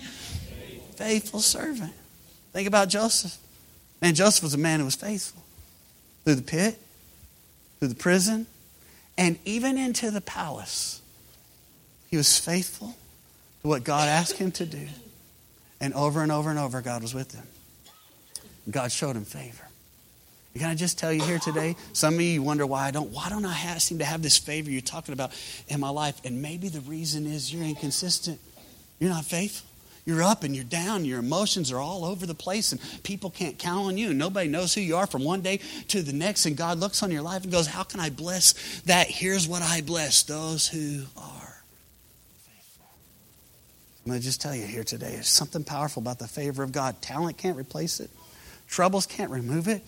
faithful 0.97 1.39
servant. 1.39 1.93
Think 2.53 2.67
about 2.67 2.89
Joseph. 2.89 3.35
Man, 4.03 4.13
Joseph 4.13 4.43
was 4.43 4.53
a 4.53 4.59
man 4.59 4.77
who 4.77 4.85
was 4.85 4.93
faithful. 4.93 5.41
Through 6.25 6.35
the 6.35 6.43
pit, 6.43 6.79
through 7.79 7.87
the 7.87 7.95
prison, 7.95 8.45
and 9.17 9.39
even 9.45 9.79
into 9.79 10.11
the 10.11 10.21
palace. 10.21 11.01
He 12.11 12.17
was 12.17 12.37
faithful 12.37 12.95
to 13.63 13.67
what 13.67 13.83
God 13.83 14.07
asked 14.07 14.37
him 14.37 14.51
to 14.51 14.65
do. 14.67 14.87
And 15.81 15.93
over 15.93 16.21
and 16.21 16.31
over 16.31 16.49
and 16.49 16.59
over, 16.59 16.81
God 16.81 17.01
was 17.01 17.13
with 17.13 17.29
them. 17.29 17.47
God 18.69 18.91
showed 18.91 19.15
him 19.15 19.25
favor. 19.25 19.65
And 20.53 20.61
can 20.61 20.69
I 20.71 20.75
just 20.75 20.97
tell 20.97 21.13
you 21.13 21.23
here 21.23 21.39
today? 21.39 21.75
Some 21.93 22.15
of 22.15 22.21
you 22.21 22.41
wonder 22.41 22.65
why 22.65 22.87
I 22.87 22.91
don't. 22.91 23.11
Why 23.11 23.29
don't 23.29 23.45
I 23.45 23.53
have, 23.53 23.81
seem 23.81 23.99
to 23.99 24.05
have 24.05 24.21
this 24.21 24.37
favor 24.37 24.69
you're 24.69 24.81
talking 24.81 25.13
about 25.13 25.31
in 25.67 25.79
my 25.79 25.89
life? 25.89 26.19
And 26.25 26.41
maybe 26.41 26.69
the 26.69 26.81
reason 26.81 27.25
is 27.25 27.53
you're 27.53 27.63
inconsistent. 27.63 28.39
You're 28.99 29.11
not 29.11 29.25
faithful. 29.25 29.67
You're 30.05 30.23
up 30.23 30.43
and 30.43 30.55
you're 30.55 30.65
down. 30.65 31.05
Your 31.05 31.19
emotions 31.19 31.71
are 31.71 31.77
all 31.77 32.03
over 32.03 32.25
the 32.25 32.33
place, 32.33 32.71
and 32.71 32.81
people 33.03 33.29
can't 33.29 33.59
count 33.59 33.85
on 33.85 33.97
you. 33.97 34.11
Nobody 34.11 34.49
knows 34.49 34.73
who 34.73 34.81
you 34.81 34.95
are 34.95 35.05
from 35.05 35.23
one 35.23 35.41
day 35.41 35.59
to 35.89 36.01
the 36.01 36.13
next. 36.13 36.47
And 36.47 36.57
God 36.57 36.79
looks 36.79 37.03
on 37.03 37.11
your 37.11 37.21
life 37.21 37.43
and 37.43 37.51
goes, 37.51 37.67
How 37.67 37.83
can 37.83 37.99
I 37.99 38.09
bless 38.09 38.81
that? 38.81 39.07
Here's 39.07 39.47
what 39.47 39.61
I 39.61 39.81
bless 39.81 40.23
those 40.23 40.67
who 40.67 41.03
are 41.15 41.38
I'm 44.09 44.13
going 44.13 44.21
to 44.21 44.25
just 44.25 44.41
tell 44.41 44.55
you 44.55 44.65
here 44.65 44.83
today 44.83 45.11
there's 45.11 45.29
something 45.29 45.63
powerful 45.63 46.01
about 46.01 46.17
the 46.17 46.27
favor 46.27 46.63
of 46.63 46.71
God. 46.71 46.99
Talent 46.99 47.37
can't 47.37 47.55
replace 47.55 47.99
it, 47.99 48.09
troubles 48.67 49.05
can't 49.05 49.29
remove 49.29 49.67
it. 49.67 49.83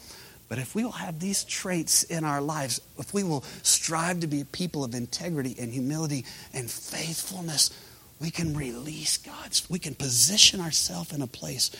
But 0.48 0.60
if 0.60 0.76
we 0.76 0.84
will 0.84 0.92
have 0.92 1.20
these 1.20 1.44
traits 1.44 2.04
in 2.04 2.24
our 2.24 2.40
lives, 2.40 2.80
if 3.00 3.16
we 3.16 3.24
will 3.24 3.44
strive 3.64 4.20
to 4.20 4.28
be 4.28 4.44
people 4.44 4.84
of 4.84 4.94
integrity 4.94 5.56
and 5.60 5.74
humility 5.74 6.26
and 6.54 6.70
faithfulness, 6.70 7.72
we 8.20 8.30
can 8.30 8.56
release 8.56 9.18
God's, 9.18 9.68
we 9.72 9.80
can 9.80 9.96
position 9.96 10.62
ourselves 10.62 11.14
in 11.14 11.24
a 11.24 11.28
place 11.28 11.72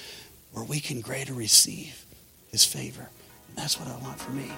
where 0.52 0.66
we 0.66 0.80
can 0.80 1.00
greater 1.00 1.36
receive 1.36 2.04
His 2.50 2.66
favor. 2.66 3.08
And 3.50 3.56
that's 3.56 3.80
what 3.80 3.88
I 3.88 3.96
want 4.04 4.20
for 4.20 4.32
me. 4.32 4.50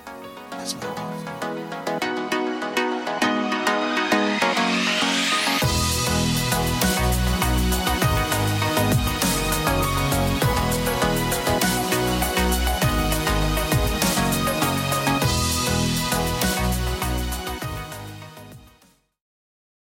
That's 0.51 0.73
what 0.73 0.85
I 0.85 1.83
want. 1.87 1.92